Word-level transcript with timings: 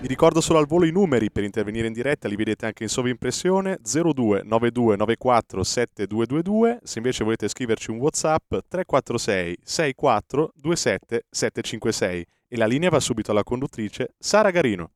Vi 0.00 0.06
ricordo 0.06 0.40
solo 0.40 0.58
al 0.58 0.66
volo 0.66 0.86
i 0.86 0.92
numeri 0.92 1.30
per 1.30 1.44
intervenire 1.44 1.86
in 1.86 1.92
diretta, 1.92 2.26
li 2.26 2.34
vedete 2.34 2.64
anche 2.64 2.84
in 2.84 2.88
sovrimpressione 2.88 3.80
02 3.82 4.44
92 4.44 4.96
94 4.96 5.62
7222, 5.62 6.78
se 6.82 6.98
invece 6.98 7.22
volete 7.22 7.48
scriverci 7.48 7.90
un 7.90 7.98
WhatsApp 7.98 8.48
346 8.66 9.58
64 9.62 10.52
27 10.54 11.26
756 11.28 12.26
e 12.48 12.56
la 12.56 12.64
linea 12.64 12.88
va 12.88 12.98
subito 12.98 13.30
alla 13.30 13.44
conduttrice 13.44 14.14
Sara 14.18 14.50
Garino. 14.50 14.92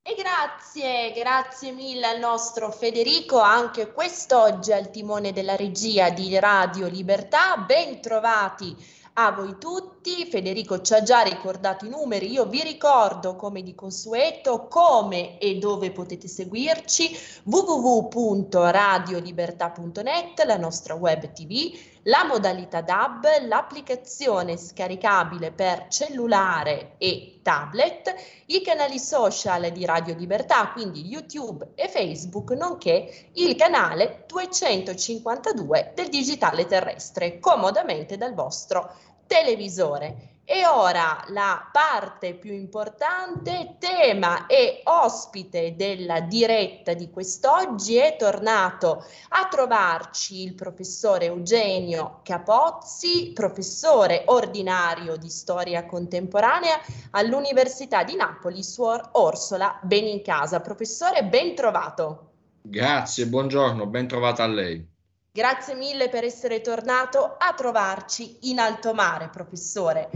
E 0.00 0.16
grazie, 0.16 1.12
grazie 1.12 1.72
mille 1.72 2.06
al 2.06 2.18
nostro 2.18 2.70
Federico, 2.70 3.40
anche 3.40 3.92
quest'oggi 3.92 4.72
al 4.72 4.90
timone 4.90 5.32
della 5.32 5.54
regia 5.54 6.08
di 6.08 6.36
Radio 6.38 6.88
Libertà. 6.88 7.58
Ben 7.58 8.00
trovati 8.00 8.74
a 9.14 9.32
voi 9.32 9.56
tutti. 9.58 10.26
Federico 10.26 10.80
ci 10.80 10.94
ha 10.94 11.02
già 11.02 11.20
ricordato 11.20 11.84
i 11.84 11.88
numeri, 11.88 12.30
io 12.30 12.46
vi 12.46 12.62
ricordo 12.62 13.36
come 13.36 13.62
di 13.62 13.74
consueto 13.74 14.66
come 14.66 15.38
e 15.38 15.58
dove 15.58 15.92
potete 15.92 16.26
seguirci 16.26 17.16
www.radiolibertà.net, 17.44 20.44
la 20.44 20.56
nostra 20.56 20.94
web 20.94 21.30
tv, 21.32 21.72
la 22.06 22.24
modalità 22.24 22.80
DAB, 22.80 23.46
l'applicazione 23.46 24.56
scaricabile 24.56 25.52
per 25.52 25.86
cellulare 25.88 26.94
e 26.98 27.38
tablet, 27.42 28.12
i 28.46 28.60
canali 28.60 28.98
social 28.98 29.70
di 29.70 29.84
Radio 29.84 30.16
Libertà, 30.16 30.72
quindi 30.72 31.06
YouTube 31.06 31.68
e 31.76 31.88
Facebook, 31.88 32.50
nonché 32.52 33.28
il 33.34 33.54
canale 33.54 34.24
252 34.26 35.92
del 35.94 36.08
digitale 36.08 36.66
terrestre, 36.66 37.38
comodamente 37.38 38.16
dal 38.16 38.34
vostro 38.34 38.92
televisore. 39.26 40.32
E 40.44 40.66
ora 40.66 41.24
la 41.28 41.70
parte 41.72 42.34
più 42.34 42.52
importante, 42.52 43.76
tema 43.78 44.46
e 44.46 44.80
ospite 44.84 45.76
della 45.76 46.20
diretta 46.20 46.94
di 46.94 47.10
quest'oggi 47.10 47.96
è 47.96 48.16
tornato 48.18 49.04
a 49.28 49.46
trovarci 49.48 50.42
il 50.42 50.54
professore 50.54 51.26
Eugenio 51.26 52.20
Capozzi, 52.24 53.30
professore 53.32 54.24
ordinario 54.26 55.16
di 55.16 55.30
storia 55.30 55.86
contemporanea 55.86 56.80
all'Università 57.12 58.02
di 58.02 58.16
Napoli, 58.16 58.64
Suor 58.64 59.10
Orsola 59.12 59.78
Benincasa. 59.80 60.60
Professore, 60.60 61.24
ben 61.24 61.54
trovato. 61.54 62.30
Grazie, 62.62 63.26
buongiorno, 63.26 63.86
ben 63.86 64.08
trovata 64.08 64.42
a 64.42 64.48
lei. 64.48 64.91
Grazie 65.34 65.74
mille 65.74 66.10
per 66.10 66.24
essere 66.24 66.60
tornato 66.60 67.36
a 67.38 67.54
trovarci 67.54 68.50
in 68.50 68.58
alto 68.58 68.92
mare, 68.92 69.30
professore. 69.30 70.10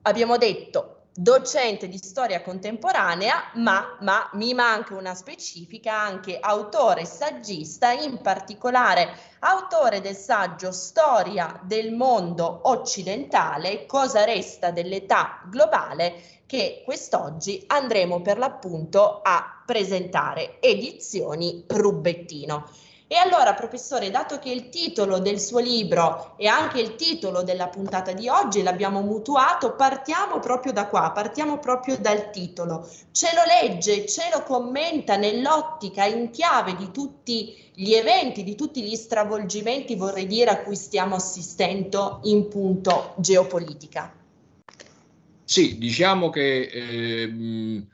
Abbiamo 0.00 0.38
detto 0.38 1.08
docente 1.12 1.88
di 1.88 1.98
storia 1.98 2.40
contemporanea, 2.40 3.50
ma, 3.56 3.98
ma, 4.00 4.30
mi 4.32 4.54
manca 4.54 4.94
una 4.94 5.14
specifica, 5.14 6.00
anche 6.00 6.38
autore 6.40 7.04
saggista, 7.04 7.92
in 7.92 8.22
particolare 8.22 9.14
autore 9.40 10.00
del 10.00 10.16
saggio 10.16 10.72
Storia 10.72 11.60
del 11.64 11.92
mondo 11.92 12.60
occidentale, 12.62 13.84
cosa 13.84 14.24
resta 14.24 14.70
dell'età 14.70 15.42
globale, 15.50 16.14
che 16.46 16.80
quest'oggi 16.82 17.62
andremo 17.66 18.22
per 18.22 18.38
l'appunto 18.38 19.20
a 19.22 19.62
presentare, 19.66 20.62
edizioni 20.62 21.62
Rubettino. 21.68 22.70
E 23.12 23.16
allora, 23.16 23.52
professore, 23.52 24.10
dato 24.10 24.38
che 24.38 24.50
il 24.50 24.70
titolo 24.70 25.18
del 25.18 25.38
suo 25.38 25.58
libro 25.58 26.32
e 26.38 26.46
anche 26.46 26.80
il 26.80 26.94
titolo 26.94 27.42
della 27.42 27.68
puntata 27.68 28.12
di 28.12 28.26
oggi 28.26 28.62
l'abbiamo 28.62 29.02
mutuato, 29.02 29.74
partiamo 29.74 30.38
proprio 30.38 30.72
da 30.72 30.86
qua, 30.86 31.10
partiamo 31.10 31.58
proprio 31.58 31.98
dal 31.98 32.30
titolo. 32.30 32.88
Ce 33.10 33.28
lo 33.34 33.42
legge, 33.44 34.06
ce 34.06 34.30
lo 34.32 34.42
commenta 34.44 35.16
nell'ottica, 35.16 36.06
in 36.06 36.30
chiave 36.30 36.74
di 36.74 36.90
tutti 36.90 37.54
gli 37.74 37.92
eventi, 37.92 38.44
di 38.44 38.54
tutti 38.54 38.82
gli 38.82 38.96
stravolgimenti, 38.96 39.94
vorrei 39.94 40.26
dire, 40.26 40.48
a 40.48 40.62
cui 40.62 40.74
stiamo 40.74 41.16
assistendo 41.16 42.20
in 42.22 42.48
punto 42.48 43.12
geopolitica. 43.18 44.10
Sì, 45.44 45.76
diciamo 45.76 46.30
che 46.30 46.62
eh, 46.62 47.86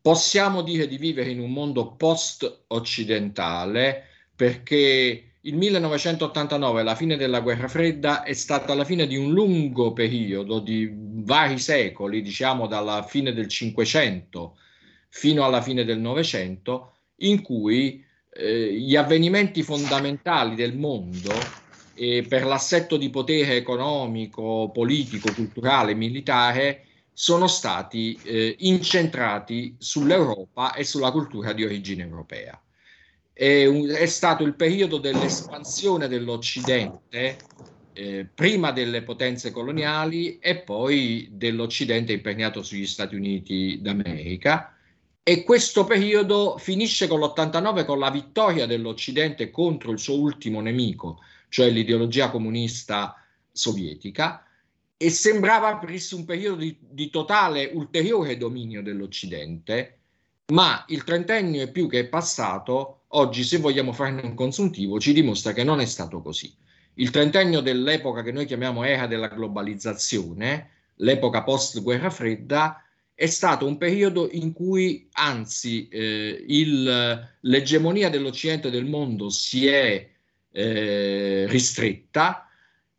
possiamo 0.00 0.62
dire 0.62 0.88
di 0.88 0.96
vivere 0.96 1.30
in 1.30 1.38
un 1.38 1.52
mondo 1.52 1.92
post-occidentale 1.92 4.08
perché 4.34 5.34
il 5.46 5.56
1989, 5.56 6.82
la 6.82 6.94
fine 6.94 7.16
della 7.16 7.40
guerra 7.40 7.68
fredda, 7.68 8.22
è 8.22 8.32
stata 8.32 8.74
la 8.74 8.84
fine 8.84 9.06
di 9.06 9.16
un 9.16 9.32
lungo 9.32 9.92
periodo 9.92 10.58
di 10.58 10.90
vari 10.90 11.58
secoli, 11.58 12.22
diciamo 12.22 12.66
dalla 12.66 13.02
fine 13.02 13.32
del 13.32 13.48
Cinquecento 13.48 14.56
fino 15.10 15.44
alla 15.44 15.60
fine 15.60 15.84
del 15.84 16.00
Novecento, 16.00 16.96
in 17.16 17.42
cui 17.42 18.02
eh, 18.32 18.72
gli 18.72 18.96
avvenimenti 18.96 19.62
fondamentali 19.62 20.54
del 20.56 20.76
mondo 20.76 21.32
eh, 21.94 22.24
per 22.26 22.44
l'assetto 22.46 22.96
di 22.96 23.10
potere 23.10 23.56
economico, 23.56 24.70
politico, 24.72 25.32
culturale, 25.32 25.94
militare 25.94 26.86
sono 27.12 27.46
stati 27.46 28.18
eh, 28.24 28.56
incentrati 28.60 29.76
sull'Europa 29.78 30.72
e 30.74 30.84
sulla 30.84 31.12
cultura 31.12 31.52
di 31.52 31.64
origine 31.64 32.02
europea 32.02 32.58
è, 33.34 33.66
un, 33.66 33.88
è 33.88 34.06
stato 34.06 34.44
il 34.44 34.54
periodo 34.54 34.98
dell'espansione 34.98 36.06
dell'Occidente, 36.06 37.36
eh, 37.92 38.26
prima 38.32 38.70
delle 38.70 39.02
potenze 39.02 39.50
coloniali 39.50 40.38
e 40.38 40.58
poi 40.58 41.28
dell'Occidente 41.32 42.12
impegnato 42.12 42.62
sugli 42.62 42.86
Stati 42.86 43.16
Uniti 43.16 43.80
d'America. 43.82 44.76
E 45.22 45.42
questo 45.42 45.84
periodo 45.84 46.58
finisce 46.58 47.08
con 47.08 47.18
l'89 47.18 47.84
con 47.84 47.98
la 47.98 48.10
vittoria 48.10 48.66
dell'Occidente 48.66 49.50
contro 49.50 49.90
il 49.90 49.98
suo 49.98 50.18
ultimo 50.18 50.60
nemico, 50.60 51.20
cioè 51.48 51.70
l'ideologia 51.70 52.30
comunista 52.30 53.16
sovietica, 53.50 54.46
e 54.96 55.10
sembrava 55.10 55.68
aprirsi 55.68 56.14
un 56.14 56.24
periodo 56.24 56.56
di, 56.56 56.76
di 56.78 57.10
totale 57.10 57.70
ulteriore 57.72 58.36
dominio 58.36 58.82
dell'Occidente, 58.82 59.98
ma 60.52 60.84
il 60.88 61.02
trentennio 61.04 61.62
e 61.62 61.70
più 61.70 61.88
che 61.88 62.00
è 62.00 62.06
passato 62.06 63.03
Oggi, 63.16 63.44
se 63.44 63.58
vogliamo 63.58 63.92
farne 63.92 64.22
un 64.22 64.34
consuntivo, 64.34 64.98
ci 64.98 65.12
dimostra 65.12 65.52
che 65.52 65.62
non 65.62 65.80
è 65.80 65.84
stato 65.84 66.20
così. 66.20 66.52
Il 66.94 67.10
trentennio 67.10 67.60
dell'epoca 67.60 68.22
che 68.22 68.32
noi 68.32 68.44
chiamiamo 68.44 68.82
era 68.82 69.06
della 69.06 69.28
globalizzazione, 69.28 70.70
l'epoca 70.96 71.44
post 71.44 71.80
guerra 71.80 72.10
fredda, 72.10 72.82
è 73.14 73.26
stato 73.26 73.66
un 73.66 73.78
periodo 73.78 74.28
in 74.32 74.52
cui 74.52 75.08
anzi 75.12 75.86
eh, 75.88 76.44
il, 76.48 77.28
l'egemonia 77.40 78.10
dell'Occidente 78.10 78.68
del 78.68 78.84
mondo 78.84 79.30
si 79.30 79.68
è 79.68 80.08
eh, 80.50 81.46
ristretta, 81.48 82.48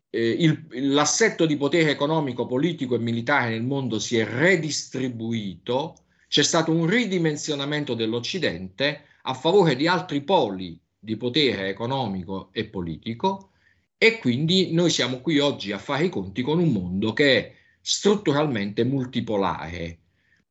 eh, 0.10 0.30
il, 0.30 0.66
l'assetto 0.94 1.46
di 1.46 1.58
potere 1.58 1.92
economico, 1.92 2.46
politico 2.46 2.96
e 2.96 3.00
militare 3.00 3.50
nel 3.50 3.64
mondo 3.64 4.00
si 4.00 4.18
è 4.18 4.26
redistribuito, 4.26 5.98
c'è 6.30 6.44
stato 6.44 6.72
un 6.72 6.86
ridimensionamento 6.86 7.94
dell'Occidente 7.94 9.08
a 9.28 9.34
favore 9.34 9.76
di 9.76 9.88
altri 9.88 10.22
poli 10.22 10.80
di 10.98 11.18
potere 11.18 11.70
economico 11.70 12.50
e 12.52 12.66
politico 12.66 13.52
e 13.98 14.20
quindi 14.20 14.74
noi 14.74 14.90
siamo 14.90 15.20
qui 15.20 15.40
oggi 15.40 15.72
a 15.72 15.78
fare 15.78 16.06
i 16.06 16.10
conti 16.10 16.42
con 16.42 16.60
un 16.60 16.72
mondo 16.72 17.14
che 17.14 17.38
è 17.38 17.54
strutturalmente 17.82 18.84
multipolare, 18.84 20.00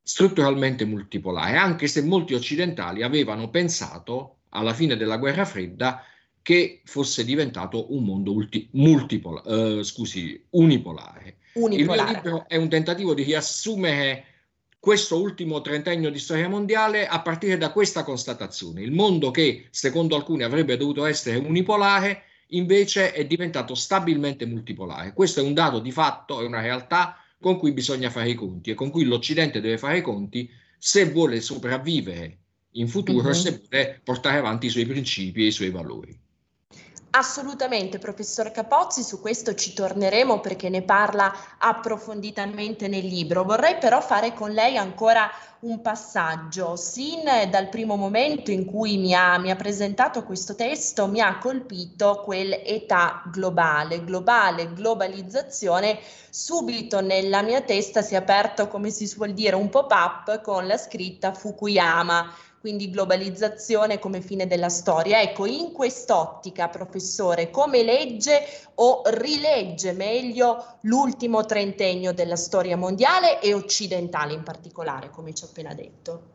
strutturalmente 0.02 0.84
multipolare, 0.84 1.56
anche 1.56 1.86
se 1.86 2.02
molti 2.02 2.34
occidentali 2.34 3.02
avevano 3.02 3.50
pensato 3.50 4.38
alla 4.50 4.72
fine 4.72 4.96
della 4.96 5.18
guerra 5.18 5.44
fredda 5.44 6.04
che 6.42 6.82
fosse 6.84 7.24
diventato 7.24 7.94
un 7.94 8.04
mondo 8.04 8.32
ulti- 8.32 8.68
multipolare, 8.72 9.78
eh, 9.78 9.84
scusi, 9.84 10.44
unipolare. 10.50 11.38
unipolare. 11.54 12.00
Il 12.00 12.06
mio 12.06 12.20
libro 12.20 12.48
è 12.48 12.56
un 12.56 12.68
tentativo 12.68 13.14
di 13.14 13.22
riassumere 13.22 14.33
questo 14.84 15.18
ultimo 15.18 15.62
trentennio 15.62 16.10
di 16.10 16.18
storia 16.18 16.46
mondiale 16.46 17.06
a 17.06 17.22
partire 17.22 17.56
da 17.56 17.72
questa 17.72 18.04
constatazione. 18.04 18.82
Il 18.82 18.92
mondo 18.92 19.30
che, 19.30 19.68
secondo 19.70 20.14
alcuni, 20.14 20.42
avrebbe 20.42 20.76
dovuto 20.76 21.06
essere 21.06 21.38
unipolare, 21.38 22.24
invece 22.48 23.12
è 23.12 23.24
diventato 23.24 23.74
stabilmente 23.74 24.44
multipolare. 24.44 25.14
Questo 25.14 25.40
è 25.40 25.42
un 25.42 25.54
dato 25.54 25.78
di 25.78 25.90
fatto, 25.90 26.42
è 26.42 26.44
una 26.44 26.60
realtà 26.60 27.16
con 27.40 27.56
cui 27.56 27.72
bisogna 27.72 28.10
fare 28.10 28.28
i 28.28 28.34
conti 28.34 28.72
e 28.72 28.74
con 28.74 28.90
cui 28.90 29.04
l'Occidente 29.04 29.62
deve 29.62 29.78
fare 29.78 29.96
i 29.96 30.02
conti 30.02 30.50
se 30.76 31.06
vuole 31.06 31.40
sopravvivere 31.40 32.40
in 32.72 32.86
futuro 32.86 33.28
uh-huh. 33.28 33.30
e 33.30 33.34
se 33.34 33.62
vuole 33.70 34.00
portare 34.04 34.36
avanti 34.36 34.66
i 34.66 34.70
suoi 34.70 34.84
principi 34.84 35.44
e 35.44 35.46
i 35.46 35.50
suoi 35.50 35.70
valori. 35.70 36.14
Assolutamente, 37.16 38.00
professor 38.00 38.50
Capozzi, 38.50 39.04
su 39.04 39.20
questo 39.20 39.54
ci 39.54 39.72
torneremo 39.72 40.40
perché 40.40 40.68
ne 40.68 40.82
parla 40.82 41.32
approfonditamente 41.58 42.88
nel 42.88 43.06
libro. 43.06 43.44
Vorrei 43.44 43.76
però 43.78 44.00
fare 44.00 44.34
con 44.34 44.50
lei 44.50 44.76
ancora 44.76 45.30
un 45.60 45.80
passaggio. 45.80 46.74
Sin 46.74 47.22
dal 47.48 47.68
primo 47.68 47.94
momento 47.94 48.50
in 48.50 48.64
cui 48.64 48.96
mi 48.96 49.14
ha, 49.14 49.38
mi 49.38 49.52
ha 49.52 49.54
presentato 49.54 50.24
questo 50.24 50.56
testo 50.56 51.06
mi 51.06 51.20
ha 51.20 51.38
colpito 51.38 52.20
quell'età 52.24 53.22
globale, 53.30 54.02
globale, 54.02 54.72
globalizzazione. 54.72 56.00
Subito 56.30 57.00
nella 57.00 57.42
mia 57.42 57.60
testa 57.60 58.02
si 58.02 58.14
è 58.14 58.16
aperto, 58.16 58.66
come 58.66 58.90
si 58.90 59.06
suol 59.06 59.34
dire, 59.34 59.54
un 59.54 59.68
pop-up 59.68 60.40
con 60.40 60.66
la 60.66 60.76
scritta 60.76 61.32
Fukuyama 61.32 62.28
quindi 62.64 62.88
globalizzazione 62.88 63.98
come 63.98 64.22
fine 64.22 64.46
della 64.46 64.70
storia. 64.70 65.20
Ecco, 65.20 65.44
in 65.44 65.70
quest'ottica, 65.70 66.68
professore, 66.68 67.50
come 67.50 67.82
legge 67.82 68.40
o 68.76 69.02
rilegge 69.04 69.92
meglio 69.92 70.78
l'ultimo 70.84 71.44
trentennio 71.44 72.14
della 72.14 72.36
storia 72.36 72.78
mondiale 72.78 73.38
e 73.42 73.52
occidentale 73.52 74.32
in 74.32 74.42
particolare, 74.42 75.10
come 75.10 75.34
ci 75.34 75.44
ho 75.44 75.48
appena 75.48 75.74
detto? 75.74 76.30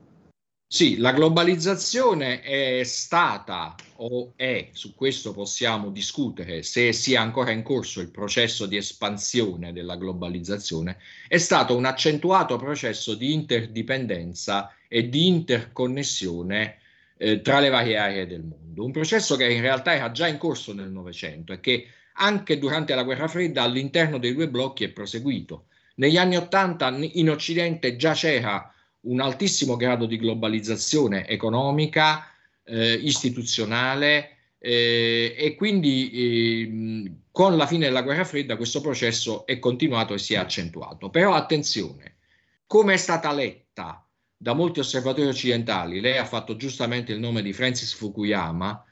Sì, 0.72 0.98
la 0.98 1.14
globalizzazione 1.14 2.42
è 2.42 2.84
stata 2.84 3.74
o 3.96 4.34
è, 4.36 4.70
su 4.72 4.94
questo 4.94 5.34
possiamo 5.34 5.90
discutere 5.90 6.62
se 6.62 6.94
sia 6.94 7.22
ancora 7.22 7.50
in 7.50 7.64
corso 7.64 8.02
il 8.02 8.12
processo 8.12 8.68
di 8.68 8.78
espansione 8.78 9.74
della 9.74 9.96
globalizzazione, 9.96 10.98
è 11.28 11.40
stato 11.40 11.76
un 11.76 11.86
accentuato 11.86 12.56
processo 12.58 13.16
di 13.16 13.34
interdipendenza 13.34 14.72
e 14.90 15.08
di 15.08 15.28
interconnessione 15.28 16.80
eh, 17.18 17.42
tra 17.42 17.60
le 17.60 17.70
varie 17.70 17.96
aree 17.96 18.28
del 18.28 18.44
mondo. 18.44 18.84
Un 18.84 18.92
processo 18.92 19.38
che 19.38 19.50
in 19.50 19.62
realtà 19.62 19.94
era 19.94 20.12
già 20.12 20.28
in 20.28 20.38
corso 20.38 20.74
nel 20.74 20.90
Novecento 20.90 21.54
e 21.54 21.62
che 21.62 21.88
anche 22.14 22.58
durante 22.58 22.96
la 22.96 23.04
guerra 23.04 23.28
fredda 23.28 23.64
all'interno 23.64 24.18
dei 24.18 24.34
due 24.34 24.50
blocchi 24.50 24.84
è 24.84 24.90
proseguito. 24.90 25.68
Negli 25.96 26.18
anni 26.18 26.36
Ottanta 26.36 26.90
in 26.90 27.30
Occidente 27.30 27.96
già 27.96 28.14
c'era 28.14 28.74
un 29.02 29.22
altissimo 29.22 29.76
grado 29.76 30.06
di 30.06 30.18
globalizzazione 30.18 31.28
economica, 31.28 32.28
eh, 32.64 32.94
istituzionale 32.94 34.38
eh, 34.60 35.36
e 35.38 35.56
quindi 35.56 36.12
eh, 36.12 37.12
con 37.32 37.56
la 37.56 37.68
fine 37.68 37.86
della 37.86 38.02
guerra 38.02 38.26
fredda 38.26 38.58
questo 38.58 38.82
processo 38.82 39.46
è 39.46 39.60
continuato 39.60 40.14
e 40.14 40.18
si 40.18 40.34
è 40.34 40.38
accentuato. 40.38 41.10
Però 41.10 41.34
attenzione, 41.34 42.18
come 42.66 42.94
è 42.94 42.98
stata 42.98 43.32
letta 43.32 44.09
da 44.42 44.54
molti 44.54 44.80
osservatori 44.80 45.28
occidentali, 45.28 46.00
lei 46.00 46.18
ha 46.18 46.24
fatto 46.24 46.56
giustamente 46.56 47.12
il 47.12 47.20
nome 47.20 47.42
di 47.42 47.52
Francis 47.52 47.94
Fukuyama, 47.94 48.86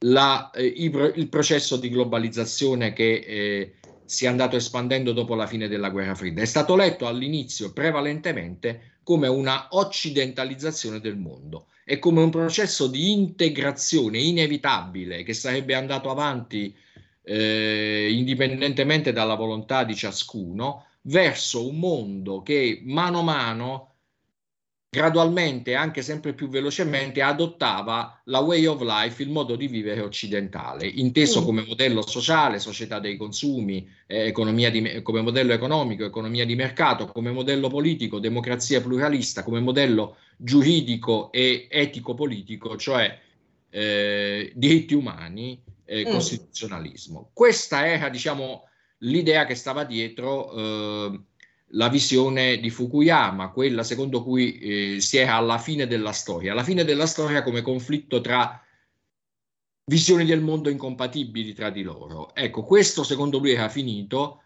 la, 0.00 0.50
eh, 0.50 0.64
il, 0.64 1.12
il, 1.14 1.28
processo 1.28 1.76
di 1.76 1.88
globalizzazione 1.88 2.92
che 2.92 3.12
eh, 3.24 3.74
si 4.04 4.24
è 4.24 4.28
andato 4.28 4.56
espandendo 4.56 5.12
dopo 5.12 5.36
la 5.36 5.46
fine 5.46 5.68
della 5.68 5.90
guerra 5.90 6.16
fredda. 6.16 6.42
È 6.42 6.46
stato 6.46 6.74
letto 6.74 7.06
all'inizio 7.06 7.72
prevalentemente 7.72 8.98
come 9.04 9.28
una 9.28 9.68
occidentalizzazione 9.70 10.98
del 10.98 11.16
mondo 11.16 11.68
e 11.84 12.00
come 12.00 12.20
un 12.20 12.30
processo 12.30 12.88
di 12.88 13.12
integrazione 13.12 14.18
inevitabile 14.18 15.22
che 15.22 15.32
sarebbe 15.32 15.74
andato 15.74 16.10
avanti 16.10 16.76
eh, 17.22 18.08
indipendentemente 18.10 19.12
dalla 19.12 19.36
volontà 19.36 19.84
di 19.84 19.94
ciascuno 19.94 20.86
verso 21.02 21.68
un 21.68 21.78
mondo 21.78 22.42
che 22.42 22.80
mano 22.84 23.20
a 23.20 23.22
mano 23.22 23.87
gradualmente, 24.90 25.74
anche 25.74 26.00
sempre 26.00 26.32
più 26.32 26.48
velocemente, 26.48 27.20
adottava 27.20 28.20
la 28.24 28.40
way 28.40 28.64
of 28.64 28.80
life, 28.80 29.22
il 29.22 29.30
modo 29.30 29.54
di 29.54 29.68
vivere 29.68 30.00
occidentale, 30.00 30.86
inteso 30.86 31.42
mm. 31.42 31.44
come 31.44 31.64
modello 31.66 32.00
sociale, 32.06 32.58
società 32.58 32.98
dei 32.98 33.16
consumi, 33.16 33.86
eh, 34.06 34.26
economia 34.26 34.70
di, 34.70 35.02
come 35.02 35.20
modello 35.20 35.52
economico, 35.52 36.04
economia 36.04 36.46
di 36.46 36.54
mercato, 36.54 37.06
come 37.06 37.30
modello 37.30 37.68
politico, 37.68 38.18
democrazia 38.18 38.80
pluralista, 38.80 39.42
come 39.42 39.60
modello 39.60 40.16
giuridico 40.38 41.30
e 41.32 41.68
etico-politico, 41.70 42.76
cioè 42.76 43.18
eh, 43.68 44.52
diritti 44.54 44.94
umani, 44.94 45.62
eh, 45.84 46.06
mm. 46.08 46.10
costituzionalismo. 46.10 47.30
Questa 47.34 47.86
era, 47.86 48.08
diciamo, 48.08 48.68
l'idea 49.02 49.44
che 49.44 49.54
stava 49.54 49.84
dietro 49.84 50.52
eh, 50.52 51.20
la 51.72 51.88
visione 51.88 52.58
di 52.58 52.70
Fukuyama, 52.70 53.50
quella 53.50 53.82
secondo 53.82 54.22
cui 54.22 54.58
eh, 54.58 55.00
si 55.00 55.18
era 55.18 55.34
alla 55.34 55.58
fine 55.58 55.86
della 55.86 56.12
storia, 56.12 56.52
alla 56.52 56.64
fine 56.64 56.84
della 56.84 57.06
storia 57.06 57.42
come 57.42 57.62
conflitto 57.62 58.20
tra 58.20 58.62
visioni 59.84 60.24
del 60.24 60.40
mondo 60.40 60.70
incompatibili 60.70 61.52
tra 61.52 61.70
di 61.70 61.82
loro. 61.82 62.34
Ecco, 62.34 62.62
questo 62.62 63.02
secondo 63.02 63.38
lui 63.38 63.52
era 63.52 63.68
finito, 63.68 64.42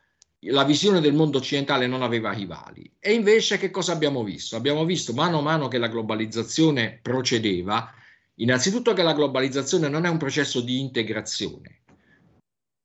la 0.47 0.65
visione 0.65 1.01
del 1.01 1.15
mondo 1.15 1.39
occidentale 1.39 1.87
non 1.87 2.03
aveva 2.03 2.33
rivali. 2.33 2.91
E 2.99 3.13
invece 3.13 3.59
che 3.59 3.71
cosa 3.71 3.93
abbiamo 3.93 4.25
visto? 4.25 4.57
Abbiamo 4.57 4.85
visto 4.85 5.13
mano 5.13 5.39
a 5.39 5.43
mano 5.43 5.69
che 5.69 5.79
la 5.79 5.89
globalizzazione 5.89 6.99
procedeva, 7.01 7.93
innanzitutto 8.37 8.93
che 8.93 9.03
la 9.03 9.15
globalizzazione 9.15 9.89
non 9.89 10.05
è 10.05 10.09
un 10.09 10.17
processo 10.17 10.61
di 10.61 10.81
integrazione, 10.81 11.82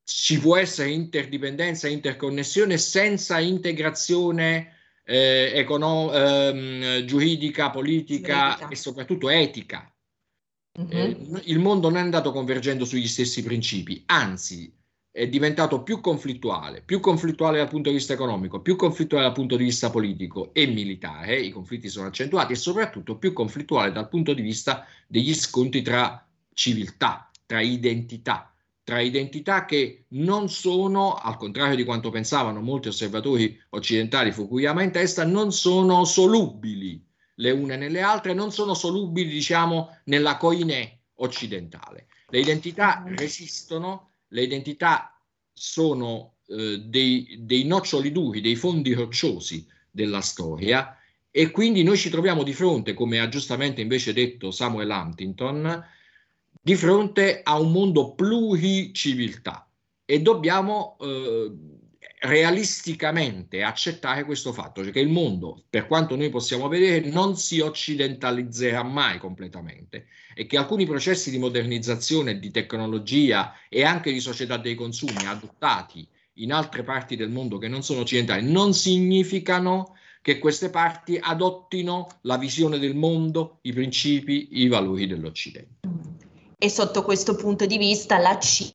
ci 0.10 0.40
può 0.40 0.56
essere 0.56 0.92
interdipendenza 0.92 1.90
e 1.90 1.92
interconnessione 1.92 2.78
senza 2.78 3.40
integrazione 3.40 4.76
eh, 5.04 5.52
econo- 5.54 6.14
ehm, 6.14 7.04
giuridica, 7.04 7.70
politica 7.72 8.52
giuridica. 8.52 8.68
e 8.70 8.76
soprattutto 8.78 9.28
etica. 9.28 9.94
Uh-huh. 10.80 10.88
Eh, 10.90 11.18
il 11.44 11.60
mondo 11.60 11.90
non 11.90 11.98
è 11.98 12.02
andato 12.02 12.32
convergendo 12.32 12.86
sugli 12.86 13.08
stessi 13.08 13.44
principi, 13.44 14.02
anzi 14.06 14.74
è 15.12 15.28
diventato 15.28 15.84
più 15.84 16.00
conflittuale, 16.00 16.84
più 16.84 17.02
conflittuale 17.02 17.58
dal 17.58 17.68
punto 17.68 17.90
di 17.90 17.96
vista 17.96 18.14
economico, 18.14 18.62
più 18.62 18.78
conflittuale 18.78 19.26
dal 19.26 19.34
punto 19.34 19.58
di 19.58 19.66
vista 19.66 19.90
politico 19.90 20.54
e 20.54 20.68
militare, 20.68 21.38
i 21.38 21.50
conflitti 21.50 21.90
sono 21.90 22.08
accentuati, 22.08 22.54
e 22.54 22.56
soprattutto 22.56 23.18
più 23.18 23.34
conflittuale 23.34 23.92
dal 23.92 24.08
punto 24.08 24.34
di 24.34 24.42
vista 24.42 24.86
degli 25.06 25.34
scontri 25.34 25.82
tra 25.82 26.26
civiltà, 26.54 27.30
tra 27.46 27.60
identità 27.60 28.54
tra 28.88 29.02
identità 29.02 29.66
che 29.66 30.06
non 30.12 30.48
sono, 30.48 31.16
al 31.16 31.36
contrario 31.36 31.76
di 31.76 31.84
quanto 31.84 32.10
pensavano 32.10 32.62
molti 32.62 32.88
osservatori 32.88 33.62
occidentali 33.72 34.32
Fukuyama 34.32 34.82
in 34.82 34.94
testa, 34.94 35.26
non 35.26 35.52
sono 35.52 36.06
solubili 36.06 37.06
le 37.36 37.52
une 37.52 37.76
nelle 37.76 38.00
altre, 38.00 38.34
non 38.34 38.50
sono 38.50 38.74
solubili, 38.74 39.30
diciamo, 39.30 39.98
nella 40.06 40.38
coine 40.38 41.02
occidentale. 41.16 42.08
Le 42.30 42.40
identità 42.40 43.04
resistono, 43.08 44.12
le 44.30 44.44
identità 44.44 45.22
sono 45.52 46.36
eh, 46.48 46.80
dei, 46.80 47.40
dei 47.42 47.66
noccioli 47.66 48.14
duri, 48.14 48.40
dei 48.40 48.56
fondi 48.56 48.94
rocciosi 48.94 49.68
della 49.92 50.22
storia 50.22 50.98
e 51.30 51.52
quindi 51.52 51.84
noi 51.84 51.98
ci 51.98 52.10
troviamo 52.10 52.42
di 52.42 52.54
fronte, 52.54 52.94
come 52.94 53.20
ha 53.20 53.28
giustamente 53.28 53.82
invece 53.82 54.14
detto 54.14 54.50
Samuel 54.50 54.90
Huntington, 54.90 55.86
di 56.68 56.76
fronte 56.76 57.40
a 57.44 57.58
un 57.58 57.72
mondo 57.72 58.14
pluriciviltà 58.14 59.72
e 60.04 60.22
dobbiamo 60.22 60.98
eh, 61.00 61.50
realisticamente 62.20 63.64
accettare 63.64 64.26
questo 64.26 64.52
fatto, 64.52 64.84
cioè 64.84 64.92
che 64.92 65.00
il 65.00 65.08
mondo, 65.08 65.64
per 65.70 65.88
quanto 65.88 66.18
noi 66.18 66.30
possiamo 66.30 66.68
vedere, 66.68 67.10
non 67.10 67.38
si 67.38 67.62
occidentalizzerà 67.62 68.84
mai 68.84 69.18
completamente 69.18 70.08
e 70.36 70.46
che 70.46 70.58
alcuni 70.58 70.86
processi 70.86 71.32
di 71.32 71.38
modernizzazione, 71.38 72.38
di 72.38 72.52
tecnologia 72.52 73.54
e 73.70 73.86
anche 73.86 74.12
di 74.12 74.20
società 74.20 74.58
dei 74.58 74.76
consumi 74.76 75.26
adottati 75.26 76.06
in 76.40 76.52
altre 76.52 76.84
parti 76.84 77.16
del 77.16 77.30
mondo 77.30 77.60
che 77.60 77.70
non 77.70 77.82
sono 77.82 78.02
occidentali 78.02 78.46
non 78.46 78.74
significano 78.74 79.96
che 80.22 80.38
queste 80.38 80.70
parti 80.70 81.18
adottino 81.18 82.10
la 82.24 82.38
visione 82.38 82.78
del 82.78 82.94
mondo, 82.94 83.60
i 83.62 83.72
principi, 83.72 84.50
i 84.60 84.68
valori 84.68 85.08
dell'Occidente. 85.08 85.97
E 86.60 86.70
sotto 86.70 87.04
questo 87.04 87.36
punto 87.36 87.68
di 87.68 87.78
vista 87.78 88.18
la 88.18 88.40
Cina 88.40 88.72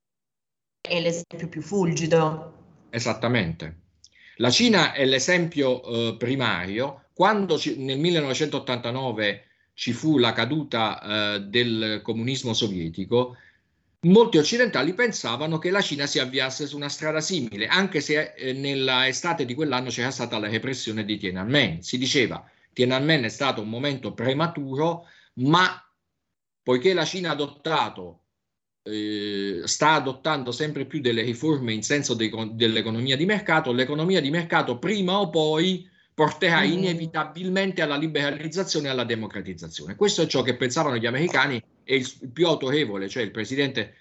è 0.80 1.00
l'esempio 1.00 1.48
più 1.48 1.62
fulgido. 1.62 2.86
Esattamente. 2.90 3.80
La 4.36 4.50
Cina 4.50 4.92
è 4.92 5.04
l'esempio 5.04 5.82
eh, 5.82 6.16
primario. 6.16 7.06
Quando 7.12 7.58
ci, 7.58 7.76
nel 7.78 7.98
1989 7.98 9.44
ci 9.74 9.92
fu 9.92 10.18
la 10.18 10.32
caduta 10.32 11.00
eh, 11.34 11.40
del 11.40 12.00
comunismo 12.04 12.52
sovietico, 12.52 13.36
molti 14.02 14.38
occidentali 14.38 14.94
pensavano 14.94 15.58
che 15.58 15.70
la 15.70 15.80
Cina 15.80 16.06
si 16.06 16.20
avviasse 16.20 16.68
su 16.68 16.76
una 16.76 16.88
strada 16.88 17.20
simile, 17.20 17.66
anche 17.66 18.00
se 18.00 18.32
eh, 18.34 18.52
nella 18.52 19.08
estate 19.08 19.44
di 19.44 19.54
quell'anno 19.54 19.90
c'era 19.90 20.12
stata 20.12 20.38
la 20.38 20.48
repressione 20.48 21.04
di 21.04 21.18
Tiananmen. 21.18 21.82
Si 21.82 21.98
diceva 21.98 22.48
Tiananmen 22.72 23.24
è 23.24 23.28
stato 23.28 23.60
un 23.60 23.68
momento 23.68 24.12
prematuro, 24.14 25.06
ma 25.34 25.81
poiché 26.62 26.94
la 26.94 27.04
Cina 27.04 27.30
ha 27.30 27.32
adottato, 27.32 28.20
eh, 28.82 29.62
sta 29.64 29.92
adottando 29.92 30.52
sempre 30.52 30.86
più 30.86 31.00
delle 31.00 31.22
riforme 31.22 31.72
in 31.72 31.82
senso 31.82 32.14
de- 32.14 32.30
dell'economia 32.52 33.16
di 33.16 33.24
mercato, 33.24 33.72
l'economia 33.72 34.20
di 34.20 34.30
mercato 34.30 34.78
prima 34.78 35.18
o 35.18 35.30
poi 35.30 35.88
porterà 36.14 36.60
mm. 36.60 36.72
inevitabilmente 36.72 37.82
alla 37.82 37.96
liberalizzazione 37.96 38.88
e 38.88 38.90
alla 38.90 39.04
democratizzazione. 39.04 39.96
Questo 39.96 40.22
è 40.22 40.26
ciò 40.26 40.42
che 40.42 40.56
pensavano 40.56 40.96
gli 40.96 41.06
americani 41.06 41.62
e 41.84 41.96
il, 41.96 42.08
più 42.32 42.46
autorevole, 42.46 43.08
cioè 43.08 43.22
il 43.22 43.30
presidente 43.30 43.96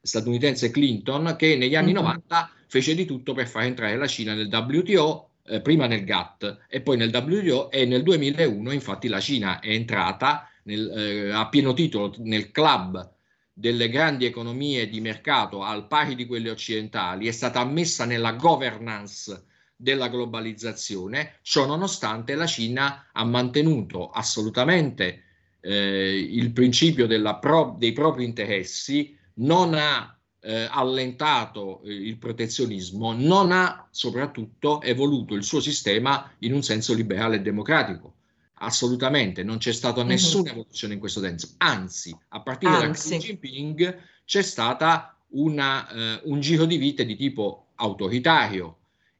statunitense 0.00 0.70
Clinton 0.70 1.34
che 1.36 1.56
negli 1.56 1.76
anni 1.76 1.92
mm-hmm. 1.92 2.02
90 2.02 2.50
fece 2.66 2.94
di 2.94 3.04
tutto 3.04 3.34
per 3.34 3.46
far 3.46 3.64
entrare 3.64 3.96
la 3.96 4.06
Cina 4.06 4.34
nel 4.34 4.48
WTO, 4.48 5.28
eh, 5.46 5.60
prima 5.60 5.86
nel 5.86 6.04
GATT 6.04 6.60
e 6.68 6.80
poi 6.80 6.96
nel 6.96 7.14
WTO 7.14 7.70
e 7.70 7.84
nel 7.84 8.02
2001 8.02 8.70
infatti 8.70 9.08
la 9.08 9.20
Cina 9.20 9.60
è 9.60 9.68
entrata 9.68 10.49
nel, 10.70 10.90
eh, 10.90 11.30
a 11.30 11.48
pieno 11.48 11.74
titolo 11.74 12.14
nel 12.18 12.50
club 12.50 13.12
delle 13.52 13.88
grandi 13.90 14.24
economie 14.24 14.88
di 14.88 15.00
mercato 15.00 15.62
al 15.62 15.86
pari 15.86 16.14
di 16.14 16.26
quelle 16.26 16.50
occidentali, 16.50 17.26
è 17.26 17.32
stata 17.32 17.60
ammessa 17.60 18.04
nella 18.04 18.32
governance 18.32 19.44
della 19.76 20.08
globalizzazione, 20.08 21.38
ciò 21.42 21.66
nonostante 21.66 22.34
la 22.34 22.46
Cina 22.46 23.08
ha 23.12 23.24
mantenuto 23.24 24.10
assolutamente 24.10 25.24
eh, 25.60 26.18
il 26.18 26.52
principio 26.52 27.06
pro, 27.38 27.76
dei 27.78 27.92
propri 27.92 28.24
interessi, 28.24 29.16
non 29.34 29.74
ha 29.74 30.16
eh, 30.40 30.68
allentato 30.70 31.82
eh, 31.82 31.92
il 31.92 32.16
protezionismo, 32.16 33.12
non 33.12 33.52
ha 33.52 33.86
soprattutto 33.90 34.80
evoluto 34.80 35.34
il 35.34 35.44
suo 35.44 35.60
sistema 35.60 36.30
in 36.40 36.54
un 36.54 36.62
senso 36.62 36.94
liberale 36.94 37.36
e 37.36 37.40
democratico. 37.40 38.14
Assolutamente, 38.62 39.42
non 39.42 39.58
c'è 39.58 39.72
stata 39.72 40.02
mhm. 40.02 40.08
nessuna 40.08 40.50
evoluzione 40.50 40.94
in 40.94 41.00
questo 41.00 41.20
senso. 41.20 41.54
Anzi, 41.58 42.16
a 42.28 42.42
partire 42.42 42.72
Anzi. 42.72 43.10
da 43.10 43.16
Xi 43.16 43.26
Jinping 43.26 44.02
c'è 44.24 44.42
stata 44.42 45.16
una, 45.28 45.88
eh, 45.88 46.20
un 46.24 46.40
giro 46.40 46.66
di 46.66 46.76
vite 46.76 47.06
di 47.06 47.16
tipo 47.16 47.68
autoritario 47.76 48.76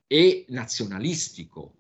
e 0.06 0.44
nazionalistico 0.48 1.74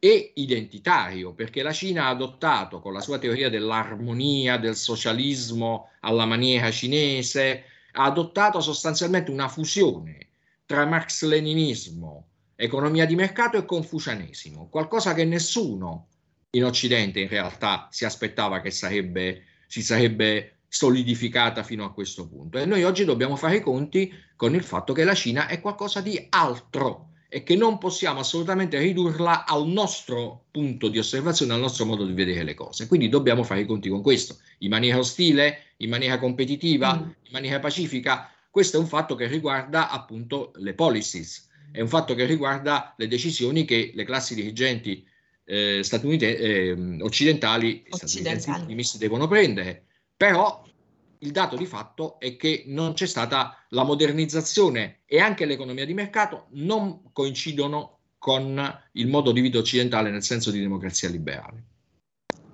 e 0.00 0.32
identitario, 0.34 1.32
perché 1.34 1.62
la 1.62 1.72
Cina 1.72 2.06
ha 2.06 2.08
adottato 2.08 2.80
con 2.80 2.92
la 2.92 3.00
sua 3.00 3.18
teoria 3.18 3.48
dell'armonia, 3.48 4.58
del 4.58 4.74
socialismo 4.74 5.90
alla 6.00 6.26
maniera 6.26 6.70
cinese, 6.70 7.64
ha 7.92 8.04
adottato 8.04 8.60
sostanzialmente 8.60 9.30
una 9.30 9.48
fusione 9.48 10.30
tra 10.66 10.84
marx-leninismo, 10.84 12.26
economia 12.56 13.06
di 13.06 13.14
mercato 13.14 13.56
e 13.56 13.64
confucianesimo, 13.64 14.68
qualcosa 14.68 15.14
che 15.14 15.24
nessuno 15.24 16.08
in 16.54 16.64
Occidente 16.64 17.20
in 17.20 17.28
realtà 17.28 17.88
si 17.90 18.04
aspettava 18.04 18.60
che 18.60 18.70
sarebbe, 18.70 19.44
si 19.66 19.82
sarebbe 19.82 20.56
solidificata 20.68 21.62
fino 21.62 21.84
a 21.84 21.92
questo 21.92 22.26
punto. 22.26 22.58
E 22.58 22.64
noi 22.64 22.82
oggi 22.82 23.04
dobbiamo 23.04 23.36
fare 23.36 23.56
i 23.56 23.60
conti 23.60 24.12
con 24.34 24.54
il 24.54 24.64
fatto 24.64 24.92
che 24.92 25.04
la 25.04 25.14
Cina 25.14 25.46
è 25.46 25.60
qualcosa 25.60 26.00
di 26.00 26.26
altro 26.30 27.10
e 27.28 27.42
che 27.42 27.56
non 27.56 27.78
possiamo 27.78 28.20
assolutamente 28.20 28.78
ridurla 28.78 29.44
al 29.44 29.66
nostro 29.66 30.44
punto 30.50 30.88
di 30.88 30.98
osservazione, 30.98 31.52
al 31.52 31.60
nostro 31.60 31.84
modo 31.84 32.06
di 32.06 32.12
vedere 32.12 32.44
le 32.44 32.54
cose. 32.54 32.86
Quindi 32.86 33.08
dobbiamo 33.08 33.42
fare 33.42 33.60
i 33.60 33.66
conti 33.66 33.88
con 33.88 34.02
questo, 34.02 34.36
in 34.58 34.70
maniera 34.70 34.98
ostile, 34.98 35.72
in 35.78 35.90
maniera 35.90 36.18
competitiva, 36.18 36.94
mm. 36.94 37.00
in 37.02 37.32
maniera 37.32 37.58
pacifica. 37.58 38.30
Questo 38.48 38.76
è 38.76 38.80
un 38.80 38.86
fatto 38.86 39.16
che 39.16 39.26
riguarda 39.26 39.90
appunto 39.90 40.52
le 40.56 40.74
policies, 40.74 41.48
è 41.72 41.80
un 41.80 41.88
fatto 41.88 42.14
che 42.14 42.24
riguarda 42.24 42.94
le 42.96 43.08
decisioni 43.08 43.64
che 43.64 43.90
le 43.92 44.04
classi 44.04 44.36
dirigenti 44.36 45.04
eh, 45.44 45.80
statunitensi, 45.82 46.42
eh, 46.42 46.96
occidentali, 47.02 47.84
occidentali. 47.88 48.76
devono 48.98 49.28
prendere. 49.28 49.86
Però 50.16 50.64
il 51.18 51.30
dato 51.30 51.56
di 51.56 51.66
fatto 51.66 52.18
è 52.18 52.36
che 52.36 52.64
non 52.66 52.92
c'è 52.92 53.06
stata 53.06 53.56
la 53.70 53.84
modernizzazione 53.84 55.00
e 55.06 55.20
anche 55.20 55.46
l'economia 55.46 55.86
di 55.86 55.94
mercato 55.94 56.46
non 56.50 57.10
coincidono 57.12 57.98
con 58.18 58.80
il 58.92 59.08
modo 59.08 59.32
di 59.32 59.40
vita 59.40 59.58
occidentale 59.58 60.10
nel 60.10 60.22
senso 60.22 60.50
di 60.50 60.60
democrazia 60.60 61.08
liberale. 61.08 61.64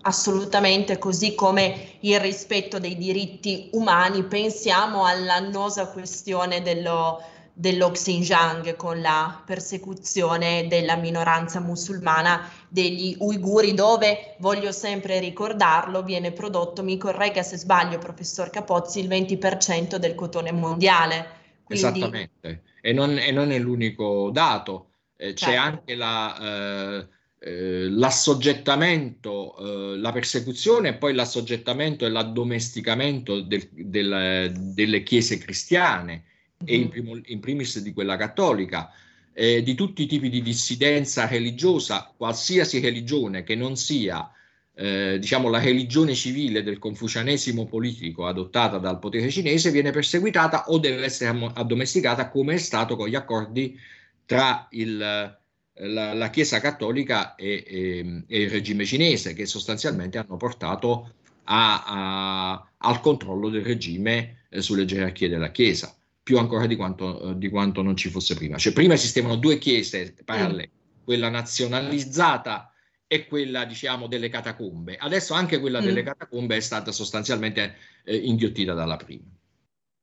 Assolutamente, 0.03 0.99
così 0.99 1.35
come 1.35 1.99
il 2.01 2.19
rispetto 2.19 2.79
dei 2.79 2.97
diritti 2.97 3.69
umani, 3.73 4.25
pensiamo 4.25 5.05
all'annosa 5.05 5.89
questione 5.89 6.63
dello, 6.63 7.23
dello 7.61 7.91
Xinjiang 7.91 8.75
con 8.75 9.03
la 9.03 9.43
persecuzione 9.45 10.67
della 10.67 10.97
minoranza 10.97 11.61
musulmana 11.61 12.51
degli 12.67 13.15
uiguri 13.19 13.75
dove, 13.75 14.37
voglio 14.39 14.73
sempre 14.73 15.21
ricordarlo, 15.21 16.03
viene 16.03 16.33
prodotto, 16.33 16.83
mi 16.83 16.97
corregga 16.97 17.43
se 17.43 17.59
sbaglio 17.59 17.99
professor 17.99 18.49
Capozzi, 18.49 19.01
il 19.01 19.09
20% 19.09 19.97
del 19.97 20.15
cotone 20.15 20.53
mondiale. 20.53 21.39
Quindi... 21.63 21.99
Esattamente, 21.99 22.63
e 22.81 22.93
non, 22.95 23.19
e 23.19 23.31
non, 23.31 23.53
è 23.53 23.59
l'unico 23.59 24.31
dato, 24.33 24.93
eh, 25.17 25.35
c'è 25.35 25.47
certo. 25.47 25.61
anche 25.61 25.95
la... 25.95 26.39
Eh, 26.41 27.09
eh, 27.43 27.89
l'assoggettamento, 27.89 29.57
eh, 29.57 29.97
la 29.97 30.13
persecuzione 30.13 30.91
e 30.91 30.95
poi 30.97 31.15
l'assoggettamento 31.15 32.05
e 32.05 32.11
l'addomesticamento 32.11 33.41
del, 33.41 33.67
del, 33.73 34.53
delle 34.75 35.03
chiese 35.03 35.39
cristiane 35.39 36.25
e 36.65 36.77
in, 36.77 36.89
primo, 36.89 37.19
in 37.25 37.41
primis 37.41 37.81
di 37.81 37.93
quella 37.93 38.17
cattolica, 38.17 38.93
eh, 39.33 39.63
di 39.63 39.75
tutti 39.75 40.03
i 40.03 40.07
tipi 40.07 40.29
di 40.29 40.43
dissidenza 40.43 41.27
religiosa, 41.27 42.13
qualsiasi 42.17 42.81
religione 42.81 43.43
che 43.43 43.55
non 43.55 43.77
sia 43.77 44.31
eh, 44.75 45.19
diciamo 45.19 45.49
la 45.49 45.59
religione 45.59 46.15
civile 46.15 46.63
del 46.63 46.79
confucianesimo 46.79 47.67
politico 47.67 48.27
adottata 48.27 48.79
dal 48.79 48.99
potere 48.99 49.31
cinese 49.31 49.71
viene 49.71 49.91
perseguitata 49.91 50.69
o 50.69 50.79
deve 50.79 51.05
essere 51.05 51.37
addomesticata 51.55 52.31
come 52.31 52.55
è 52.55 52.59
stato 52.59 52.97
con 52.97 53.09
gli 53.09 53.15
accordi 53.15 53.79
tra 54.25 54.69
il, 54.71 54.97
la, 54.97 56.15
la, 56.15 56.31
Chiesa 56.31 56.61
cattolica 56.61 57.35
e, 57.35 57.65
e, 57.67 58.25
e, 58.27 58.43
il 58.43 58.51
regime 58.51 58.85
cinese 58.85 59.35
che 59.35 59.45
sostanzialmente 59.45 60.19
hanno 60.19 60.37
portato 60.37 61.13
a, 61.45 61.85
a, 61.85 62.71
al 62.79 63.01
controllo 63.01 63.49
del 63.49 63.65
regime 63.65 64.45
eh, 64.49 64.63
sulle 64.63 64.85
gerarchie 64.85 65.29
della 65.29 65.51
Chiesa 65.51 65.95
più 66.31 66.39
ancora 66.39 66.67
di 66.67 66.77
quanto, 66.77 67.31
eh, 67.31 67.39
di 67.39 67.49
quanto 67.49 67.83
non 67.83 67.97
ci 67.97 68.09
fosse 68.09 68.37
prima. 68.37 68.57
Cioè, 68.57 68.73
prima 68.73 68.95
esistevano 68.95 69.35
due 69.35 69.59
chiese 69.59 70.15
parallele, 70.25 70.71
mm. 70.73 71.03
quella 71.03 71.29
nazionalizzata 71.29 72.73
e 73.09 73.27
quella, 73.27 73.65
diciamo, 73.65 74.07
delle 74.07 74.29
catacombe. 74.29 74.95
Adesso 74.97 75.35
anche 75.35 75.59
quella 75.59 75.81
mm. 75.81 75.85
delle 75.85 76.05
catacombe 76.05 76.55
è 76.55 76.61
stata 76.61 76.93
sostanzialmente 76.93 77.75
eh, 78.05 78.15
inghiottita 78.15 78.75
dalla 78.75 78.97
prima. 78.97 79.25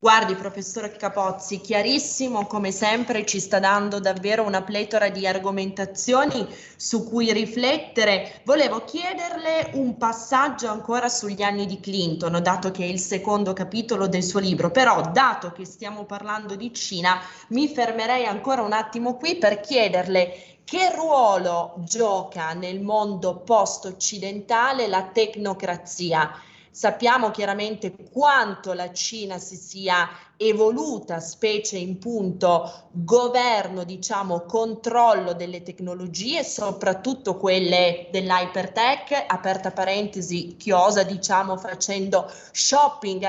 Guardi, 0.00 0.36
professore 0.36 0.92
Capozzi, 0.92 1.60
chiarissimo 1.60 2.46
come 2.46 2.70
sempre, 2.70 3.26
ci 3.26 3.40
sta 3.40 3.58
dando 3.58 3.98
davvero 3.98 4.44
una 4.44 4.62
pletora 4.62 5.08
di 5.08 5.26
argomentazioni 5.26 6.46
su 6.76 7.02
cui 7.02 7.32
riflettere. 7.32 8.42
Volevo 8.44 8.84
chiederle 8.84 9.72
un 9.72 9.96
passaggio 9.96 10.68
ancora 10.68 11.08
sugli 11.08 11.42
anni 11.42 11.66
di 11.66 11.80
Clinton, 11.80 12.40
dato 12.40 12.70
che 12.70 12.84
è 12.84 12.86
il 12.86 13.00
secondo 13.00 13.52
capitolo 13.54 14.06
del 14.06 14.22
suo 14.22 14.38
libro, 14.38 14.70
però 14.70 15.00
dato 15.10 15.50
che 15.50 15.64
stiamo 15.64 16.04
parlando 16.04 16.54
di 16.54 16.72
Cina, 16.72 17.20
mi 17.48 17.66
fermerei 17.66 18.24
ancora 18.24 18.62
un 18.62 18.74
attimo 18.74 19.16
qui 19.16 19.36
per 19.36 19.58
chiederle 19.58 20.60
che 20.62 20.92
ruolo 20.94 21.74
gioca 21.78 22.52
nel 22.52 22.80
mondo 22.80 23.40
post-occidentale 23.40 24.86
la 24.86 25.02
tecnocrazia 25.12 26.30
Sappiamo 26.78 27.32
chiaramente 27.32 27.92
quanto 28.08 28.72
la 28.72 28.92
Cina 28.92 29.38
si 29.38 29.56
sia 29.56 30.08
evoluta, 30.40 31.18
specie 31.18 31.76
in 31.76 31.98
punto 31.98 32.86
governo, 32.92 33.82
diciamo, 33.82 34.42
controllo 34.42 35.34
delle 35.34 35.62
tecnologie, 35.62 36.44
soprattutto 36.44 37.36
quelle 37.36 38.06
dell'hypertech, 38.12 39.24
aperta 39.26 39.72
parentesi, 39.72 40.56
chiosa, 40.56 41.02
diciamo, 41.02 41.56
facendo 41.56 42.30
shopping 42.52 43.24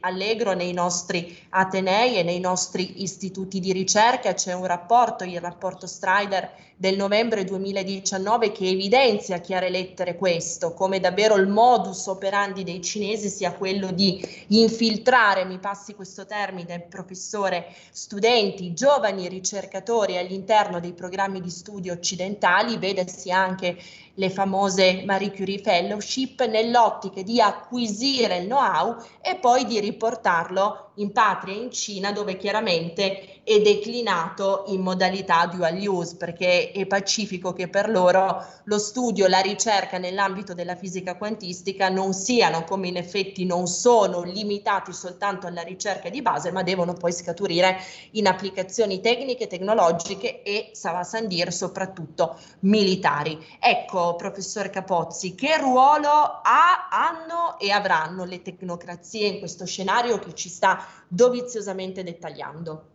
allegro 0.00 0.54
nei 0.54 0.72
nostri 0.72 1.36
atenei 1.50 2.16
e 2.16 2.22
nei 2.22 2.40
nostri 2.40 3.02
istituti 3.02 3.60
di 3.60 3.72
ricerca. 3.72 4.32
C'è 4.32 4.54
un 4.54 4.66
rapporto, 4.66 5.24
il 5.24 5.40
rapporto 5.40 5.86
Strider 5.86 6.64
del 6.78 6.96
novembre 6.96 7.44
2019 7.44 8.52
che 8.52 8.68
evidenzia 8.68 9.36
a 9.36 9.40
chiare 9.40 9.70
lettere 9.70 10.16
questo, 10.16 10.74
come 10.74 11.00
davvero 11.00 11.36
il 11.36 11.48
modus 11.48 12.06
operandi 12.06 12.64
dei 12.64 12.82
cinesi 12.82 13.30
sia 13.30 13.52
quello 13.52 13.92
di 13.92 14.22
infiltrare, 14.48 15.46
mi 15.46 15.58
passi 15.58 15.94
questo 15.94 16.26
termine, 16.26 16.44
termine 16.46 16.80
professore, 16.80 17.74
studenti, 17.90 18.72
giovani 18.72 19.28
ricercatori 19.28 20.16
all'interno 20.16 20.78
dei 20.78 20.92
programmi 20.92 21.40
di 21.40 21.50
studio 21.50 21.92
occidentali, 21.92 22.78
vedesi 22.78 23.32
anche 23.32 23.76
le 24.16 24.30
famose 24.30 25.02
Marie 25.04 25.30
Curie 25.30 25.58
Fellowship, 25.58 26.44
nell'ottica 26.46 27.22
di 27.22 27.40
acquisire 27.40 28.38
il 28.38 28.46
know-how 28.46 28.96
e 29.22 29.36
poi 29.36 29.64
di 29.64 29.80
riportarlo 29.80 30.90
in 30.96 31.12
patria, 31.12 31.54
in 31.54 31.70
Cina, 31.70 32.12
dove 32.12 32.36
chiaramente 32.36 33.42
è 33.44 33.60
declinato 33.60 34.64
in 34.68 34.80
modalità 34.80 35.46
dual 35.46 35.78
use, 35.86 36.16
perché 36.16 36.72
è 36.72 36.86
pacifico 36.86 37.52
che 37.52 37.68
per 37.68 37.90
loro 37.90 38.44
lo 38.64 38.78
studio, 38.78 39.26
la 39.26 39.40
ricerca 39.40 39.98
nell'ambito 39.98 40.54
della 40.54 40.74
fisica 40.74 41.16
quantistica 41.16 41.88
non 41.88 42.12
siano, 42.14 42.64
come 42.64 42.88
in 42.88 42.96
effetti 42.96 43.44
non 43.44 43.66
sono, 43.66 44.22
limitati 44.22 44.92
soltanto 44.92 45.46
alla 45.46 45.62
ricerca 45.62 46.08
di 46.08 46.22
base, 46.22 46.50
ma 46.50 46.62
devono 46.62 46.94
poi 46.94 47.12
scaturire 47.12 47.76
in 48.12 48.26
applicazioni 48.26 49.00
tecniche, 49.00 49.46
tecnologiche 49.46 50.42
e, 50.42 50.70
Sava 50.72 51.04
Sandir, 51.04 51.52
soprattutto 51.52 52.38
militari. 52.60 53.38
Ecco, 53.60 54.05
professor 54.14 54.70
Capozzi, 54.70 55.34
che 55.34 55.58
ruolo 55.58 56.08
ha, 56.08 56.88
hanno 56.90 57.58
e 57.58 57.70
avranno 57.70 58.24
le 58.24 58.42
tecnocrazie 58.42 59.26
in 59.26 59.38
questo 59.40 59.66
scenario 59.66 60.18
che 60.18 60.34
ci 60.34 60.48
sta 60.48 60.86
doviziosamente 61.08 62.04
dettagliando. 62.04 62.90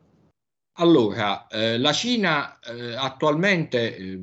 Allora, 0.75 1.47
eh, 1.47 1.77
la 1.77 1.91
Cina 1.91 2.59
eh, 2.59 2.95
attualmente, 2.95 3.97
eh, 3.97 4.21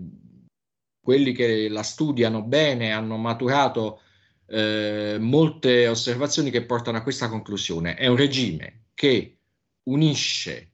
quelli 0.98 1.32
che 1.32 1.68
la 1.68 1.82
studiano 1.82 2.42
bene, 2.42 2.92
hanno 2.92 3.16
maturato 3.16 4.00
eh, 4.46 5.18
molte 5.20 5.88
osservazioni 5.88 6.50
che 6.50 6.64
portano 6.64 6.96
a 6.96 7.02
questa 7.02 7.28
conclusione. 7.28 7.94
È 7.94 8.06
un 8.06 8.16
regime 8.16 8.84
che 8.94 9.38
unisce 9.84 10.67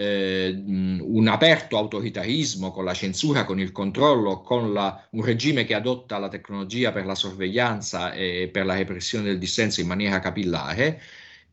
eh, 0.00 0.62
un 0.64 1.28
aperto 1.28 1.76
autoritarismo 1.76 2.70
con 2.70 2.84
la 2.86 2.94
censura, 2.94 3.44
con 3.44 3.60
il 3.60 3.70
controllo, 3.70 4.40
con 4.40 4.72
la, 4.72 5.06
un 5.10 5.22
regime 5.22 5.64
che 5.64 5.74
adotta 5.74 6.16
la 6.16 6.28
tecnologia 6.28 6.90
per 6.90 7.04
la 7.04 7.14
sorveglianza 7.14 8.14
e 8.14 8.48
per 8.50 8.64
la 8.64 8.76
repressione 8.76 9.24
del 9.24 9.38
dissenso 9.38 9.82
in 9.82 9.86
maniera 9.86 10.18
capillare, 10.18 11.02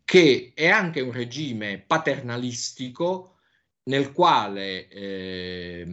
che 0.06 0.54
è 0.56 0.68
anche 0.68 1.02
un 1.02 1.12
regime 1.12 1.84
paternalistico 1.86 3.36
nel 3.84 4.14
quale 4.14 4.88
eh, 4.88 5.86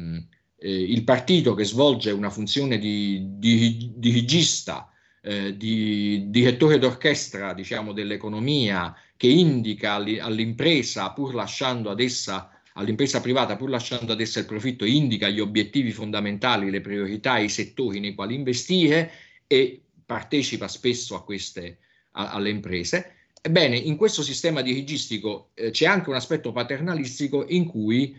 eh, 0.57 0.83
il 0.83 1.03
partito 1.03 1.55
che 1.55 1.65
svolge 1.65 2.13
una 2.13 2.31
funzione 2.31 2.79
di, 2.79 3.31
di 3.37 3.95
dirigista 3.97 4.93
eh, 5.23 5.57
di 5.57 6.27
direttore 6.29 6.79
d'orchestra 6.79 7.53
diciamo, 7.53 7.93
dell'economia 7.93 8.95
che 9.17 9.29
indica 9.29 9.95
all'impresa, 9.95 11.13
pur 11.13 11.35
lasciando 11.35 11.91
ad 11.91 12.01
essa 12.01 12.51
all'impresa 12.75 13.21
privata, 13.21 13.57
pur 13.57 13.71
lasciando 13.71 14.13
ad 14.13 14.21
essa 14.21 14.41
il 14.41 14.47
profitto, 14.47 14.85
indica 14.85 15.29
gli 15.29 15.41
obiettivi 15.41 15.93
fondamentali, 15.93 16.71
le 16.71 16.81
priorità, 16.81 17.39
i 17.39 17.49
settori 17.49 18.01
nei 18.01 18.15
quali 18.15 18.35
investire 18.35 19.11
e 19.47 19.81
partecipa 20.05 20.69
spesso 20.69 21.15
a 21.15 21.25
queste, 21.25 21.79
a, 22.13 22.31
alle 22.31 22.51
imprese. 22.51 23.13
Ebbene, 23.41 23.77
in 23.77 23.97
questo 23.97 24.23
sistema 24.23 24.63
dirigistico 24.63 25.51
eh, 25.55 25.71
c'è 25.71 25.87
anche 25.87 26.09
un 26.09 26.17
aspetto 26.17 26.51
paternalistico 26.51 27.45
in 27.49 27.67
cui 27.67 28.17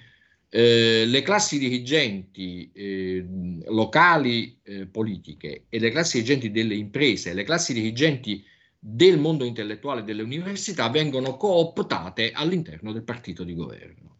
eh, 0.50 1.04
le 1.06 1.22
classi 1.22 1.58
dirigenti 1.58 2.70
eh, 2.72 3.26
locali 3.66 4.60
eh, 4.64 4.86
politiche 4.86 5.66
e 5.68 5.80
le 5.80 5.90
classi 5.90 6.22
dirigenti 6.22 6.52
delle 6.52 6.76
imprese, 6.76 7.34
le 7.34 7.44
classi 7.44 7.74
dirigenti 7.74 8.44
del 8.80 9.18
mondo 9.18 9.46
intellettuale 9.46 10.04
delle 10.04 10.22
università 10.22 10.90
vengono 10.90 11.38
cooptate 11.38 12.32
all'interno 12.32 12.92
del 12.92 13.02
partito 13.04 13.44
di 13.44 13.56
governo. 13.56 14.18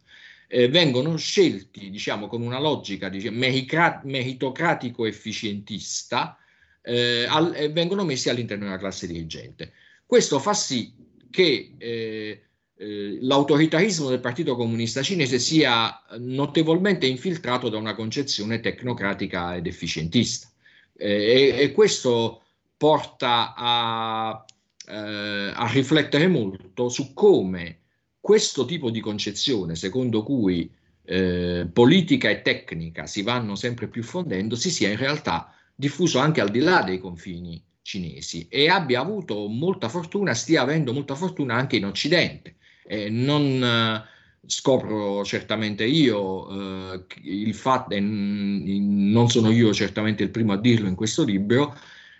Eh, 0.48 0.68
vengono 0.68 1.16
scelti, 1.16 1.90
diciamo, 1.90 2.28
con 2.28 2.42
una 2.42 2.60
logica 2.60 3.08
diciamo, 3.08 3.38
meritocratico-efficientista, 3.38 6.38
eh, 6.82 7.26
al, 7.28 7.70
vengono 7.72 8.04
messi 8.04 8.28
all'interno 8.28 8.64
della 8.64 8.78
classe 8.78 9.06
dirigente. 9.06 9.72
Questo 10.06 10.38
fa 10.38 10.54
sì 10.54 10.94
che 11.30 11.74
eh, 11.78 12.42
eh, 12.76 13.18
l'autoritarismo 13.20 14.08
del 14.08 14.20
Partito 14.20 14.54
Comunista 14.54 15.02
Cinese 15.02 15.38
sia 15.38 16.02
notevolmente 16.18 17.06
infiltrato 17.06 17.68
da 17.68 17.78
una 17.78 17.94
concezione 17.94 18.60
tecnocratica 18.60 19.56
ed 19.56 19.66
efficientista. 19.66 20.50
Eh, 20.96 21.54
e, 21.56 21.62
e, 21.62 21.72
questo 21.72 22.42
porta 22.76 23.54
a, 23.56 24.44
eh, 24.86 25.52
a, 25.54 25.70
riflettere 25.72 26.28
molto 26.28 26.88
su 26.88 27.14
come 27.14 27.80
questo 28.20 28.64
tipo 28.64 28.90
di 28.90 29.00
concezione, 29.00 29.74
secondo 29.74 30.22
cui 30.22 30.70
eh, 31.04 31.66
politica 31.72 32.28
e 32.28 32.42
tecnica 32.42 33.06
si 33.06 33.22
vanno 33.22 33.54
sempre 33.54 33.88
più 33.88 34.02
fondendo, 34.02 34.56
si 34.56 34.70
sia 34.70 34.90
in 34.90 34.96
realtà 34.96 35.54
diffuso 35.74 36.18
anche 36.18 36.40
al 36.40 36.50
di 36.50 36.60
là 36.60 36.82
dei 36.82 36.98
confini 36.98 37.62
cinesi 37.82 38.48
e 38.48 38.68
abbia 38.68 39.00
avuto 39.00 39.46
molta 39.46 39.88
fortuna, 39.88 40.34
stia 40.34 40.62
avendo 40.62 40.92
molta 40.92 41.14
fortuna 41.14 41.54
anche 41.54 41.76
in 41.76 41.86
Occidente. 41.86 42.56
Eh, 42.84 43.08
non 43.08 43.62
eh, 43.62 44.02
scopro 44.44 45.24
certamente 45.24 45.84
io 45.84 46.94
eh, 46.94 47.04
il 47.22 47.54
fatto, 47.54 47.94
e 47.94 48.00
non 48.00 49.28
sono 49.28 49.50
io 49.50 49.72
certamente 49.72 50.24
il 50.24 50.30
primo 50.30 50.52
a 50.52 50.58
dirlo 50.58 50.88
in 50.88 50.96
questo 50.96 51.22
libro, 51.22 51.76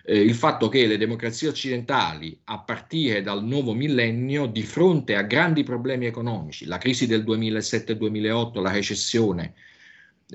eh, 0.07 0.21
il 0.21 0.35
fatto 0.35 0.69
che 0.69 0.87
le 0.87 0.99
democrazie 0.99 1.49
occidentali, 1.49 2.39
a 2.45 2.61
partire 2.61 3.23
dal 3.23 3.45
nuovo 3.45 3.75
millennio, 3.75 4.47
di 4.47 4.63
fronte 4.63 5.17
a 5.17 5.23
grandi 5.23 5.65
problemi 5.65 6.07
economici, 6.07 6.65
la 6.65 6.79
crisi 6.79 7.09
del 7.09 7.25
2007-2008, 7.25 8.63
la 8.63 8.71
recessione, 8.71 9.55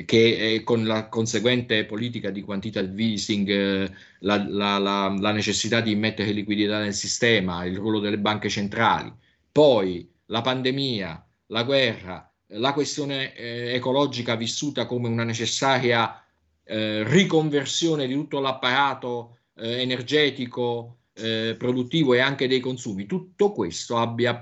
che 0.05 0.62
con 0.63 0.86
la 0.86 1.07
conseguente 1.07 1.86
politica 1.86 2.29
di 2.31 2.41
quantitative 2.41 3.01
easing, 3.01 3.49
eh, 3.49 3.91
la, 4.19 4.45
la, 4.47 4.77
la, 4.77 5.15
la 5.17 5.31
necessità 5.31 5.79
di 5.79 5.91
immettere 5.91 6.31
liquidità 6.31 6.79
nel 6.79 6.93
sistema, 6.93 7.63
il 7.63 7.77
ruolo 7.77 7.99
delle 7.99 8.19
banche 8.19 8.49
centrali, 8.49 9.12
poi 9.51 10.10
la 10.27 10.41
pandemia, 10.41 11.25
la 11.47 11.63
guerra, 11.63 12.29
la 12.47 12.73
questione 12.73 13.34
eh, 13.36 13.73
ecologica 13.73 14.36
vissuta 14.36 14.86
come 14.86 15.07
una 15.07 15.23
necessaria 15.23 16.21
eh, 16.63 17.03
riconversione 17.05 18.07
di 18.07 18.13
tutto 18.13 18.39
l'apparato 18.39 19.38
eh, 19.55 19.81
energetico, 19.81 20.97
eh, 21.13 21.55
produttivo 21.57 22.13
e 22.13 22.19
anche 22.19 22.47
dei 22.47 22.59
consumi, 22.59 23.05
tutto 23.05 23.51
questo 23.51 23.97
abbia, 23.97 24.37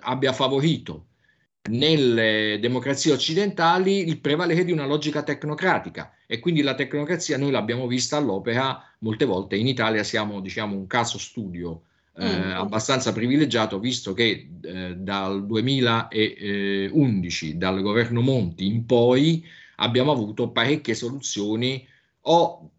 abbia 0.00 0.32
favorito 0.32 1.06
nelle 1.70 2.58
democrazie 2.60 3.12
occidentali 3.12 4.08
il 4.08 4.18
prevalere 4.18 4.64
di 4.64 4.72
una 4.72 4.86
logica 4.86 5.22
tecnocratica 5.22 6.12
e 6.26 6.40
quindi 6.40 6.60
la 6.60 6.74
tecnocrazia 6.74 7.38
noi 7.38 7.52
l'abbiamo 7.52 7.86
vista 7.86 8.16
all'opera 8.16 8.82
molte 8.98 9.24
volte 9.24 9.54
in 9.54 9.68
Italia 9.68 10.02
siamo 10.02 10.40
diciamo 10.40 10.74
un 10.74 10.88
caso 10.88 11.18
studio 11.18 11.82
eh, 12.16 12.24
mm. 12.24 12.56
abbastanza 12.56 13.12
privilegiato 13.12 13.78
visto 13.78 14.12
che 14.12 14.48
eh, 14.60 14.96
dal 14.96 15.46
2011, 15.46 17.56
dal 17.56 17.80
governo 17.80 18.20
Monti 18.20 18.66
in 18.66 18.84
poi, 18.84 19.42
abbiamo 19.76 20.12
avuto 20.12 20.50
parecchie 20.50 20.94
soluzioni 20.94 21.86
o 22.22 22.70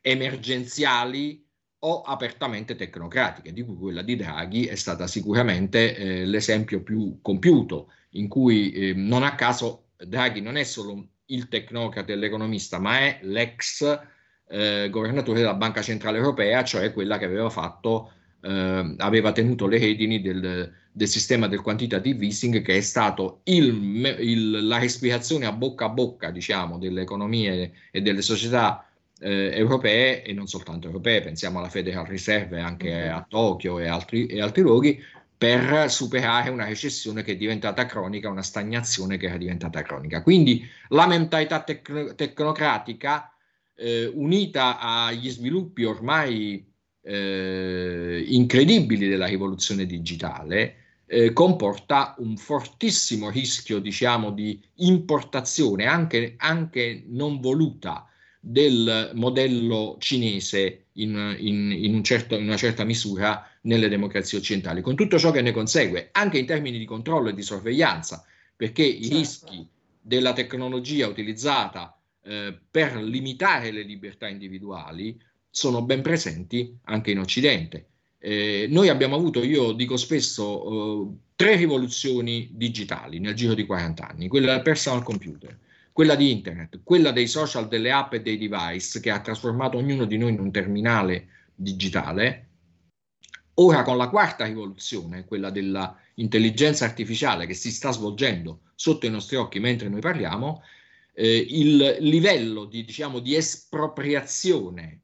emergenziali 0.00 1.44
o 1.80 2.02
apertamente 2.02 2.74
tecnocratiche, 2.74 3.52
di 3.52 3.62
cui 3.62 3.76
quella 3.76 4.02
di 4.02 4.16
Draghi 4.16 4.66
è 4.66 4.74
stata 4.74 5.06
sicuramente 5.06 5.94
eh, 5.94 6.24
l'esempio 6.24 6.82
più 6.82 7.18
compiuto, 7.22 7.92
in 8.10 8.28
cui 8.28 8.72
eh, 8.72 8.94
non 8.94 9.22
a 9.22 9.34
caso 9.34 9.90
Draghi 9.96 10.40
non 10.40 10.56
è 10.56 10.64
solo 10.64 11.06
il 11.26 11.48
tecnocrate 11.48 12.12
e 12.12 12.16
l'economista, 12.16 12.78
ma 12.78 12.98
è 13.00 13.18
l'ex 13.22 14.00
eh, 14.48 14.88
governatore 14.90 15.40
della 15.40 15.54
Banca 15.54 15.82
Centrale 15.82 16.18
Europea, 16.18 16.64
cioè 16.64 16.92
quella 16.92 17.18
che 17.18 17.26
aveva 17.26 17.50
fatto 17.50 18.12
eh, 18.40 18.94
aveva 18.98 19.32
tenuto 19.32 19.66
le 19.66 19.78
redini 19.78 20.20
del, 20.20 20.72
del, 20.90 21.08
sistema 21.08 21.48
del 21.48 21.60
quantitative 21.60 22.24
easing 22.24 22.62
che 22.62 22.76
è 22.76 22.80
stato 22.80 23.40
il, 23.44 24.16
il, 24.20 24.66
la 24.66 24.78
respirazione 24.78 25.46
a 25.46 25.52
bocca 25.52 25.86
a 25.86 25.88
bocca 25.90 26.30
diciamo, 26.30 26.78
delle 26.78 27.02
economie 27.02 27.72
e 27.90 28.00
delle 28.00 28.22
società 28.22 28.87
eh, 29.20 29.50
europee 29.54 30.22
e 30.22 30.32
non 30.32 30.46
soltanto 30.46 30.86
europee, 30.86 31.22
pensiamo 31.22 31.58
alla 31.58 31.68
Federal 31.68 32.06
Reserve 32.06 32.60
anche 32.60 32.90
mm-hmm. 32.90 33.14
a 33.14 33.26
Tokyo 33.28 33.78
e 33.78 33.86
altri, 33.86 34.26
e 34.26 34.40
altri 34.40 34.62
luoghi, 34.62 35.00
per 35.38 35.88
superare 35.88 36.50
una 36.50 36.64
recessione 36.64 37.22
che 37.22 37.32
è 37.32 37.36
diventata 37.36 37.86
cronica, 37.86 38.28
una 38.28 38.42
stagnazione 38.42 39.16
che 39.16 39.26
era 39.26 39.36
diventata 39.36 39.82
cronica. 39.82 40.22
Quindi 40.22 40.66
la 40.88 41.06
mentalità 41.06 41.62
tecno- 41.62 42.14
tecnocratica 42.14 43.32
eh, 43.76 44.10
unita 44.12 44.80
agli 44.80 45.30
sviluppi 45.30 45.84
ormai 45.84 46.66
eh, 47.02 48.24
incredibili 48.26 49.08
della 49.08 49.26
rivoluzione 49.26 49.86
digitale, 49.86 50.74
eh, 51.06 51.32
comporta 51.32 52.16
un 52.18 52.36
fortissimo 52.36 53.30
rischio, 53.30 53.78
diciamo, 53.78 54.32
di 54.32 54.60
importazione 54.76 55.86
anche, 55.86 56.34
anche 56.36 57.04
non 57.06 57.40
voluta 57.40 58.08
del 58.40 59.10
modello 59.14 59.96
cinese 59.98 60.86
in, 60.94 61.36
in, 61.38 61.72
in, 61.72 61.94
un 61.94 62.04
certo, 62.04 62.36
in, 62.36 62.44
una 62.44 62.56
certa 62.56 62.84
misura 62.84 63.46
nelle 63.62 63.88
democrazie 63.88 64.38
occidentali, 64.38 64.80
con 64.80 64.94
tutto 64.94 65.18
ciò 65.18 65.30
che 65.30 65.42
ne 65.42 65.52
consegue, 65.52 66.08
anche 66.12 66.38
in 66.38 66.46
termini 66.46 66.78
di 66.78 66.84
controllo 66.84 67.30
e 67.30 67.34
di 67.34 67.42
sorveglianza, 67.42 68.24
perché 68.56 68.84
certo. 68.84 69.06
i 69.06 69.08
rischi 69.08 69.68
della 70.00 70.32
tecnologia 70.32 71.06
utilizzata 71.06 71.98
eh, 72.22 72.58
per 72.70 72.96
limitare 72.96 73.70
le 73.70 73.82
libertà 73.82 74.28
individuali 74.28 75.20
sono 75.50 75.82
ben 75.82 76.02
presenti 76.02 76.76
anche 76.84 77.10
in 77.10 77.18
Occidente. 77.18 77.86
Eh, 78.18 78.66
noi 78.68 78.88
abbiamo 78.88 79.16
avuto, 79.16 79.42
io 79.42 79.72
dico 79.72 79.96
spesso, 79.96 81.06
eh, 81.06 81.16
tre 81.36 81.56
rivoluzioni 81.56 82.50
digitali 82.52 83.18
nel 83.18 83.34
giro 83.34 83.54
di 83.54 83.64
40 83.64 84.08
anni, 84.08 84.28
quella 84.28 84.54
del 84.54 84.62
personal 84.62 85.02
computer, 85.02 85.56
quella 85.98 86.14
di 86.14 86.30
internet, 86.30 86.82
quella 86.84 87.10
dei 87.10 87.26
social, 87.26 87.66
delle 87.66 87.90
app 87.90 88.12
e 88.12 88.22
dei 88.22 88.38
device 88.38 89.00
che 89.00 89.10
ha 89.10 89.20
trasformato 89.20 89.78
ognuno 89.78 90.04
di 90.04 90.16
noi 90.16 90.32
in 90.32 90.38
un 90.38 90.52
terminale 90.52 91.48
digitale. 91.56 92.50
Ora 93.54 93.82
con 93.82 93.96
la 93.96 94.08
quarta 94.08 94.44
rivoluzione, 94.44 95.24
quella 95.24 95.50
dell'intelligenza 95.50 96.84
artificiale 96.84 97.46
che 97.46 97.54
si 97.54 97.72
sta 97.72 97.90
svolgendo 97.90 98.60
sotto 98.76 99.06
i 99.06 99.10
nostri 99.10 99.34
occhi 99.34 99.58
mentre 99.58 99.88
noi 99.88 99.98
parliamo, 99.98 100.62
eh, 101.14 101.36
il 101.36 101.96
livello 101.98 102.66
di, 102.66 102.84
diciamo, 102.84 103.18
di 103.18 103.34
espropriazione 103.34 105.00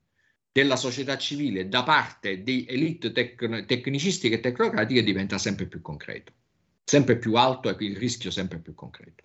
della 0.53 0.77
società 0.77 1.19
civile 1.19 1.69
da 1.69 1.83
parte 1.83 2.45
di 2.45 2.67
elite 2.69 3.11
tec- 3.11 3.65
tecnicistiche 3.67 4.37
e 4.37 4.41
tecnocratiche 4.41 5.03
diventa 5.03 5.39
sempre 5.39 5.67
più 5.67 5.81
concreto. 5.83 6.33
sempre 6.85 7.17
più 7.19 7.35
alto 7.35 7.69
e 7.69 7.85
il 7.85 7.97
rischio 7.97 8.31
sempre 8.31 8.59
più 8.61 8.75
concreto. 8.77 9.24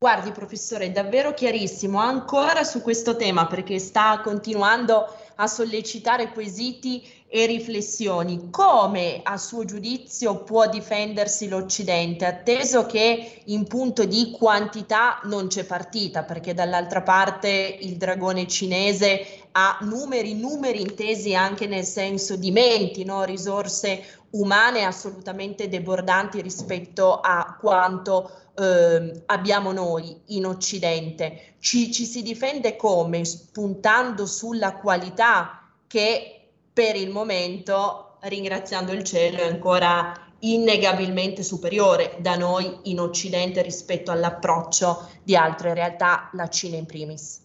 Guardi, 0.00 0.30
professore, 0.30 0.84
è 0.84 0.90
davvero 0.92 1.34
chiarissimo. 1.34 1.98
Ancora 1.98 2.62
su 2.62 2.82
questo 2.82 3.16
tema 3.16 3.48
perché 3.48 3.80
sta 3.80 4.20
continuando 4.20 5.12
a 5.34 5.48
sollecitare 5.48 6.30
quesiti 6.30 7.02
e 7.30 7.44
riflessioni. 7.46 8.48
Come 8.50 9.20
a 9.22 9.36
suo 9.36 9.64
giudizio 9.64 10.42
può 10.44 10.68
difendersi 10.68 11.48
l'Occidente, 11.48 12.24
atteso 12.24 12.86
che 12.86 13.42
in 13.44 13.66
punto 13.66 14.04
di 14.04 14.30
quantità 14.30 15.20
non 15.24 15.48
c'è 15.48 15.64
partita, 15.64 16.22
perché 16.22 16.54
dall'altra 16.54 17.02
parte 17.02 17.48
il 17.80 17.96
dragone 17.96 18.46
cinese 18.46 19.26
ha 19.52 19.78
numeri, 19.82 20.34
numeri 20.34 20.80
intesi 20.80 21.34
anche 21.34 21.66
nel 21.66 21.84
senso 21.84 22.36
di 22.36 22.50
menti, 22.50 23.04
no? 23.04 23.24
risorse 23.24 24.04
umane 24.30 24.84
assolutamente 24.84 25.68
debordanti 25.68 26.40
rispetto 26.40 27.18
a 27.20 27.56
quanto 27.58 28.30
eh, 28.58 29.22
abbiamo 29.26 29.72
noi 29.72 30.20
in 30.26 30.46
Occidente. 30.46 31.54
Ci, 31.58 31.92
ci 31.92 32.04
si 32.04 32.22
difende 32.22 32.76
come? 32.76 33.24
Spuntando 33.24 34.26
sulla 34.26 34.76
qualità 34.76 35.62
che 35.86 36.37
per 36.78 36.94
il 36.94 37.10
momento, 37.10 38.18
ringraziando 38.20 38.92
il 38.92 39.02
cielo, 39.02 39.38
è 39.38 39.48
ancora 39.48 40.14
innegabilmente 40.42 41.42
superiore 41.42 42.18
da 42.20 42.36
noi 42.36 42.72
in 42.84 43.00
Occidente 43.00 43.62
rispetto 43.62 44.12
all'approccio 44.12 45.10
di 45.24 45.34
altre 45.34 45.74
realtà, 45.74 46.30
la 46.34 46.48
Cina 46.48 46.76
in 46.76 46.86
primis. 46.86 47.40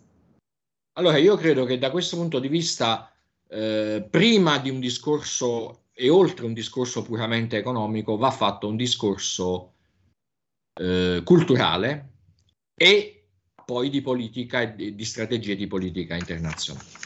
Allora, 1.00 1.18
io 1.18 1.36
credo 1.36 1.66
che 1.66 1.80
da 1.80 1.90
questo 1.90 2.16
punto 2.16 2.38
di 2.38 2.48
vista, 2.48 3.12
eh, 3.50 4.06
prima 4.08 4.60
di 4.60 4.70
un 4.70 4.80
discorso 4.80 5.86
e 5.94 6.10
oltre 6.10 6.46
un 6.46 6.54
discorso 6.54 7.02
puramente 7.02 7.58
economico, 7.58 8.18
va 8.18 8.30
fatto 8.30 8.68
un 8.68 8.76
discorso 8.76 9.74
eh, 10.80 11.22
culturale 11.26 12.12
e 12.76 13.30
poi 13.66 13.90
di 13.90 14.02
politica 14.02 14.62
e 14.62 14.94
di 14.94 15.06
strategie 15.06 15.56
di 15.56 15.66
politica 15.66 16.14
internazionale. 16.14 17.03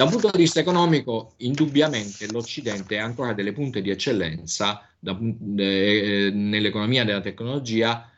Da 0.00 0.06
un 0.06 0.12
punto 0.12 0.30
di 0.30 0.38
vista 0.38 0.60
economico, 0.60 1.34
indubbiamente 1.40 2.26
l'Occidente 2.32 2.98
ha 2.98 3.04
ancora 3.04 3.34
delle 3.34 3.52
punte 3.52 3.82
di 3.82 3.90
eccellenza 3.90 4.88
da, 4.98 5.14
eh, 5.58 6.30
nell'economia 6.32 7.04
della 7.04 7.20
tecnologia 7.20 8.10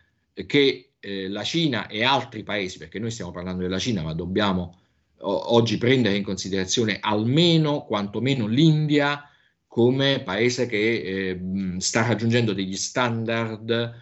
che 0.46 0.92
eh, 1.00 1.28
la 1.28 1.42
Cina 1.42 1.88
e 1.88 2.04
altri 2.04 2.44
paesi, 2.44 2.78
perché 2.78 3.00
noi 3.00 3.10
stiamo 3.10 3.32
parlando 3.32 3.62
della 3.62 3.80
Cina, 3.80 4.00
ma 4.02 4.14
dobbiamo 4.14 4.78
o, 5.22 5.54
oggi 5.56 5.76
prendere 5.76 6.14
in 6.14 6.22
considerazione 6.22 6.98
almeno, 7.00 7.84
quantomeno 7.84 8.46
l'India 8.46 9.28
come 9.66 10.20
paese 10.20 10.66
che 10.66 10.78
eh, 10.78 11.40
sta 11.78 12.06
raggiungendo 12.06 12.52
degli 12.52 12.76
standard 12.76 13.92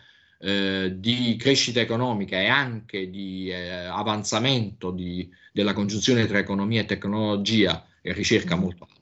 eh, 0.42 0.94
di 0.96 1.36
crescita 1.38 1.80
economica 1.80 2.40
e 2.40 2.46
anche 2.46 3.10
di 3.10 3.50
eh, 3.50 3.84
avanzamento 3.84 4.90
di, 4.90 5.30
della 5.52 5.74
congiunzione 5.74 6.26
tra 6.26 6.38
economia 6.38 6.80
e 6.80 6.86
tecnologia 6.86 7.86
e 8.00 8.14
ricerca 8.14 8.56
mm. 8.56 8.60
molto 8.60 8.84
alta. 8.84 8.98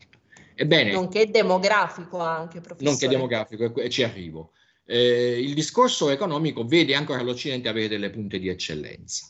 Ebbene, 0.57 0.91
nonché 0.91 1.31
demografico 1.31 2.19
anche, 2.19 2.61
professore. 2.61 2.91
Nonché 2.91 3.07
demografico, 3.07 3.73
e, 3.77 3.85
e 3.85 3.89
ci 3.89 4.03
arrivo. 4.03 4.51
Eh, 4.85 5.41
il 5.41 5.55
discorso 5.55 6.11
economico 6.11 6.67
vede 6.67 6.97
ancora 6.97 7.23
l'Occidente 7.23 7.69
avere 7.69 7.87
delle 7.87 8.11
punte 8.11 8.41
di 8.41 8.49
eccellenza. 8.49 9.27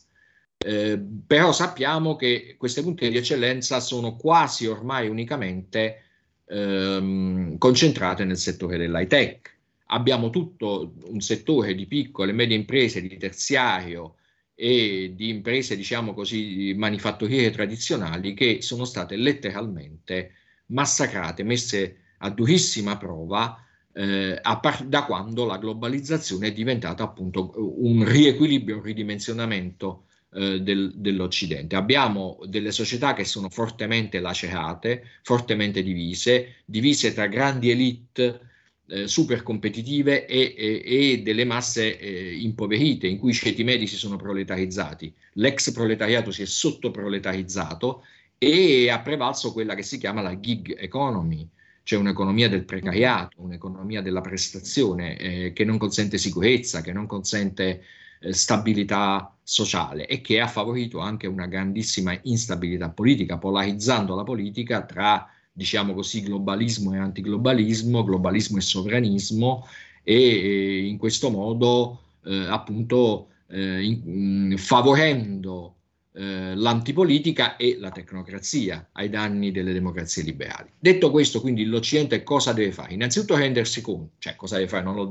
Eh, 0.57 0.99
però 1.27 1.51
sappiamo 1.51 2.15
che 2.15 2.55
queste 2.57 2.81
punte 2.81 3.07
di 3.09 3.17
eccellenza 3.17 3.79
sono 3.79 4.15
quasi 4.15 4.65
ormai 4.65 5.07
unicamente 5.07 6.03
ehm, 6.47 7.57
concentrate 7.59 8.25
nel 8.25 8.37
settore 8.37 8.77
dell'high 8.77 9.07
tech 9.07 9.57
abbiamo 9.91 10.29
tutto 10.29 10.93
un 11.05 11.19
settore 11.21 11.75
di 11.75 11.85
piccole 11.85 12.31
e 12.31 12.33
medie 12.33 12.55
imprese 12.55 13.01
di 13.01 13.17
terziario 13.17 14.15
e 14.55 15.13
di 15.15 15.29
imprese, 15.29 15.75
diciamo 15.75 16.13
così, 16.13 16.73
manifatturiere 16.75 17.51
tradizionali 17.51 18.33
che 18.33 18.61
sono 18.61 18.85
state 18.85 19.15
letteralmente 19.15 20.33
massacrate, 20.67 21.43
messe 21.43 21.97
a 22.19 22.29
durissima 22.29 22.97
prova 22.97 23.63
eh, 23.93 24.39
par- 24.61 24.85
da 24.85 25.05
quando 25.05 25.45
la 25.45 25.57
globalizzazione 25.57 26.47
è 26.47 26.51
diventata 26.51 27.03
appunto 27.03 27.53
un 27.55 28.03
riequilibrio, 28.05 28.77
un 28.77 28.83
ridimensionamento 28.83 30.05
eh, 30.33 30.61
del, 30.61 30.91
dell'Occidente. 30.95 31.75
Abbiamo 31.75 32.37
delle 32.45 32.71
società 32.71 33.13
che 33.13 33.25
sono 33.25 33.49
fortemente 33.49 34.19
lacerate, 34.19 35.03
fortemente 35.23 35.81
divise, 35.81 36.57
divise 36.65 37.13
tra 37.13 37.27
grandi 37.27 37.71
elite 37.71 38.48
eh, 38.89 39.07
super 39.07 39.43
competitive 39.43 40.25
e, 40.25 40.53
e, 40.57 40.81
e, 40.83 41.21
delle 41.21 41.45
masse 41.45 41.99
eh, 41.99 42.35
impoverite, 42.35 43.07
in 43.07 43.19
cui 43.19 43.31
i 43.31 43.33
ceti 43.33 43.63
medi 43.63 43.87
si 43.87 43.95
sono 43.95 44.15
proletarizzati. 44.15 45.13
L'ex 45.33 45.71
proletariato 45.71 46.31
si 46.31 46.41
è 46.41 46.45
sottoproletarizzato 46.45 48.03
e 48.37 48.89
ha 48.89 48.99
prevalso 48.99 49.53
quella 49.53 49.75
che 49.75 49.83
si 49.83 49.97
chiama 49.97 50.21
la 50.21 50.39
gig 50.39 50.75
economy, 50.79 51.47
cioè 51.83 51.99
un'economia 51.99 52.49
del 52.49 52.65
precariato, 52.65 53.41
un'economia 53.41 54.01
della 54.01 54.21
prestazione 54.21 55.17
eh, 55.17 55.53
che 55.53 55.65
non 55.65 55.77
consente 55.77 56.17
sicurezza, 56.17 56.81
che 56.81 56.93
non 56.93 57.05
consente 57.05 57.83
eh, 58.21 58.33
stabilità 58.33 59.35
sociale 59.43 60.07
e 60.07 60.21
che 60.21 60.39
ha 60.39 60.47
favorito 60.47 60.99
anche 60.99 61.27
una 61.27 61.47
grandissima 61.47 62.17
instabilità 62.23 62.89
politica, 62.89 63.37
polarizzando 63.37 64.15
la 64.15 64.23
politica 64.23 64.83
tra 64.83 65.29
diciamo 65.59 65.93
così, 65.93 66.23
globalismo 66.23 66.93
e 66.93 66.99
antiglobalismo, 66.99 68.05
globalismo 68.05 68.59
e 68.59 68.61
sovranismo 68.61 69.67
e, 70.03 70.87
in 70.87 70.97
questo 70.97 71.29
modo 71.29 72.01
eh, 72.23 72.45
appunto 72.47 73.27
eh, 73.49 73.83
in, 73.83 74.55
favorendo 74.57 75.75
eh, 76.13 76.55
l'antipolitica 76.55 77.57
e 77.57 77.75
la 77.77 77.91
tecnocrazia 77.91 78.91
ai 78.93 79.09
danni 79.09 79.51
delle 79.51 79.73
democrazie 79.73 80.23
liberali. 80.23 80.69
Detto 80.79 81.11
questo, 81.11 81.41
quindi 81.41 81.65
l'Occidente 81.65 82.23
cosa 82.23 82.53
deve 82.53 82.71
fare? 82.71 82.93
Innanzitutto 82.93 83.35
rendersi 83.35 83.81
conto, 83.81 84.11
cioè 84.19 84.37
cosa 84.37 84.55
deve 84.55 84.69
fare? 84.69 84.83
Non, 84.85 84.95
lo, 84.95 85.09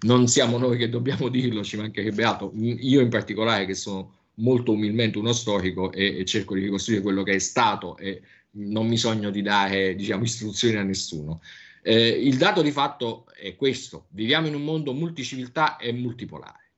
non 0.00 0.26
siamo 0.28 0.58
noi 0.58 0.76
che 0.76 0.90
dobbiamo 0.90 1.28
dirlo, 1.30 1.64
ci 1.64 1.78
mancherebbe 1.78 2.22
altro, 2.22 2.52
io 2.54 3.00
in 3.00 3.08
particolare 3.08 3.64
che 3.64 3.74
sono 3.74 4.12
molto 4.34 4.72
umilmente 4.72 5.16
uno 5.16 5.32
storico 5.32 5.90
e, 5.90 6.18
e 6.18 6.24
cerco 6.26 6.54
di 6.54 6.60
ricostruire 6.60 7.02
quello 7.02 7.22
che 7.22 7.32
è 7.32 7.38
stato 7.38 7.96
e 7.96 8.20
non 8.54 8.86
mi 8.86 8.96
sogno 8.96 9.30
di 9.30 9.42
dare 9.42 9.94
diciamo, 9.94 10.24
istruzioni 10.24 10.76
a 10.76 10.82
nessuno. 10.82 11.40
Eh, 11.82 12.08
il 12.08 12.36
dato 12.36 12.62
di 12.62 12.70
fatto 12.70 13.26
è 13.34 13.56
questo, 13.56 14.06
viviamo 14.10 14.46
in 14.46 14.54
un 14.54 14.64
mondo 14.64 14.92
multiciviltà 14.92 15.76
e 15.76 15.92
multipolare. 15.92 16.72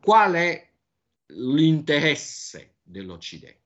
Qual 0.00 0.32
è 0.34 0.68
l'interesse 1.26 2.76
dell'Occidente? 2.82 3.56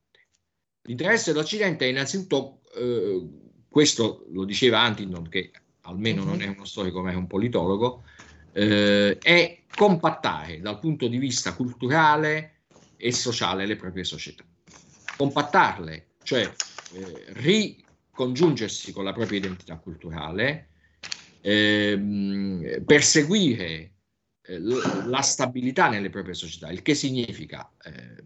L'interesse 0.83 1.33
dell'Occidente 1.33 1.85
è 1.85 1.89
innanzitutto, 1.89 2.63
eh, 2.75 3.23
questo 3.69 4.27
lo 4.31 4.45
diceva 4.45 4.87
Huntington, 4.87 5.29
che 5.29 5.51
almeno 5.83 6.25
non 6.25 6.41
è 6.41 6.47
uno 6.47 6.65
storico 6.65 7.03
ma 7.03 7.13
è 7.13 7.15
un 7.15 7.27
politologo, 7.27 8.05
eh, 8.53 9.19
è 9.19 9.63
compattare 9.75 10.61
dal 10.61 10.79
punto 10.79 11.07
di 11.07 11.19
vista 11.19 11.55
culturale 11.55 12.63
e 12.97 13.13
sociale 13.13 13.67
le 13.67 13.77
proprie 13.77 14.05
società. 14.05 14.45
Compattarle, 15.17 16.07
cioè 16.23 16.51
eh, 16.93 17.25
ricongiungersi 17.29 18.93
con 18.93 19.05
la 19.05 19.13
propria 19.13 19.39
identità 19.39 19.77
culturale, 19.77 20.69
ehm, 21.41 22.85
perseguire 22.85 23.93
eh, 24.43 24.59
la 24.59 25.23
stabilità 25.23 25.89
nelle 25.89 26.11
proprie 26.11 26.35
società, 26.35 26.71
il 26.71 26.83
che 26.83 26.95
significa 26.95 27.71
eh, 27.85 28.25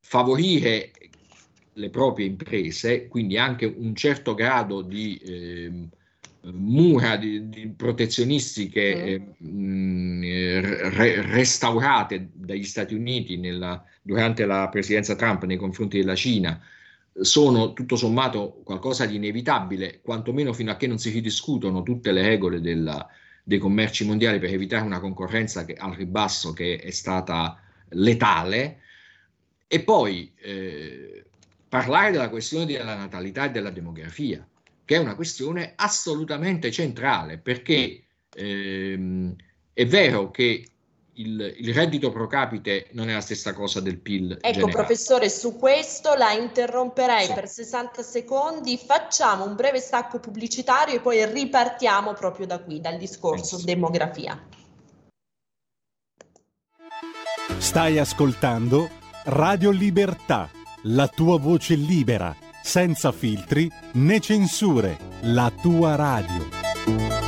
favorire 0.00 0.90
le 1.74 1.90
proprie 1.90 2.26
imprese, 2.26 3.06
quindi 3.06 3.38
anche 3.38 3.64
un 3.64 3.94
certo 3.94 4.34
grado 4.34 4.82
di 4.82 5.16
eh, 5.16 5.88
mura 6.42 7.16
di, 7.16 7.48
di 7.48 7.68
protezionistiche 7.68 9.04
eh, 9.04 10.60
re, 10.60 11.22
restaurate 11.22 12.30
dagli 12.32 12.64
Stati 12.64 12.94
Uniti 12.94 13.36
nella, 13.36 13.84
durante 14.02 14.44
la 14.44 14.68
presidenza 14.68 15.14
Trump 15.14 15.44
nei 15.44 15.56
confronti 15.56 15.98
della 15.98 16.14
Cina 16.14 16.60
sono 17.20 17.72
tutto 17.72 17.96
sommato 17.96 18.60
qualcosa 18.64 19.06
di 19.06 19.16
inevitabile, 19.16 20.00
quantomeno 20.02 20.52
fino 20.52 20.70
a 20.70 20.76
che 20.76 20.86
non 20.86 20.98
si 20.98 21.10
ridiscutono 21.10 21.82
tutte 21.82 22.12
le 22.12 22.22
regole 22.22 22.60
della, 22.60 23.06
dei 23.42 23.58
commerci 23.58 24.04
mondiali 24.04 24.38
per 24.38 24.52
evitare 24.52 24.84
una 24.84 25.00
concorrenza 25.00 25.64
che, 25.64 25.74
al 25.74 25.92
ribasso 25.92 26.52
che 26.52 26.78
è 26.78 26.90
stata 26.90 27.60
letale. 27.90 28.80
E 29.66 29.80
poi 29.80 30.32
eh, 30.36 31.24
parlare 31.68 32.10
della 32.10 32.30
questione 32.30 32.66
della 32.66 32.94
natalità 32.94 33.44
e 33.46 33.50
della 33.50 33.70
demografia, 33.70 34.46
che 34.84 34.94
è 34.94 34.98
una 34.98 35.14
questione 35.14 35.72
assolutamente 35.76 36.70
centrale, 36.70 37.38
perché 37.38 38.04
ehm, 38.34 39.34
è 39.72 39.86
vero 39.86 40.30
che 40.30 40.66
il, 41.18 41.54
il, 41.58 41.74
reddito 41.74 42.10
pro 42.10 42.26
capite 42.26 42.88
non 42.92 43.08
è 43.08 43.12
la 43.12 43.20
stessa 43.20 43.52
cosa 43.52 43.80
del 43.80 43.98
PIL. 43.98 44.32
Ecco, 44.32 44.40
generale. 44.40 44.72
professore, 44.72 45.28
su 45.28 45.56
questo 45.56 46.14
la 46.14 46.32
interromperei 46.32 47.26
sì. 47.26 47.32
per 47.32 47.48
60 47.48 48.02
secondi. 48.02 48.78
Facciamo 48.78 49.44
un 49.44 49.54
breve 49.54 49.80
stacco 49.80 50.18
pubblicitario 50.18 50.94
e 50.94 51.00
poi 51.00 51.24
ripartiamo 51.26 52.12
proprio 52.14 52.46
da 52.46 52.58
qui, 52.60 52.80
dal 52.80 52.96
discorso 52.96 53.56
Penso. 53.56 53.66
demografia. 53.66 54.40
Stai 57.58 57.98
ascoltando 57.98 58.88
Radio 59.24 59.70
Libertà, 59.70 60.48
la 60.84 61.08
tua 61.08 61.38
voce 61.38 61.74
libera, 61.74 62.34
senza 62.62 63.12
filtri 63.12 63.70
né 63.94 64.20
censure, 64.20 64.96
la 65.22 65.52
tua 65.60 65.96
radio. 65.96 67.27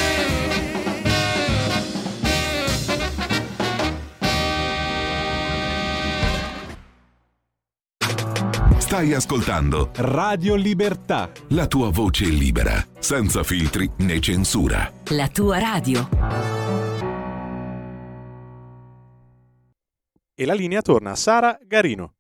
Stai 8.78 9.14
ascoltando 9.14 9.92
Radio 9.98 10.56
Libertà. 10.56 11.30
La 11.50 11.68
tua 11.68 11.92
voce 11.92 12.26
libera, 12.26 12.84
senza 12.98 13.44
filtri 13.44 13.88
né 13.98 14.20
censura. 14.20 14.92
La 15.10 15.28
tua 15.28 15.60
radio. 15.60 16.10
E 20.34 20.46
la 20.46 20.54
linea 20.54 20.82
torna 20.82 21.12
a 21.12 21.16
Sara 21.16 21.60
Garino. 21.64 22.14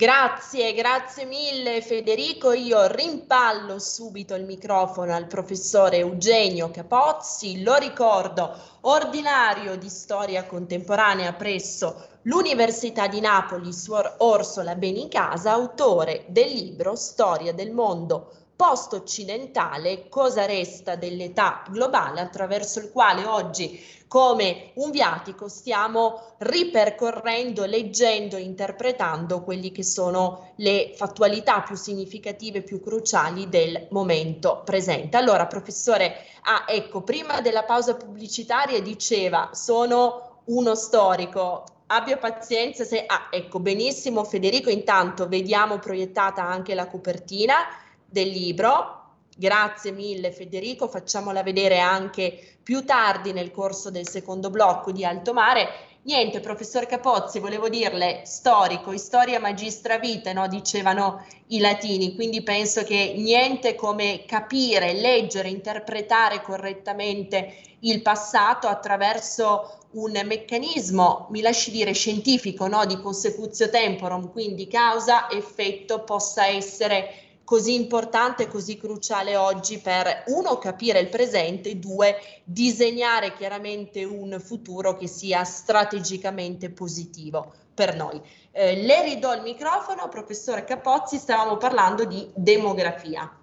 Grazie, 0.00 0.74
grazie 0.74 1.24
mille 1.24 1.82
Federico. 1.82 2.52
Io 2.52 2.86
rimpallo 2.86 3.80
subito 3.80 4.36
il 4.36 4.44
microfono 4.44 5.12
al 5.12 5.26
professore 5.26 5.96
Eugenio 5.96 6.70
Capozzi, 6.70 7.64
lo 7.64 7.74
ricordo, 7.74 8.56
ordinario 8.82 9.76
di 9.76 9.88
storia 9.88 10.46
contemporanea 10.46 11.32
presso 11.32 12.10
l'Università 12.22 13.08
di 13.08 13.18
Napoli, 13.18 13.72
Suor 13.72 14.14
Orsola 14.18 14.76
Benicasa, 14.76 15.50
autore 15.50 16.26
del 16.28 16.52
libro 16.52 16.94
Storia 16.94 17.52
del 17.52 17.72
mondo 17.72 18.47
post-occidentale, 18.58 20.08
cosa 20.08 20.44
resta 20.44 20.96
dell'età 20.96 21.62
globale, 21.68 22.18
attraverso 22.20 22.80
il 22.80 22.90
quale 22.90 23.24
oggi 23.24 23.80
come 24.08 24.72
un 24.74 24.90
viatico 24.90 25.46
stiamo 25.46 26.34
ripercorrendo, 26.38 27.64
leggendo, 27.66 28.36
interpretando 28.36 29.44
quelli 29.44 29.70
che 29.70 29.84
sono 29.84 30.54
le 30.56 30.92
fattualità 30.96 31.60
più 31.60 31.76
significative, 31.76 32.62
più 32.62 32.82
cruciali 32.82 33.48
del 33.48 33.86
momento 33.90 34.62
presente. 34.64 35.16
Allora, 35.16 35.46
professore, 35.46 36.16
ah, 36.42 36.64
ecco, 36.66 37.02
prima 37.02 37.40
della 37.40 37.62
pausa 37.62 37.94
pubblicitaria 37.94 38.82
diceva 38.82 39.50
sono 39.52 40.40
uno 40.46 40.74
storico, 40.74 41.62
abbia 41.86 42.16
pazienza 42.16 42.82
se... 42.82 43.04
Ah, 43.06 43.28
ecco, 43.30 43.60
benissimo 43.60 44.24
Federico, 44.24 44.68
intanto 44.68 45.28
vediamo 45.28 45.78
proiettata 45.78 46.42
anche 46.42 46.74
la 46.74 46.88
copertina 46.88 47.86
del 48.08 48.28
libro. 48.28 48.96
Grazie 49.36 49.92
mille 49.92 50.32
Federico, 50.32 50.88
facciamola 50.88 51.42
vedere 51.42 51.78
anche 51.78 52.56
più 52.62 52.84
tardi 52.84 53.32
nel 53.32 53.52
corso 53.52 53.90
del 53.90 54.08
secondo 54.08 54.50
blocco 54.50 54.90
di 54.90 55.04
Alto 55.04 55.32
Mare. 55.32 55.68
Niente, 56.02 56.40
professor 56.40 56.86
Capozzi, 56.86 57.38
volevo 57.38 57.68
dirle 57.68 58.22
storico, 58.24 58.96
storia 58.96 59.38
magistra 59.38 59.98
vita, 59.98 60.32
no? 60.32 60.48
dicevano 60.48 61.24
i 61.48 61.60
latini, 61.60 62.14
quindi 62.14 62.42
penso 62.42 62.82
che 62.82 63.14
niente 63.16 63.74
come 63.74 64.24
capire, 64.26 64.94
leggere, 64.94 65.50
interpretare 65.50 66.40
correttamente 66.40 67.54
il 67.80 68.00
passato 68.00 68.68
attraverso 68.68 69.78
un 69.92 70.20
meccanismo, 70.24 71.28
mi 71.30 71.42
lasci 71.42 71.70
dire, 71.70 71.92
scientifico, 71.92 72.66
no? 72.66 72.86
di 72.86 73.00
consecutio 73.00 73.68
temporum, 73.68 74.30
quindi 74.30 74.66
causa-effetto 74.66 76.04
possa 76.04 76.46
essere 76.46 77.27
così 77.48 77.76
importante 77.76 78.42
e 78.42 78.46
così 78.46 78.76
cruciale 78.76 79.34
oggi 79.34 79.78
per 79.78 80.24
uno 80.26 80.58
capire 80.58 81.00
il 81.00 81.08
presente, 81.08 81.78
due 81.78 82.14
disegnare 82.44 83.32
chiaramente 83.32 84.04
un 84.04 84.38
futuro 84.38 84.98
che 84.98 85.06
sia 85.06 85.44
strategicamente 85.44 86.68
positivo 86.68 87.54
per 87.72 87.96
noi. 87.96 88.20
Eh, 88.50 88.82
le 88.82 89.02
ridò 89.02 89.34
il 89.34 89.40
microfono, 89.40 90.10
professore 90.10 90.64
Capozzi, 90.64 91.16
stavamo 91.16 91.56
parlando 91.56 92.04
di 92.04 92.28
demografia. 92.34 93.34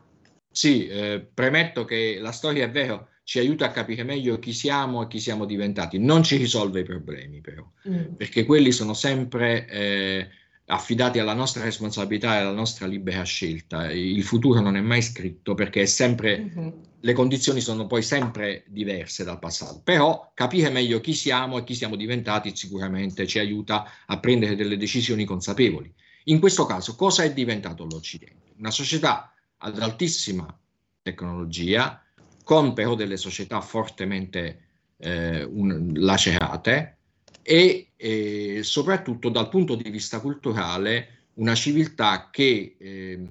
Sì, 0.51 0.85
eh, 0.85 1.27
premetto 1.33 1.83
che 1.83 2.19
la 2.21 2.31
storia 2.31 2.65
è 2.65 2.69
vero, 2.69 3.07
ci 3.23 3.39
aiuta 3.39 3.65
a 3.65 3.71
capire 3.71 4.03
meglio 4.03 4.37
chi 4.37 4.53
siamo 4.53 5.01
e 5.01 5.07
chi 5.07 5.19
siamo 5.19 5.45
diventati, 5.45 5.97
non 5.97 6.21
ci 6.21 6.37
risolve 6.37 6.81
i 6.81 6.85
problemi 6.85 7.41
però, 7.41 7.67
mm. 7.89 8.13
perché 8.17 8.45
quelli 8.45 8.71
sono 8.71 8.93
sempre... 8.93 9.67
Eh, 9.67 10.29
affidati 10.67 11.19
alla 11.19 11.33
nostra 11.33 11.63
responsabilità 11.63 12.35
e 12.35 12.39
alla 12.39 12.51
nostra 12.51 12.87
libera 12.87 13.23
scelta. 13.23 13.91
Il 13.91 14.23
futuro 14.23 14.61
non 14.61 14.75
è 14.75 14.81
mai 14.81 15.01
scritto 15.01 15.53
perché 15.53 15.81
è 15.81 15.85
sempre, 15.85 16.39
mm-hmm. 16.39 16.69
le 16.99 17.13
condizioni 17.13 17.61
sono 17.61 17.85
poi 17.85 18.01
sempre 18.01 18.63
diverse 18.67 19.23
dal 19.23 19.39
passato, 19.39 19.81
però 19.83 20.31
capire 20.33 20.69
meglio 20.69 21.01
chi 21.01 21.13
siamo 21.13 21.59
e 21.59 21.63
chi 21.63 21.75
siamo 21.75 21.95
diventati 21.95 22.55
sicuramente 22.55 23.27
ci 23.27 23.37
aiuta 23.39 23.85
a 24.05 24.19
prendere 24.19 24.55
delle 24.55 24.77
decisioni 24.77 25.25
consapevoli. 25.25 25.93
In 26.25 26.39
questo 26.39 26.65
caso, 26.65 26.95
cosa 26.95 27.23
è 27.23 27.31
diventato 27.31 27.85
l'Occidente? 27.85 28.53
Una 28.57 28.71
società 28.71 29.31
ad 29.57 29.79
altissima 29.79 30.45
tecnologia, 31.03 32.01
con 32.43 32.73
però 32.73 32.95
delle 32.95 33.17
società 33.17 33.61
fortemente 33.61 34.61
eh, 34.97 35.43
un, 35.43 35.91
lacerate, 35.93 36.94
e 37.47 37.89
eh, 37.95 38.61
soprattutto 38.63 39.29
dal 39.29 39.49
punto 39.49 39.75
di 39.75 39.91
vista 39.91 40.19
culturale 40.19 41.27
una 41.35 41.53
civiltà 41.53 42.29
che 42.31 42.75
eh, 42.75 43.27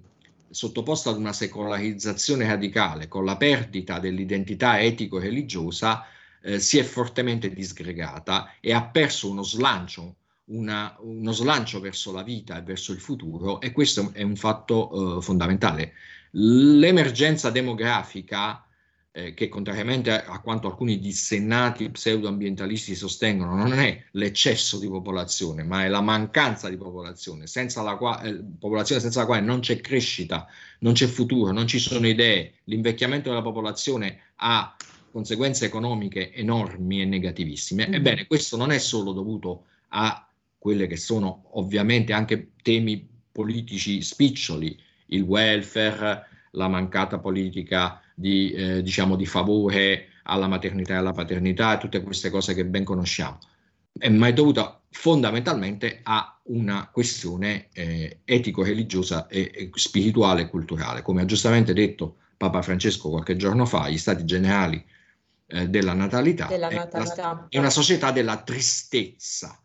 sottoposta 0.48 1.11
ad 1.11 1.16
una 1.16 1.33
secolarizzazione 1.33 2.46
radicale 2.46 3.09
con 3.09 3.24
la 3.24 3.37
perdita 3.37 3.98
dell'identità 3.98 4.81
etico-religiosa 4.81 6.07
eh, 6.42 6.61
si 6.61 6.79
è 6.79 6.85
fortemente 6.85 7.53
disgregata 7.53 8.55
e 8.61 8.72
ha 8.72 8.85
perso 8.85 9.29
uno 9.31 9.42
slancio, 9.42 10.14
una, 10.44 10.96
uno 11.00 11.33
slancio 11.33 11.81
verso 11.81 12.12
la 12.12 12.22
vita 12.22 12.57
e 12.57 12.62
verso 12.62 12.92
il 12.92 13.00
futuro 13.00 13.61
e 13.61 13.72
questo 13.72 14.12
è 14.12 14.22
un 14.22 14.37
fatto 14.37 15.18
eh, 15.18 15.22
fondamentale. 15.22 15.94
L'emergenza 16.31 17.50
demografica 17.50 18.64
eh, 19.16 19.33
che 19.33 19.48
contrariamente 19.48 20.11
a, 20.11 20.40
quanto 20.40 20.66
alcuni 20.66 20.98
dissennati 20.98 21.88
pseudoambientalisti 21.88 22.96
sostengono, 22.96 23.55
non 23.55 23.72
è 23.74 24.07
l'eccesso 24.12 24.77
di 24.81 24.88
popolazione, 24.88 25.62
ma 25.62 25.85
è 25.85 25.88
la 25.88 26.00
mancanza 26.00 26.68
di 26.68 26.77
popolazione, 26.77 27.46
senza 27.46 27.81
la, 27.83 27.94
qua, 27.94 28.20
eh, 28.22 28.42
popolazione 28.59 29.00
senza 29.00 29.20
la 29.20 29.27
quale 29.27 29.42
non 29.42 29.61
c'è 29.61 29.81
crescita, 29.81 30.48
non 30.81 30.94
c'è 30.94 31.07
futuro, 31.07 31.53
non 31.53 31.68
ci 31.68 31.79
sono 31.79 32.09
idee. 32.09 32.55
L'invecchiamento 32.64 33.29
della 33.29 33.40
popolazione 33.40 34.18
ha 34.37 34.74
conseguenze 35.12 35.66
economiche 35.66 36.33
enormi 36.33 37.00
e 37.00 37.05
negativissime. 37.05 37.85
Mm-hmm. 37.85 37.94
Ebbene, 37.94 38.27
questo 38.27 38.57
non 38.57 38.72
è 38.72 38.79
solo 38.79 39.12
dovuto 39.12 39.66
a 39.90 40.29
quelle 40.59 40.88
che 40.88 40.96
sono 40.96 41.50
ovviamente 41.53 42.12
anche 42.12 42.50
temi 42.62 43.09
politici 43.31 44.03
spiccioli, 44.03 44.77
il 45.09 45.22
welfare, 45.22 46.27
la 46.55 46.69
mancata 46.69 47.19
politica 47.19 48.01
di, 48.14 48.53
eh, 48.53 48.83
diciamo, 48.83 49.17
di 49.17 49.27
favore 49.27 50.09
alla 50.25 50.49
maternità 50.49 50.95
e 50.95 50.97
alla 50.97 51.12
paternità, 51.12 51.77
tutte 51.79 52.03
queste 52.03 52.31
cose 52.31 52.55
che 52.55 52.64
ben 52.64 52.85
conosciamo, 52.85 53.38
è 53.97 54.09
mai 54.09 54.33
dovuta 54.33 54.81
fondamentalmente 54.90 56.01
a 56.03 56.40
una 56.45 56.88
questione 56.93 57.69
eh, 57.73 58.21
etico-religiosa 58.25 59.27
e, 59.27 59.51
e 59.55 59.71
spirituale 59.75 60.43
e 60.43 60.49
culturale. 60.49 61.03
Come 61.03 61.23
ha 61.23 61.27
giustamente 61.27 61.73
detto 61.73 62.17
Papa 62.37 62.62
Francesco 62.62 63.11
qualche 63.11 63.37
giorno 63.37 63.67
fa, 63.67 63.88
gli 63.88 63.99
stati 63.99 64.25
generali 64.25 64.83
eh, 65.47 65.69
della 65.69 65.93
natalità, 65.93 66.47
della 66.47 66.69
natalità. 66.69 67.14
È, 67.14 67.27
una, 67.27 67.47
è 67.49 67.59
una 67.59 67.71
società 67.71 68.11
della 68.11 68.43
tristezza. 68.43 69.59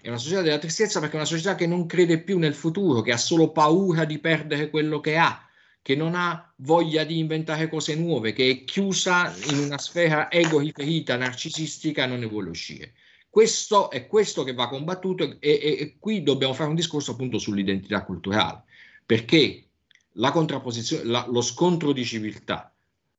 È 0.00 0.08
una 0.08 0.18
società 0.18 0.42
della 0.42 0.58
tristezza 0.58 1.00
perché 1.00 1.14
è 1.14 1.18
una 1.18 1.26
società 1.26 1.56
che 1.56 1.66
non 1.66 1.86
crede 1.86 2.20
più 2.20 2.38
nel 2.38 2.54
futuro, 2.54 3.02
che 3.02 3.12
ha 3.12 3.16
solo 3.16 3.50
paura 3.50 4.04
di 4.04 4.18
perdere 4.18 4.70
quello 4.70 5.00
che 5.00 5.16
ha, 5.16 5.45
che 5.86 5.94
non 5.94 6.16
ha 6.16 6.52
voglia 6.56 7.04
di 7.04 7.20
inventare 7.20 7.68
cose 7.68 7.94
nuove, 7.94 8.32
che 8.32 8.50
è 8.50 8.64
chiusa 8.64 9.32
in 9.50 9.58
una 9.58 9.78
sfera 9.78 10.28
ego-riferita, 10.32 11.16
narcisistica, 11.16 12.06
non 12.06 12.18
ne 12.18 12.26
vuole 12.26 12.50
uscire. 12.50 12.94
Questo 13.30 13.88
è 13.92 14.08
questo 14.08 14.42
che 14.42 14.52
va 14.52 14.68
combattuto 14.68 15.22
e, 15.22 15.38
e, 15.38 15.76
e 15.78 15.96
qui 16.00 16.24
dobbiamo 16.24 16.54
fare 16.54 16.70
un 16.70 16.74
discorso 16.74 17.12
appunto 17.12 17.38
sull'identità 17.38 18.02
culturale, 18.02 18.64
perché 19.06 19.68
la 20.14 20.32
contrapposizione, 20.32 21.04
la, 21.04 21.24
lo 21.30 21.40
scontro 21.40 21.92
di 21.92 22.04
civiltà, 22.04 22.74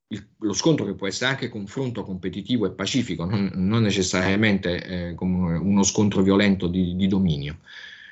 il, 0.10 0.27
lo 0.39 0.51
scontro 0.51 0.84
che 0.84 0.95
può 0.95 1.08
essere 1.08 1.30
anche 1.30 1.47
confronto 1.47 2.03
competitivo 2.03 2.65
e 2.65 2.71
pacifico, 2.71 3.23
non, 3.23 3.49
non 3.53 3.82
necessariamente 3.82 4.84
eh, 4.84 5.15
uno 5.17 5.84
scontro 5.84 6.21
violento 6.21 6.67
di, 6.67 6.97
di 6.97 7.08
dominio, 7.08 7.60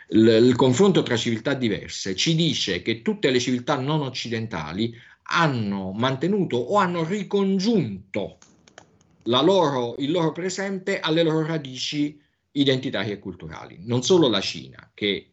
il, 0.09 0.55
confronto 0.55 1.03
tra 1.03 1.17
civiltà 1.17 1.53
diverse 1.53 2.15
ci 2.15 2.35
dice 2.35 2.81
che 2.81 3.01
tutte 3.01 3.31
le 3.31 3.39
civiltà 3.39 3.75
non 3.79 4.01
occidentali 4.01 4.93
hanno 5.27 5.91
mantenuto 5.91 6.57
o 6.57 6.77
hanno 6.77 7.03
ricongiunto 7.03 8.37
loro, 9.23 9.95
il 9.97 10.11
loro 10.11 10.31
presente 10.31 10.99
alle 10.99 11.23
loro 11.23 11.45
radici 11.45 12.21
identitarie 12.51 13.13
e 13.13 13.19
culturali. 13.19 13.79
Non 13.81 14.03
solo 14.03 14.27
la 14.27 14.41
Cina, 14.41 14.91
che 14.93 15.31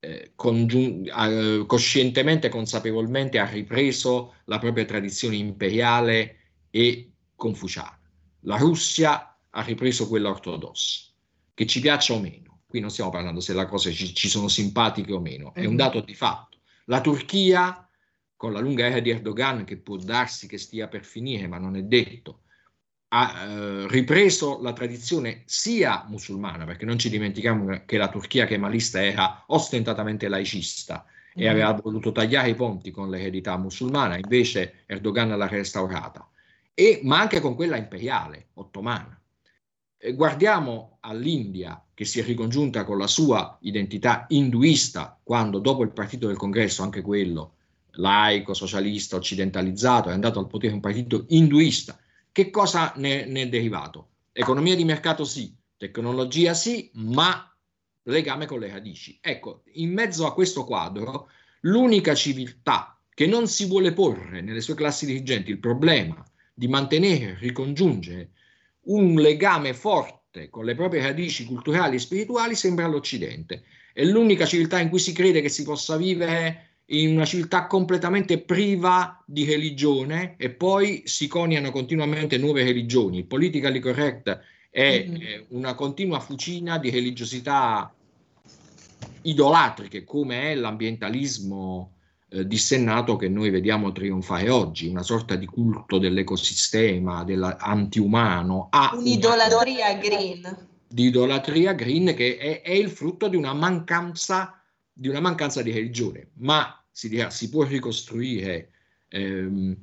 eh, 0.00 0.32
congiun- 0.34 1.06
eh, 1.06 1.64
coscientemente 1.66 2.48
e 2.48 2.50
consapevolmente 2.50 3.38
ha 3.38 3.46
ripreso 3.46 4.34
la 4.46 4.58
propria 4.58 4.84
tradizione 4.84 5.36
imperiale 5.36 6.36
e 6.70 7.12
confuciana. 7.36 7.98
La 8.40 8.56
Russia 8.56 9.38
ha 9.48 9.62
ripreso 9.62 10.08
quella 10.08 10.30
ortodossa, 10.30 11.10
che 11.54 11.66
ci 11.66 11.80
piaccia 11.80 12.14
o 12.14 12.20
meno. 12.20 12.49
Qui 12.70 12.78
non 12.78 12.90
stiamo 12.90 13.10
parlando 13.10 13.40
se 13.40 13.52
le 13.52 13.66
cose 13.66 13.92
ci, 13.92 14.14
ci 14.14 14.28
sono 14.28 14.46
simpatiche 14.46 15.12
o 15.12 15.18
meno, 15.18 15.52
è 15.52 15.64
un 15.64 15.72
mhm. 15.72 15.76
dato 15.76 16.00
di 16.00 16.14
fatto. 16.14 16.58
La 16.84 17.00
Turchia, 17.00 17.88
con 18.36 18.52
la 18.52 18.60
lunga 18.60 18.86
era 18.86 19.00
di 19.00 19.10
Erdogan, 19.10 19.64
che 19.64 19.76
può 19.76 19.96
darsi 19.96 20.46
che 20.46 20.56
stia 20.56 20.86
per 20.86 21.04
finire, 21.04 21.48
ma 21.48 21.58
non 21.58 21.74
è 21.74 21.82
detto, 21.82 22.42
ha 23.08 23.42
eh, 23.42 23.88
ripreso 23.88 24.60
la 24.62 24.72
tradizione 24.72 25.42
sia 25.46 26.04
musulmana, 26.06 26.64
perché 26.64 26.84
non 26.84 26.96
ci 26.96 27.10
dimentichiamo 27.10 27.82
che 27.84 27.96
la 27.96 28.08
Turchia 28.08 28.46
kemalista 28.46 29.04
era 29.04 29.42
ostentatamente 29.48 30.28
laicista 30.28 31.04
e 31.34 31.46
mm. 31.46 31.50
aveva 31.50 31.72
voluto 31.72 32.12
tagliare 32.12 32.50
i 32.50 32.54
ponti 32.54 32.92
con 32.92 33.10
l'eredità 33.10 33.56
musulmana, 33.56 34.16
invece 34.16 34.84
Erdogan 34.86 35.36
l'ha 35.36 35.48
restaurata, 35.48 36.28
e, 36.72 37.00
ma 37.02 37.18
anche 37.18 37.40
con 37.40 37.56
quella 37.56 37.76
imperiale, 37.76 38.50
ottomana. 38.54 39.20
E 39.96 40.14
guardiamo 40.14 40.98
all'India 41.00 41.84
che 42.00 42.06
si 42.06 42.18
è 42.18 42.24
ricongiunta 42.24 42.84
con 42.84 42.96
la 42.96 43.06
sua 43.06 43.58
identità 43.60 44.24
induista 44.30 45.20
quando 45.22 45.58
dopo 45.58 45.82
il 45.82 45.90
partito 45.90 46.28
del 46.28 46.38
congresso, 46.38 46.82
anche 46.82 47.02
quello 47.02 47.56
laico, 47.96 48.54
socialista, 48.54 49.16
occidentalizzato, 49.16 50.08
è 50.08 50.12
andato 50.14 50.38
al 50.38 50.46
potere 50.46 50.72
un 50.72 50.80
partito 50.80 51.26
induista. 51.28 52.00
Che 52.32 52.48
cosa 52.48 52.94
ne, 52.96 53.26
ne 53.26 53.42
è 53.42 53.48
derivato? 53.50 54.12
Economia 54.32 54.74
di 54.74 54.84
mercato 54.84 55.24
sì, 55.24 55.54
tecnologia 55.76 56.54
sì, 56.54 56.90
ma 56.94 57.54
legame 58.04 58.46
con 58.46 58.60
le 58.60 58.70
radici. 58.70 59.18
Ecco, 59.20 59.64
in 59.74 59.92
mezzo 59.92 60.24
a 60.24 60.32
questo 60.32 60.64
quadro, 60.64 61.28
l'unica 61.60 62.14
civiltà 62.14 62.98
che 63.12 63.26
non 63.26 63.46
si 63.46 63.66
vuole 63.66 63.92
porre 63.92 64.40
nelle 64.40 64.62
sue 64.62 64.74
classi 64.74 65.04
dirigenti 65.04 65.50
il 65.50 65.58
problema 65.58 66.24
di 66.54 66.66
mantenere, 66.66 67.36
ricongiungere 67.38 68.30
un 68.84 69.16
legame 69.16 69.74
forte 69.74 70.19
con 70.48 70.64
le 70.64 70.74
proprie 70.74 71.02
radici 71.02 71.44
culturali 71.44 71.96
e 71.96 72.00
spirituali 72.00 72.54
sembra 72.54 72.86
l'Occidente. 72.86 73.64
È 73.92 74.04
l'unica 74.04 74.46
civiltà 74.46 74.78
in 74.78 74.88
cui 74.88 75.00
si 75.00 75.12
crede 75.12 75.40
che 75.40 75.48
si 75.48 75.64
possa 75.64 75.96
vivere 75.96 76.68
in 76.86 77.14
una 77.14 77.24
civiltà 77.24 77.66
completamente 77.66 78.38
priva 78.38 79.22
di 79.26 79.44
religione 79.44 80.34
e 80.36 80.50
poi 80.50 81.02
si 81.04 81.26
coniano 81.26 81.70
continuamente 81.70 82.38
nuove 82.38 82.64
religioni. 82.64 83.18
Il 83.18 83.26
politically 83.26 83.78
correct 83.80 84.40
è 84.70 85.04
mm-hmm. 85.06 85.42
una 85.48 85.74
continua 85.74 86.20
fucina 86.20 86.78
di 86.78 86.90
religiosità 86.90 87.92
idolatriche 89.22 90.04
come 90.04 90.52
è 90.52 90.54
l'ambientalismo 90.54 91.94
eh, 92.30 92.46
dissennato 92.46 93.16
che 93.16 93.28
noi 93.28 93.50
vediamo 93.50 93.92
trionfare 93.92 94.48
oggi, 94.48 94.86
una 94.86 95.02
sorta 95.02 95.34
di 95.34 95.46
culto 95.46 95.98
dell'ecosistema, 95.98 97.24
dell'antiumano. 97.24 98.68
Un'idolatria 98.94 99.94
green. 99.98 100.68
Di 100.86 101.06
idolatria 101.06 101.72
green 101.72 102.14
che 102.14 102.36
è, 102.36 102.62
è, 102.62 102.72
il 102.72 102.90
frutto 102.90 103.28
di 103.28 103.36
una 103.36 103.52
mancanza 103.52 104.60
di, 104.92 105.08
una 105.08 105.20
mancanza 105.20 105.62
di 105.62 105.72
religione, 105.72 106.30
ma 106.34 106.80
si, 106.90 107.08
dirà, 107.08 107.30
si 107.30 107.48
può 107.48 107.64
ricostruire 107.64 108.70
ehm, 109.08 109.76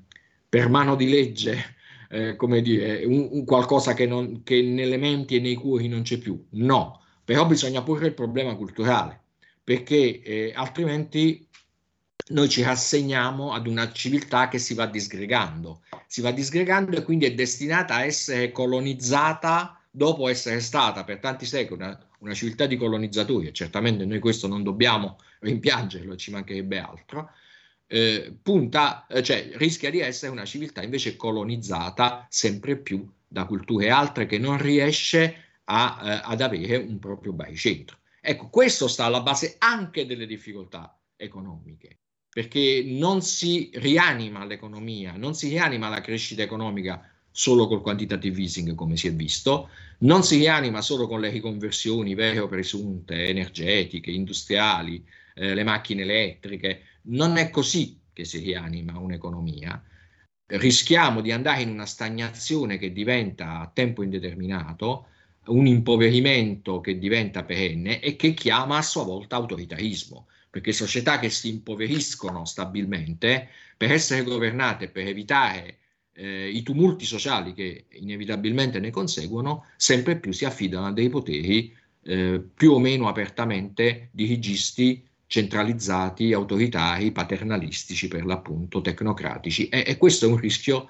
per 0.48 0.70
mano 0.70 0.96
di 0.96 1.10
legge 1.10 1.76
eh, 2.10 2.36
come 2.36 2.62
dire, 2.62 3.04
un, 3.04 3.28
un 3.32 3.46
qualcosa 3.46 3.94
che, 3.94 4.06
non, 4.06 4.44
che 4.44 4.62
nelle 4.62 4.98
menti 4.98 5.36
e 5.36 5.40
nei 5.40 5.56
cuori 5.56 5.88
non 5.88 6.04
c'è 6.04 6.18
più. 6.18 6.46
No, 6.52 7.02
però 7.26 7.46
bisogna 7.46 7.82
porre 7.82 8.08
il 8.08 8.14
problema 8.14 8.56
culturale, 8.56 9.22
perché 9.64 10.22
eh, 10.22 10.54
altrimenti 10.56 11.47
noi 12.30 12.50
ci 12.50 12.62
rassegniamo 12.62 13.54
ad 13.54 13.68
una 13.68 13.92
civiltà 13.92 14.50
che 14.50 14.60
si 14.60 14.74
va 14.74 14.86
disgregando, 14.86 15.82
si 16.08 16.22
va 16.22 16.32
disgregando 16.32 16.98
e 16.98 17.04
quindi 17.04 17.26
è 17.26 17.34
destinata 17.34 17.96
a 17.96 18.04
essere 18.04 18.52
colonizzata 18.52 19.80
dopo 19.90 20.28
essere 20.28 20.60
stata 20.60 21.04
per 21.04 21.20
tanti 21.20 21.46
secoli 21.46 21.82
una, 21.82 22.08
una 22.20 22.34
civiltà 22.34 22.66
di 22.66 22.76
colonizzatori, 22.76 23.48
e 23.48 23.54
certamente 23.54 24.06
noi 24.06 24.20
questo 24.20 24.48
non 24.48 24.64
dobbiamo 24.64 25.18
rimpiangerlo, 25.40 26.16
ci 26.16 26.32
mancherebbe 26.32 26.80
altro, 26.80 27.32
eh, 27.88 28.36
punta, 28.42 29.08
eh, 29.08 29.24
cioè 29.24 29.50
rischia 29.54 29.90
di 29.90 30.00
essere 30.00 30.32
una 30.32 30.46
civiltà 30.46 30.84
invece 30.84 31.16
colonizzata 31.16 32.28
sempre 32.30 32.76
più 32.78 33.10
da 33.26 33.46
culture 33.46 33.90
altre 33.90 34.26
che 34.26 34.38
non 34.38 34.58
riesce 34.58 35.44
a, 35.66 36.00
eh, 36.04 36.22
ad 36.24 36.42
avere 36.42 36.78
un 36.78 37.00
proprio 37.00 37.32
baricentro. 37.32 38.00
Ecco, 38.20 38.50
questo 38.50 38.90
sta 38.90 39.06
alla 39.06 39.22
base 39.22 39.56
anche 39.60 40.06
delle 40.06 40.26
difficoltà 40.26 40.98
economiche 41.16 42.00
perché 42.38 42.84
non 42.86 43.24
si 43.24 43.72
rianima 43.74 44.46
l'economia, 44.46 45.14
non 45.18 45.34
si 45.34 45.50
rianima 45.50 45.90
la 45.90 46.02
crescita 46.02 46.44
economica 46.44 47.04
solo 47.32 47.66
col 47.66 47.82
quantitative 47.82 48.40
easing 48.40 48.76
come 48.76 48.96
si 48.96 49.08
è 49.08 49.12
visto, 49.12 49.70
non 50.02 50.22
si 50.22 50.38
rianima 50.38 50.84
solo 50.84 51.08
con 51.08 51.20
le 51.20 51.32
riconversioni 51.32 52.14
vere 52.14 52.38
o 52.38 52.48
presunte, 52.48 53.26
energetiche, 53.26 54.12
industriali, 54.12 55.04
eh, 55.34 55.56
le 55.56 55.64
macchine 55.64 56.04
elettriche, 56.04 57.00
non 57.06 57.38
è 57.38 57.50
così 57.50 58.00
che 58.14 58.24
si 58.24 58.38
rianima 58.38 59.00
un'economia. 59.00 59.84
Rischiamo 60.46 61.22
di 61.22 61.32
andare 61.32 61.64
in 61.64 61.72
una 61.72 61.88
stagnazione 61.88 62.78
che 62.78 62.94
diventa 62.94 63.62
a 63.62 63.72
tempo 63.74 64.04
indeterminato, 64.04 65.08
un 65.48 65.66
impoverimento 65.66 66.82
che 66.82 67.00
diventa 67.00 67.44
perenne 67.44 68.00
e 68.00 68.16
che 68.16 68.36
chiama 68.36 68.78
a 68.78 68.84
sua 68.84 69.06
volta 69.06 69.38
autoritarismo 69.38 70.28
perché 70.50 70.72
società 70.72 71.20
che 71.20 71.30
si 71.30 71.50
impoveriscono 71.50 72.46
stabilmente, 72.46 73.50
per 73.76 73.92
essere 73.92 74.24
governate, 74.24 74.90
per 74.90 75.08
evitare 75.08 75.78
eh, 76.14 76.50
i 76.50 76.64
tumulti 76.64 77.06
sociali 77.06 77.54
che 77.54 77.86
inevitabilmente 77.92 78.80
ne 78.80 78.90
conseguono, 78.90 79.66
sempre 79.76 80.18
più 80.18 80.32
si 80.32 80.46
affidano 80.46 80.88
a 80.88 80.92
dei 80.92 81.10
poteri 81.10 81.76
eh, 82.04 82.42
più 82.54 82.72
o 82.72 82.80
meno 82.80 83.08
apertamente 83.08 84.10
dirigisti, 84.12 85.06
centralizzati, 85.28 86.34
autoritari, 86.34 87.12
paternalistici 87.12 88.08
per 88.08 88.26
l'appunto, 88.26 88.82
tecnocratici. 88.82 89.68
E, 89.70 89.84
e 89.86 89.98
questo 89.98 90.26
è 90.26 90.30
un 90.30 90.38
rischio 90.38 90.90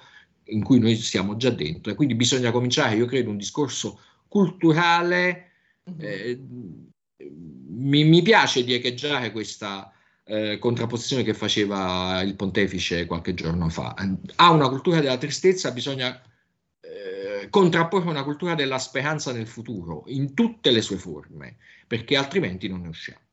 in 0.49 0.63
cui 0.63 0.79
noi 0.79 0.95
siamo 0.95 1.35
già 1.35 1.49
dentro 1.49 1.91
e 1.91 1.95
quindi 1.95 2.15
bisogna 2.15 2.51
cominciare, 2.51 2.95
io 2.95 3.05
credo, 3.05 3.31
un 3.31 3.37
discorso 3.37 3.99
culturale 4.27 5.51
mm-hmm. 5.89 5.99
eh, 5.99 6.39
mi, 7.17 8.03
mi 8.03 8.21
piace 8.21 8.63
di 8.63 8.73
echeggiare 8.73 9.31
questa 9.31 9.91
eh, 10.23 10.57
contrapposizione 10.59 11.23
che 11.23 11.33
faceva 11.33 12.21
il 12.21 12.35
pontefice 12.35 13.05
qualche 13.05 13.33
giorno 13.33 13.69
fa. 13.69 13.95
Ha 14.35 14.51
una 14.51 14.69
cultura 14.69 14.99
della 14.99 15.17
tristezza, 15.17 15.71
bisogna 15.71 16.21
eh, 16.81 17.47
contrapporre 17.49 18.09
una 18.09 18.23
cultura 18.23 18.55
della 18.55 18.79
speranza 18.79 19.31
nel 19.31 19.47
futuro, 19.47 20.03
in 20.07 20.33
tutte 20.33 20.71
le 20.71 20.81
sue 20.81 20.97
forme, 20.97 21.57
perché 21.87 22.15
altrimenti 22.15 22.67
non 22.67 22.81
ne 22.81 22.89
usciamo. 22.89 23.25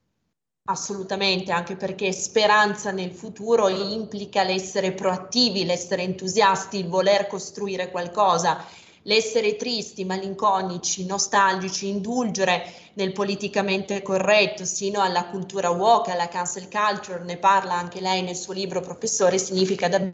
Assolutamente, 0.67 1.53
anche 1.53 1.77
perché 1.77 2.11
speranza 2.13 2.91
nel 2.91 3.13
futuro 3.13 3.69
implica 3.69 4.45
l'essere 4.45 4.93
proattivi, 4.93 5.67
l'essere 5.67 6.03
entusiasti, 6.03 6.79
il 6.79 6.89
voler 6.89 7.27
costruire 7.27 7.91
qualcosa 7.91 8.65
l'essere 9.05 9.57
tristi, 9.57 10.05
malinconici, 10.05 11.07
nostalgici, 11.07 11.89
indulgere 11.89 12.73
nel 12.95 13.13
politicamente 13.13 14.03
corretto, 14.03 14.65
sino 14.65 15.01
alla 15.01 15.27
cultura 15.27 15.71
woke, 15.71 16.11
alla 16.11 16.29
cancel 16.29 16.69
culture, 16.69 17.25
ne 17.25 17.39
parla 17.39 17.75
anche 17.75 18.01
lei 18.01 18.23
nel 18.23 18.37
suo 18.37 18.53
libro 18.53 18.81
Professore, 18.81 19.39
significa 19.39 19.89
davvero 19.89 20.13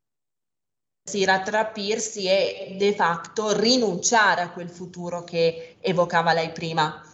rattrappirsi 1.25 2.27
e 2.27 2.77
de 2.79 2.95
facto 2.95 3.59
rinunciare 3.59 4.43
a 4.43 4.51
quel 4.51 4.69
futuro 4.69 5.25
che 5.25 5.77
evocava 5.81 6.33
lei 6.33 6.53
prima. 6.53 7.05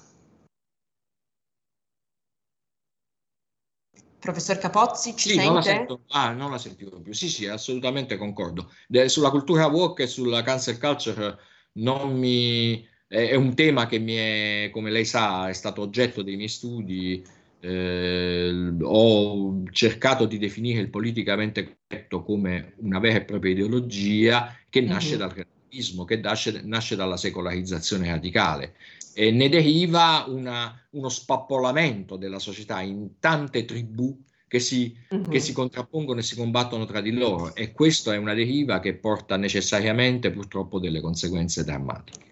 Professor 4.18 4.59
Capozzi, 4.59 5.14
ci 5.14 5.29
sì, 5.29 5.35
sente? 5.35 5.45
Non 5.45 5.55
la 5.55 5.62
sento, 5.62 6.01
ah, 6.09 6.33
non 6.33 6.51
la 6.51 6.59
sentivo 6.59 7.01
più. 7.01 7.12
Sì, 7.12 7.29
sì, 7.29 7.47
assolutamente 7.47 8.16
concordo. 8.16 8.72
De, 8.89 9.09
sulla 9.09 9.31
cultura 9.31 9.66
woke 9.68 10.03
e 10.03 10.07
sulla 10.09 10.43
cancel 10.43 10.79
culture 10.79 11.39
non 11.77 12.16
mi, 12.18 12.87
è, 13.07 13.35
un 13.35 13.55
tema 13.55 13.87
che 13.87 13.99
mi 13.99 14.14
è, 14.14 14.70
come 14.72 14.91
lei 14.91 15.05
sa, 15.05 15.49
è 15.49 15.53
stato 15.53 15.83
oggetto 15.83 16.22
dei 16.22 16.37
miei 16.37 16.49
studi. 16.49 17.24
Eh, 17.59 18.74
ho 18.83 19.62
cercato 19.70 20.27
di 20.27 20.39
definire 20.39 20.81
il 20.81 20.91
politicamente 20.91 21.79
corretto 21.89 22.22
come 22.22 22.74
una 22.79 22.99
vera 22.99 23.16
e 23.16 23.24
propria 23.24 23.53
ideologia 23.53 24.55
che 24.68 24.83
nasce 24.83 25.11
mm-hmm. 25.11 25.18
dal 25.18 25.31
relativismo, 25.31 26.05
che 26.05 26.16
nasce, 26.16 26.61
nasce 26.64 26.97
dalla 26.97 27.16
secolarizzazione 27.16 28.09
radicale 28.09 28.74
e 29.18 29.31
ne 29.31 29.49
deriva 29.49 30.27
una, 30.29 30.79
uno 30.91 31.09
spappolamento 31.09 32.16
della 32.16 32.39
società 32.39 32.83
in 32.83 33.18
tante 33.18 33.64
tribù 33.64 34.14
che 34.49 34.61
si, 34.61 34.97
uh-huh. 35.11 35.28
che 35.28 35.40
si, 35.40 35.53
contrappongono 35.53 36.20
e 36.20 36.22
si 36.22 36.36
combattono 36.36 36.84
tra 36.84 37.01
di 37.01 37.12
loro 37.12 37.55
e 37.55 37.72
questa 37.72 38.14
è 38.14 38.16
una 38.16 38.34
deriva 38.34 38.80
che 38.80 38.94
porta 38.94 39.36
necessariamente 39.36 40.30
purtroppo 40.30 40.78
delle 40.78 41.01
conseguenze 41.01 41.64
drammatiche. 41.64 42.24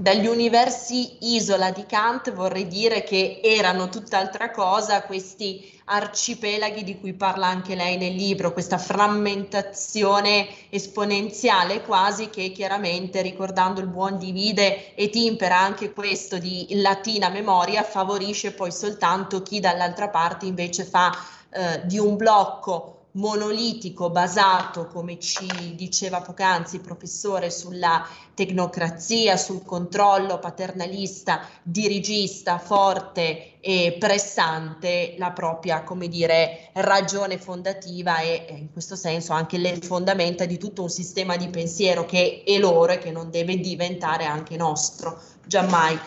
Dagli 0.00 0.28
universi 0.28 1.34
isola 1.34 1.72
di 1.72 1.84
Kant 1.84 2.32
vorrei 2.32 2.68
dire 2.68 3.02
che 3.02 3.40
erano 3.42 3.88
tutt'altra 3.88 4.52
cosa 4.52 5.02
questi 5.02 5.76
arcipelaghi 5.86 6.84
di 6.84 7.00
cui 7.00 7.14
parla 7.14 7.48
anche 7.48 7.74
lei 7.74 7.96
nel 7.96 8.14
libro, 8.14 8.52
questa 8.52 8.78
frammentazione 8.78 10.46
esponenziale 10.70 11.82
quasi 11.82 12.30
che 12.30 12.52
chiaramente 12.52 13.22
ricordando 13.22 13.80
il 13.80 13.88
buon 13.88 14.18
divide 14.18 14.94
e 14.94 15.10
timpera 15.10 15.58
anche 15.58 15.92
questo 15.92 16.38
di 16.38 16.68
latina 16.80 17.28
memoria 17.28 17.82
favorisce 17.82 18.52
poi 18.52 18.70
soltanto 18.70 19.42
chi 19.42 19.58
dall'altra 19.58 20.10
parte 20.10 20.46
invece 20.46 20.84
fa 20.84 21.10
eh, 21.50 21.82
di 21.84 21.98
un 21.98 22.16
blocco 22.16 22.98
monolitico 23.12 24.10
basato, 24.10 24.86
come 24.86 25.18
ci 25.18 25.74
diceva 25.74 26.20
poc'anzi 26.20 26.76
il 26.76 26.82
professore, 26.82 27.50
sulla 27.50 28.06
tecnocrazia, 28.34 29.36
sul 29.36 29.64
controllo 29.64 30.38
paternalista, 30.38 31.40
dirigista, 31.62 32.58
forte 32.58 33.60
e 33.60 33.96
pressante, 33.98 35.14
la 35.18 35.32
propria, 35.32 35.82
come 35.82 36.06
dire, 36.08 36.70
ragione 36.74 37.38
fondativa 37.38 38.20
e 38.20 38.46
in 38.50 38.70
questo 38.70 38.94
senso 38.94 39.32
anche 39.32 39.58
le 39.58 39.76
fondamenta 39.80 40.44
di 40.44 40.58
tutto 40.58 40.82
un 40.82 40.90
sistema 40.90 41.36
di 41.36 41.48
pensiero 41.48 42.04
che 42.04 42.44
è 42.46 42.58
loro 42.58 42.92
e 42.92 42.98
che 42.98 43.10
non 43.10 43.30
deve 43.30 43.58
diventare 43.58 44.24
anche 44.24 44.56
nostro, 44.56 45.20
giammai. 45.44 45.98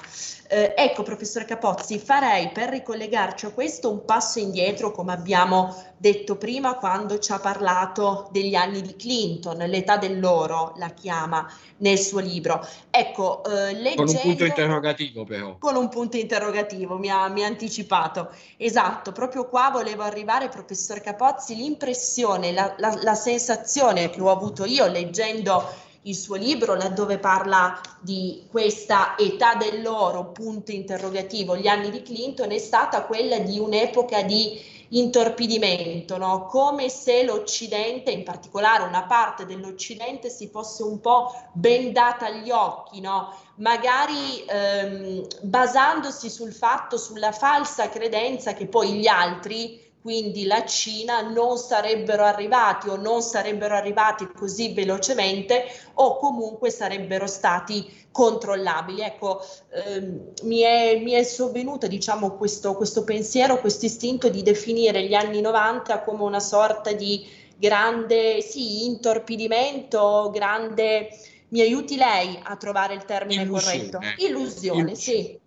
Eh, 0.54 0.74
ecco, 0.76 1.04
professore 1.04 1.45
Capozzi, 1.45 1.97
farei 1.97 2.49
per 2.49 2.68
ricollegarci 2.68 3.45
a 3.45 3.52
questo 3.52 3.89
un 3.89 4.04
passo 4.04 4.38
indietro, 4.38 4.91
come 4.91 5.14
abbiamo 5.14 5.82
detto 5.95 6.36
prima, 6.36 6.74
quando 6.74 7.20
ci 7.20 7.32
ha 7.32 7.39
parlato 7.39 8.28
degli 8.34 8.54
anni 8.54 8.82
di 8.82 8.97
Clinton, 8.97 9.60
l'età 9.60 9.95
dell'oro 9.95 10.74
la 10.76 10.89
chiama 10.89 11.49
nel 11.78 11.97
suo 11.97 12.20
libro. 12.20 12.68
Ecco, 12.89 13.45
eh, 13.45 13.72
leggendo, 13.72 14.04
con 14.04 14.14
un 14.14 14.22
punto 14.22 14.43
interrogativo 14.43 15.24
però. 15.24 15.56
Con 15.58 15.76
un 15.78 15.88
punto 15.88 16.18
interrogativo, 16.18 16.97
mi 16.97 17.10
ha, 17.10 17.30
mi 17.30 17.45
ha 17.45 17.47
anticipato. 17.47 18.32
Esatto, 18.58 19.14
proprio 19.14 19.47
qua 19.47 19.70
volevo 19.72 20.04
arrivare, 20.04 20.49
professor 20.49 20.99
Capozzi, 20.99 21.56
l'impressione, 21.56 22.52
la, 22.52 22.76
la, 22.78 22.99
la 23.02 23.16
sensazione 23.16 24.10
che 24.10 24.20
ho 24.20 24.30
avuto 24.30 24.66
io 24.66 24.86
leggendo 24.88 25.89
il 26.04 26.16
suo 26.16 26.36
libro 26.36 26.74
laddove 26.74 27.20
parla 27.20 27.80
di 27.99 28.47
questa 28.49 29.16
età 29.18 29.56
dell'oro, 29.56 30.32
punto 30.32 30.72
interrogativo, 30.72 31.56
gli 31.56 31.68
anni 31.68 31.91
di 31.91 32.02
Clinton, 32.02 32.52
è 32.52 32.58
stata 32.58 33.04
quella 33.04 33.38
di 33.39 33.60
un'epoca 33.60 34.24
di 34.24 34.80
intorpidimento, 34.93 36.18
no? 36.18 36.47
come 36.47 36.89
se 36.89 37.24
l'Occidente, 37.24 38.12
in 38.12 38.24
particolare 38.24 38.84
una 38.84 39.04
parte 39.04 39.45
dell'Occidente, 39.45 40.30
si 40.30 40.47
fosse 40.47 40.84
un 40.84 40.99
po' 40.99 41.34
bendata 41.54 42.26
agli 42.26 42.49
occhi, 42.49 42.99
no? 42.99 43.34
magari 43.56 44.43
ehm, 44.45 45.26
basandosi 45.41 46.30
sul 46.30 46.52
fatto, 46.52 46.97
sulla 46.97 47.32
falsa 47.32 47.89
credenza 47.89 48.54
che 48.54 48.66
poi 48.66 48.93
gli 48.93 49.08
altri 49.08 49.91
quindi 50.02 50.45
la 50.45 50.66
Cina 50.66 51.22
non 51.22 51.58
sarebbero 51.58 52.24
arrivati 52.24 52.89
o 52.89 52.95
non 52.95 53.22
sarebbero 53.22 53.76
arrivati 53.76 54.28
così 54.36 54.74
velocemente 54.74 55.66
o 55.95 56.18
comunque 56.18 56.72
sarebbero 56.72 57.28
stati 57.28 58.08
controllabili. 58.12 59.02
Ecco, 59.02 59.41
ehm, 59.70 60.32
mi, 60.43 60.60
è, 60.62 60.99
mi, 61.02 61.12
è, 61.12 61.24
sovvenuto 61.24 61.88
diciamo, 61.88 62.36
questo, 62.36 62.76
questo 62.76 63.04
pensiero, 63.04 63.60
questo 63.60 63.86
istinto 63.86 64.30
di 64.30 64.41
definire 64.41 65.04
gli 65.04 65.14
anni 65.14 65.39
90 65.39 66.02
come 66.02 66.24
una 66.24 66.39
sorta 66.39 66.91
di 66.91 67.26
grande 67.58 68.41
sì, 68.41 68.86
intorpidimento, 68.86 70.30
grande... 70.34 71.10
Mi 71.52 71.60
aiuti 71.60 71.97
lei 71.97 72.39
a 72.41 72.56
trovare 72.56 72.93
il 72.93 73.04
termine 73.04 73.41
Illusione. 73.41 73.89
corretto? 73.89 74.24
Illusione, 74.24 74.80
Illusione. 74.80 74.95
sì. 74.95 75.39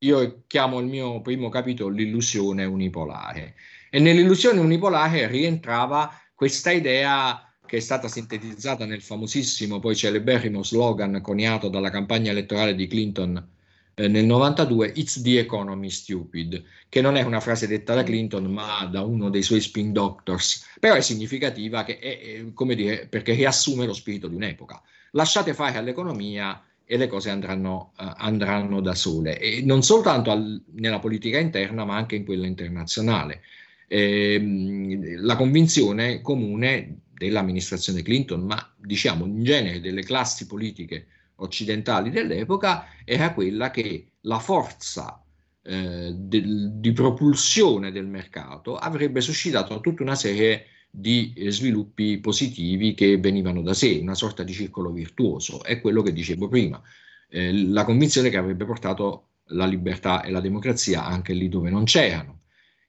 Io 0.00 0.42
chiamo 0.48 0.80
il 0.80 0.86
mio 0.86 1.20
primo 1.20 1.48
capitolo 1.48 1.94
l'illusione 1.94 2.64
unipolare. 2.64 3.54
E 3.90 3.98
nell'illusione 4.00 4.60
unipolare 4.60 5.26
rientrava 5.28 6.12
questa 6.34 6.70
idea 6.70 7.42
che 7.66 7.78
è 7.78 7.80
stata 7.80 8.08
sintetizzata 8.08 8.86
nel 8.86 9.02
famosissimo, 9.02 9.78
poi 9.78 9.94
celeberrimo 9.94 10.62
slogan 10.62 11.20
coniato 11.20 11.68
dalla 11.68 11.90
campagna 11.90 12.30
elettorale 12.30 12.74
di 12.74 12.86
Clinton 12.86 13.56
eh, 13.98 14.06
nel 14.06 14.26
92, 14.26 14.92
It's 14.94 15.20
the 15.22 15.40
economy 15.40 15.90
stupid, 15.90 16.62
che 16.88 17.00
non 17.00 17.16
è 17.16 17.22
una 17.22 17.40
frase 17.40 17.66
detta 17.66 17.94
da 17.94 18.04
Clinton, 18.04 18.44
ma 18.44 18.86
da 18.86 19.02
uno 19.02 19.28
dei 19.28 19.42
suoi 19.42 19.60
spin 19.60 19.92
doctors, 19.92 20.64
però 20.78 20.94
è 20.94 21.00
significativa 21.00 21.82
che 21.82 21.98
è, 21.98 22.20
è, 22.20 22.52
come 22.54 22.76
dire, 22.76 23.08
perché 23.08 23.34
riassume 23.34 23.86
lo 23.86 23.92
spirito 23.92 24.28
di 24.28 24.36
un'epoca. 24.36 24.80
Lasciate 25.12 25.52
fare 25.52 25.78
all'economia 25.78 26.62
e 26.84 26.96
le 26.96 27.08
cose 27.08 27.30
andranno, 27.30 27.92
uh, 27.98 28.12
andranno 28.18 28.80
da 28.80 28.94
sole, 28.94 29.38
e 29.38 29.62
non 29.62 29.82
soltanto 29.82 30.30
al, 30.30 30.62
nella 30.74 31.00
politica 31.00 31.38
interna, 31.38 31.84
ma 31.84 31.96
anche 31.96 32.14
in 32.14 32.24
quella 32.24 32.46
internazionale 32.46 33.42
eh, 33.88 35.16
la 35.18 35.34
convinzione 35.36 36.20
comune 36.20 37.00
dell'amministrazione 37.12 38.02
Clinton, 38.02 38.42
ma 38.42 38.74
diciamo 38.76 39.24
in 39.24 39.42
genere 39.42 39.80
delle 39.80 40.02
classi 40.02 40.46
politiche 40.46 41.06
occidentali 41.36 42.10
dell'epoca, 42.10 42.86
era 43.04 43.32
quella 43.32 43.70
che 43.70 44.12
la 44.22 44.38
forza 44.38 45.22
eh, 45.62 46.12
del, 46.14 46.72
di 46.74 46.92
propulsione 46.92 47.90
del 47.90 48.06
mercato 48.06 48.76
avrebbe 48.76 49.20
suscitato 49.20 49.80
tutta 49.80 50.02
una 50.02 50.14
serie 50.14 50.66
di 50.90 51.32
eh, 51.36 51.50
sviluppi 51.50 52.18
positivi 52.18 52.94
che 52.94 53.18
venivano 53.18 53.62
da 53.62 53.74
sé, 53.74 53.98
una 54.00 54.14
sorta 54.14 54.42
di 54.42 54.52
circolo 54.52 54.90
virtuoso. 54.90 55.62
È 55.64 55.80
quello 55.80 56.02
che 56.02 56.12
dicevo 56.12 56.48
prima, 56.48 56.80
eh, 57.28 57.52
la 57.52 57.84
convinzione 57.84 58.30
che 58.30 58.36
avrebbe 58.36 58.64
portato 58.64 59.24
la 59.52 59.66
libertà 59.66 60.22
e 60.22 60.30
la 60.30 60.40
democrazia 60.40 61.04
anche 61.04 61.32
lì 61.32 61.48
dove 61.48 61.70
non 61.70 61.84
c'erano 61.84 62.37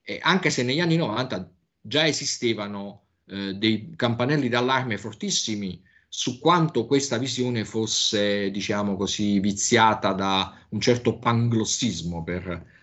eh, 0.09 0.17
anche 0.23 0.49
se 0.49 0.63
negli 0.63 0.79
anni 0.79 0.95
90 0.95 1.51
già 1.81 2.07
esistevano 2.07 3.03
eh, 3.27 3.53
dei 3.53 3.93
campanelli 3.95 4.49
d'allarme 4.49 4.97
fortissimi 4.97 5.79
su 6.07 6.39
quanto 6.39 6.87
questa 6.87 7.19
visione 7.19 7.63
fosse, 7.63 8.49
diciamo 8.49 8.95
così, 8.95 9.39
viziata 9.39 10.13
da 10.13 10.65
un 10.69 10.81
certo 10.81 11.19
panglossismo, 11.19 12.23
per, 12.23 12.41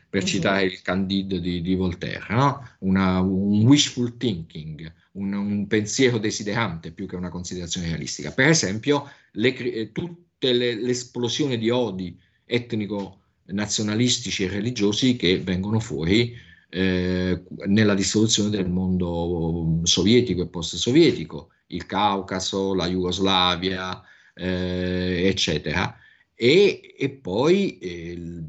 per 0.09 0.23
uh-huh. 0.23 0.29
citare 0.29 0.67
il 0.67 0.81
Candide 0.83 1.41
di, 1.41 1.61
di 1.61 1.75
Voltaire, 1.75 2.25
no? 2.29 2.65
una, 2.81 3.19
un 3.19 3.67
wishful 3.67 4.17
thinking, 4.17 4.93
un, 5.13 5.33
un, 5.33 5.67
pensiero 5.67 6.19
desiderante 6.19 6.93
più 6.93 7.09
che 7.09 7.17
una 7.17 7.31
considerazione 7.31 7.89
realistica. 7.89 8.31
Per 8.31 8.47
esempio, 8.47 9.11
le, 9.33 9.57
eh, 9.57 9.91
tutte 9.91 10.53
le, 10.53 10.81
l'esplosione 10.81 11.59
di 11.59 11.71
odi 11.71 12.17
etnico-nazionalistici 12.45 14.45
e 14.45 14.49
religiosi 14.49 15.17
che 15.17 15.41
vengono 15.41 15.81
fuori 15.81 16.55
eh, 16.77 17.43
nella 17.69 17.95
dissoluzione 17.95 18.51
del 18.51 18.69
mondo 18.69 19.81
sovietico 19.85 20.43
e 20.43 20.49
post-sovietico, 20.49 21.49
il 21.69 21.87
Caucaso, 21.87 22.75
la 22.75 22.87
Jugoslavia, 22.87 24.03
eh, 24.35 25.23
eccetera, 25.27 25.97
e, 26.35 26.95
e 26.99 27.09
poi 27.09 27.79
eh, 27.79 28.43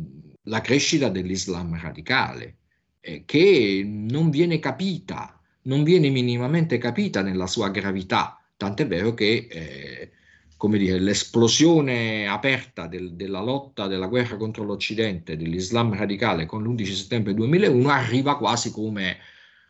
la 0.44 0.60
crescita 0.60 1.08
dell'Islam 1.08 1.80
radicale, 1.80 2.58
eh, 3.00 3.24
che 3.24 3.82
non 3.86 4.30
viene 4.30 4.60
capita, 4.60 5.42
non 5.64 5.84
viene 5.84 6.10
minimamente 6.10 6.78
capita 6.78 7.22
nella 7.22 7.48
sua 7.48 7.70
gravità, 7.70 8.44
tant'è 8.58 8.86
vero 8.88 9.14
che 9.14 9.48
eh, 9.50 10.12
come 10.58 10.80
dire, 10.80 11.00
l'esplosione 11.00 12.28
aperta 12.28 12.88
del, 12.88 13.14
della 13.14 13.42
lotta, 13.42 13.86
della 13.86 14.08
guerra 14.08 14.38
contro 14.38 14.64
l'Occidente, 14.64 15.38
dell'Islam 15.38 15.96
radicale 15.96 16.48
con 16.48 16.64
l'11 16.64 16.94
settembre 16.94 17.36
2001 17.36 17.90
arriva 17.90 18.38
quasi 18.38 18.72
come 18.72 19.18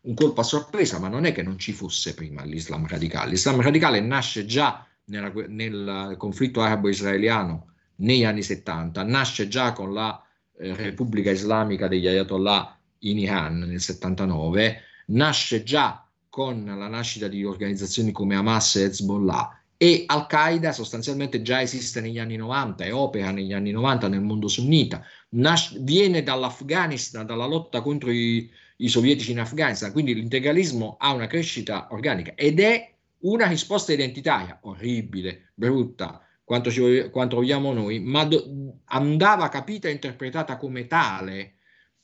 un 0.01 0.13
colpo 0.13 0.39
a 0.39 0.45
sorpresa, 0.45 0.99
ma 0.99 1.09
non 1.09 1.25
è 1.25 1.33
che 1.33 1.43
non 1.43 1.59
ci 1.59 1.73
fosse 1.73 2.13
prima 2.13 2.45
l'Islam 2.45 2.87
radicale. 2.87 3.31
L'Islam 3.31 3.61
radicale 3.61 3.99
nasce 3.99 4.45
già 4.45 4.87
nella, 5.05 5.31
nel 5.47 6.15
conflitto 6.17 6.61
arabo-israeliano 6.61 7.73
negli 7.97 8.23
anni 8.23 8.41
70, 8.41 9.03
nasce 9.03 9.49
già 9.49 9.73
con 9.73 9.93
la 9.93 10.23
eh, 10.57 10.73
Repubblica 10.73 11.31
Islamica 11.31 11.89
degli 11.89 12.07
Ayatollah 12.07 12.79
in 12.99 13.19
Iran 13.19 13.59
nel 13.59 13.81
79, 13.81 14.81
nasce 15.07 15.63
già 15.63 16.07
con 16.29 16.63
la 16.65 16.87
nascita 16.87 17.27
di 17.27 17.43
organizzazioni 17.43 18.13
come 18.13 18.35
Hamas 18.35 18.77
e 18.77 18.83
Hezbollah 18.83 19.57
e 19.77 20.03
Al-Qaeda 20.07 20.71
sostanzialmente 20.71 21.41
già 21.41 21.61
esiste 21.61 22.01
negli 22.01 22.17
anni 22.17 22.35
90 22.35 22.83
e 22.83 22.91
opera 22.91 23.31
negli 23.31 23.53
anni 23.53 23.71
90 23.71 24.07
nel 24.07 24.21
mondo 24.21 24.47
sunnita, 24.47 25.03
Nas- 25.29 25.77
viene 25.79 26.23
dall'Afghanistan, 26.23 27.25
dalla 27.25 27.45
lotta 27.45 27.81
contro 27.81 28.11
i, 28.11 28.49
i 28.77 28.89
sovietici 28.89 29.31
in 29.31 29.39
Afghanistan, 29.39 29.91
quindi 29.91 30.15
l'integralismo 30.15 30.97
ha 30.99 31.13
una 31.13 31.27
crescita 31.27 31.87
organica 31.91 32.33
ed 32.35 32.59
è 32.59 32.91
una 33.19 33.47
risposta 33.47 33.93
identitaria, 33.93 34.59
orribile, 34.63 35.51
brutta, 35.53 36.21
quanto, 36.43 36.71
ci, 36.71 37.09
quanto 37.11 37.35
vogliamo 37.35 37.73
noi, 37.73 37.99
ma 37.99 38.23
do, 38.25 38.79
andava 38.85 39.49
capita 39.49 39.87
e 39.87 39.91
interpretata 39.91 40.57
come 40.57 40.87
tale 40.87 41.53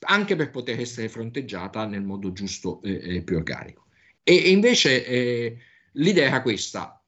anche 0.06 0.36
per 0.36 0.50
poter 0.50 0.80
essere 0.80 1.10
fronteggiata 1.10 1.86
nel 1.86 2.02
modo 2.02 2.34
giusto 2.34 2.82
e, 2.82 3.18
e 3.18 3.22
più 3.22 3.38
organico. 3.38 3.86
E, 4.22 4.36
e 4.36 4.50
invece 4.50 5.06
eh, 5.06 5.58
l'idea 5.94 6.28
era 6.28 6.42
questa, 6.42 7.03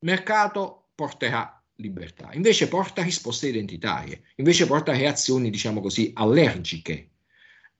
mercato 0.00 0.90
porterà 0.94 1.62
libertà, 1.76 2.30
invece 2.32 2.68
porta 2.68 3.02
risposte 3.02 3.48
identitarie, 3.48 4.22
invece 4.36 4.66
porta 4.66 4.92
reazioni, 4.92 5.50
diciamo 5.50 5.80
così, 5.80 6.10
allergiche 6.14 7.10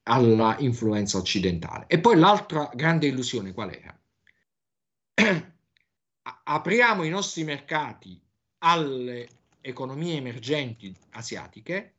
alla 0.05 0.57
influenza 0.59 1.19
occidentale. 1.19 1.87
E 1.89 1.99
poi 1.99 2.17
l'altra 2.17 2.71
grande 2.75 3.07
illusione 3.07 3.53
qual 3.53 3.73
era? 3.73 4.01
Apriamo 6.45 7.03
i 7.03 7.09
nostri 7.09 7.45
mercati 7.45 8.21
alle 8.59 9.29
economie 9.61 10.17
emergenti 10.17 10.95
asiatiche, 11.11 11.95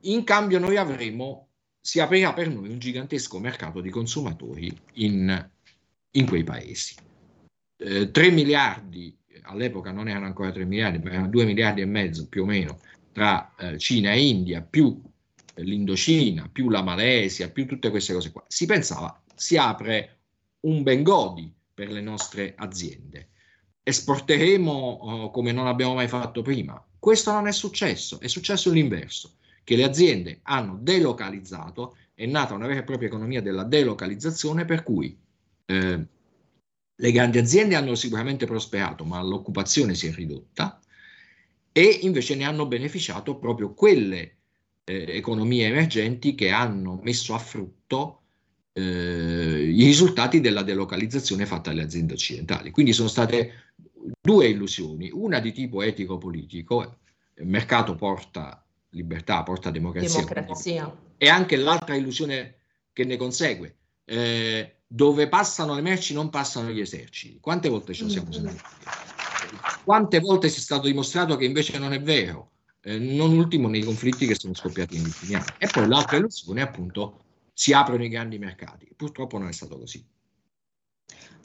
in 0.00 0.24
cambio 0.24 0.58
noi 0.58 0.76
avremo, 0.76 1.48
si 1.80 2.00
aprirà 2.00 2.32
per 2.32 2.48
noi 2.48 2.68
un 2.68 2.78
gigantesco 2.78 3.38
mercato 3.38 3.80
di 3.80 3.90
consumatori 3.90 4.74
in, 4.94 5.50
in 6.12 6.26
quei 6.26 6.44
paesi. 6.44 6.94
Eh, 7.78 8.10
3 8.10 8.30
miliardi, 8.30 9.16
all'epoca 9.42 9.92
non 9.92 10.08
erano 10.08 10.26
ancora 10.26 10.50
3 10.50 10.64
miliardi, 10.64 10.98
ma 10.98 11.10
erano 11.10 11.28
2 11.28 11.44
miliardi 11.44 11.80
e 11.80 11.86
mezzo 11.86 12.28
più 12.28 12.42
o 12.42 12.46
meno 12.46 12.78
tra 13.12 13.54
eh, 13.56 13.78
Cina 13.78 14.12
e 14.12 14.28
India, 14.28 14.60
più 14.60 15.00
l'Indocina, 15.54 16.50
più 16.52 16.68
la 16.68 16.82
Malesia, 16.82 17.50
più 17.50 17.66
tutte 17.66 17.88
queste 17.88 18.12
cose 18.12 18.30
qua. 18.30 18.44
Si 18.46 18.66
pensava, 18.66 19.22
si 19.34 19.56
apre 19.56 20.18
un 20.60 20.82
Bengodi 20.82 21.50
per 21.72 21.90
le 21.90 22.02
nostre 22.02 22.54
aziende. 22.56 23.28
Esporteremo 23.82 24.70
oh, 24.70 25.30
come 25.30 25.52
non 25.52 25.66
abbiamo 25.66 25.94
mai 25.94 26.08
fatto 26.08 26.42
prima. 26.42 26.84
Questo 26.98 27.32
non 27.32 27.46
è 27.46 27.52
successo, 27.52 28.20
è 28.20 28.26
successo 28.26 28.70
l'inverso, 28.70 29.36
che 29.64 29.76
le 29.76 29.84
aziende 29.84 30.40
hanno 30.42 30.76
delocalizzato, 30.78 31.96
è 32.14 32.26
nata 32.26 32.52
una 32.52 32.66
vera 32.66 32.80
e 32.80 32.84
propria 32.84 33.08
economia 33.08 33.40
della 33.40 33.64
delocalizzazione 33.64 34.64
per 34.64 34.82
cui 34.82 35.16
eh, 35.66 36.06
le 36.96 37.12
grandi 37.12 37.38
aziende 37.38 37.74
hanno 37.74 37.94
sicuramente 37.94 38.46
prosperato, 38.46 39.04
ma 39.04 39.20
l'occupazione 39.22 39.94
si 39.94 40.06
è 40.06 40.12
ridotta 40.12 40.80
e 41.72 41.98
invece 42.02 42.34
ne 42.34 42.44
hanno 42.44 42.66
beneficiato 42.66 43.36
proprio 43.36 43.74
quelle 43.74 44.36
eh, 44.84 45.04
economie 45.08 45.66
emergenti 45.66 46.34
che 46.34 46.50
hanno 46.50 46.98
messo 47.02 47.34
a 47.34 47.38
frutto 47.38 48.22
eh, 48.72 48.82
i 48.82 49.84
risultati 49.84 50.40
della 50.40 50.62
delocalizzazione 50.62 51.44
fatta 51.44 51.70
alle 51.70 51.82
aziende 51.82 52.14
occidentali. 52.14 52.70
Quindi 52.70 52.92
sono 52.92 53.08
state 53.08 53.72
due 54.20 54.48
illusioni, 54.48 55.10
una 55.12 55.40
di 55.40 55.52
tipo 55.52 55.82
etico-politico, 55.82 56.98
il 57.34 57.46
mercato 57.46 57.94
porta 57.94 58.64
libertà, 58.90 59.42
porta 59.42 59.70
democrazia, 59.70 60.24
democrazia. 60.24 60.96
e 61.18 61.28
anche 61.28 61.56
l'altra 61.56 61.94
illusione 61.94 62.60
che 62.92 63.04
ne 63.04 63.16
consegue. 63.16 63.76
Eh, 64.04 64.75
dove 64.86 65.28
passano 65.28 65.74
le 65.74 65.80
merci 65.80 66.14
non 66.14 66.30
passano 66.30 66.70
gli 66.70 66.80
eserciti. 66.80 67.38
Quante 67.40 67.68
volte 67.68 67.92
ce 67.92 68.04
lo 68.04 68.08
siamo 68.10 68.32
sentiti? 68.32 68.62
Quante 69.84 70.20
volte 70.20 70.48
si 70.48 70.58
è 70.58 70.62
stato 70.62 70.86
dimostrato 70.86 71.36
che 71.36 71.44
invece 71.44 71.78
non 71.78 71.92
è 71.92 72.00
vero? 72.00 72.50
Eh, 72.80 72.98
non 72.98 73.32
ultimo 73.32 73.68
nei 73.68 73.82
conflitti 73.82 74.26
che 74.26 74.36
sono 74.36 74.54
scoppiati 74.54 74.96
negli 74.96 75.06
ultimi 75.06 75.34
anni. 75.34 75.46
E 75.58 75.66
poi 75.66 75.88
l'altra 75.88 76.16
illusione, 76.18 76.62
appunto, 76.62 77.24
si 77.52 77.72
aprono 77.72 78.04
i 78.04 78.08
grandi 78.08 78.38
mercati. 78.38 78.88
Purtroppo 78.94 79.38
non 79.38 79.48
è 79.48 79.52
stato 79.52 79.78
così. 79.78 80.04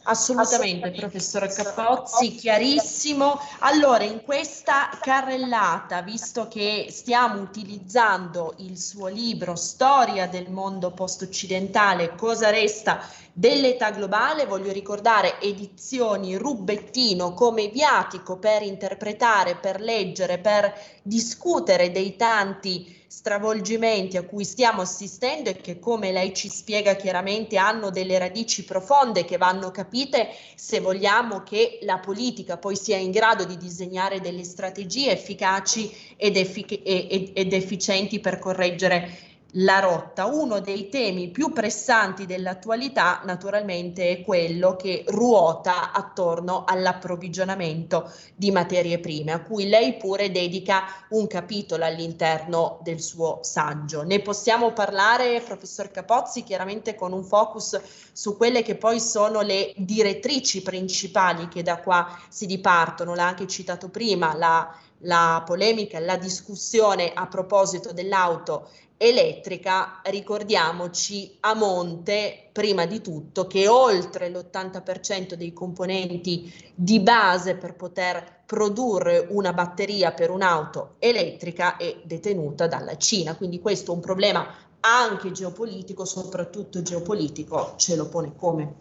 Assolutamente, 0.04 0.90
professore 0.92 1.48
Capozzi, 1.48 2.34
chiarissimo. 2.34 3.40
Allora, 3.60 4.04
in 4.04 4.24
questa 4.24 4.90
carrellata, 5.00 6.02
visto 6.02 6.48
che 6.48 6.88
stiamo 6.90 7.40
utilizzando 7.40 8.56
il 8.58 8.80
suo 8.80 9.08
libro 9.08 9.56
Storia 9.56 10.28
del 10.28 10.50
mondo 10.50 10.92
post-occidentale, 10.92 12.16
cosa 12.16 12.50
resta 12.50 13.08
dell'età 13.32 13.92
globale, 13.92 14.48
voglio 14.48 14.72
ricordare 14.72 15.40
edizioni 15.40 16.36
Rubettino 16.36 17.34
come 17.34 17.68
viatico 17.68 18.38
per 18.38 18.64
interpretare, 18.64 19.56
per 19.56 19.80
leggere, 19.80 20.40
per 20.40 20.74
discutere 21.04 21.92
dei 21.92 22.16
tanti 22.16 23.01
stravolgimenti 23.12 24.16
a 24.16 24.24
cui 24.24 24.46
stiamo 24.46 24.80
assistendo 24.80 25.50
e 25.50 25.58
che 25.58 25.80
come 25.80 26.14
lei 26.14 26.34
ci 26.34 26.48
spiega 26.48 26.96
chiaramente 26.96 27.58
hanno 27.58 27.90
delle 27.90 28.18
radici 28.18 28.64
profonde 28.64 29.26
che 29.26 29.36
vanno 29.36 29.70
capite 29.70 30.30
se 30.56 30.80
vogliamo 30.80 31.44
che 31.44 31.80
la 31.82 32.00
politica 32.00 32.56
poi 32.56 32.78
sia 32.78 32.96
in 32.96 33.12
grado 33.12 33.44
di 33.44 33.58
disegnare 33.58 34.22
delle 34.22 34.46
strategie 34.46 35.12
efficaci 35.12 35.94
ed, 36.16 36.38
effic- 36.38 36.80
ed, 36.86 37.52
efficienti 37.52 38.22
per 38.22 38.40
correggere 38.40 39.31
la 39.54 39.80
rotta. 39.80 40.26
Uno 40.26 40.60
dei 40.60 40.90
temi 40.90 41.30
più 41.30 41.52
pressanti 41.52 42.26
dell'attualità 42.26 43.22
naturalmente 43.26 44.10
è 44.10 44.22
quello 44.22 44.76
che 44.76 45.04
ruota 45.08 45.92
attorno 45.92 46.64
all'approvvigionamento 46.66 48.12
di 48.36 48.52
materie 48.52 49.00
prime, 49.00 49.32
a 49.32 49.42
cui 49.42 49.68
lei 49.68 49.96
pure 49.96 50.32
dedica 50.32 50.84
un 51.10 51.28
capitolo 51.28 51.86
all'interno 51.86 52.80
del 52.84 53.02
suo 53.02 53.40
saggio. 53.42 54.04
Ne 54.04 54.22
possiamo 54.22 54.72
parlare, 54.72 55.42
professor 55.42 55.92
Capozzi, 55.92 56.44
chiaramente 56.44 56.96
con 56.96 57.12
un 57.12 57.24
focus 57.24 57.80
su 58.14 58.38
quelle 58.38 58.62
che 58.62 58.76
poi 58.76 59.00
sono 59.00 59.42
le 59.42 59.74
direttrici 59.76 60.62
principali 60.62 61.48
che 61.48 61.64
da 61.64 61.80
qua 61.80 62.20
si 62.30 62.46
dipartono, 62.46 63.16
l'ha 63.16 63.28
anche 63.28 63.48
citato 63.48 63.90
prima, 63.90 64.36
la 64.36 64.76
la 65.04 65.42
polemica, 65.46 66.00
la 66.00 66.18
discussione 66.18 67.12
a 67.14 67.28
proposito 67.28 67.92
dell'auto 67.92 68.70
elettrica, 69.02 70.00
ricordiamoci 70.04 71.36
a 71.40 71.56
monte 71.56 72.50
prima 72.52 72.86
di 72.86 73.02
tutto 73.02 73.48
che 73.48 73.68
oltre 73.68 74.30
l'80% 74.30 75.34
dei 75.34 75.54
componenti 75.54 76.54
di 76.76 77.00
base 77.00 77.56
per 77.56 77.74
poter 77.74 78.44
produrre 78.46 79.26
una 79.30 79.54
batteria 79.54 80.12
per 80.12 80.30
un'auto 80.30 80.98
elettrica 81.00 81.78
è 81.78 82.02
detenuta 82.04 82.68
dalla 82.68 82.96
Cina, 82.98 83.36
quindi 83.36 83.60
questo 83.60 83.92
è 83.92 83.96
un 83.96 84.02
problema 84.02 84.48
anche 84.82 85.32
geopolitico, 85.32 86.06
soprattutto 86.06 86.84
geopolitico, 86.84 87.74
ce 87.78 87.96
lo 87.96 88.08
pone 88.08 88.34
come? 88.36 88.74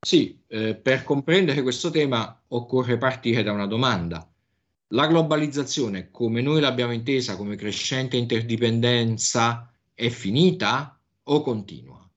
Sì, 0.00 0.38
eh, 0.48 0.74
per 0.74 1.04
comprendere 1.04 1.62
questo 1.62 1.88
tema 1.88 2.42
occorre 2.48 2.98
partire 2.98 3.42
da 3.42 3.52
una 3.52 3.66
domanda 3.66 4.28
la 4.88 5.06
globalizzazione, 5.06 6.10
come 6.10 6.40
noi 6.40 6.60
l'abbiamo 6.60 6.92
intesa 6.92 7.36
come 7.36 7.56
crescente 7.56 8.16
interdipendenza, 8.16 9.70
è 9.92 10.08
finita 10.08 10.98
o 11.24 11.42
continua? 11.42 12.08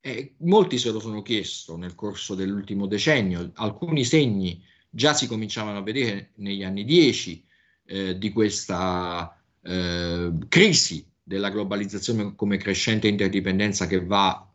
E 0.00 0.34
molti 0.38 0.78
se 0.78 0.90
lo 0.90 1.00
sono 1.00 1.22
chiesto 1.22 1.76
nel 1.76 1.94
corso 1.94 2.34
dell'ultimo 2.34 2.86
decennio, 2.86 3.50
alcuni 3.54 4.04
segni 4.04 4.62
già 4.90 5.14
si 5.14 5.26
cominciavano 5.26 5.78
a 5.78 5.82
vedere 5.82 6.32
negli 6.36 6.64
anni 6.64 6.84
10 6.84 7.46
eh, 7.84 8.18
di 8.18 8.30
questa 8.30 9.40
eh, 9.62 10.32
crisi 10.48 11.06
della 11.22 11.50
globalizzazione 11.50 12.34
come 12.34 12.56
crescente 12.56 13.08
interdipendenza 13.08 13.86
che 13.86 14.04
va 14.04 14.50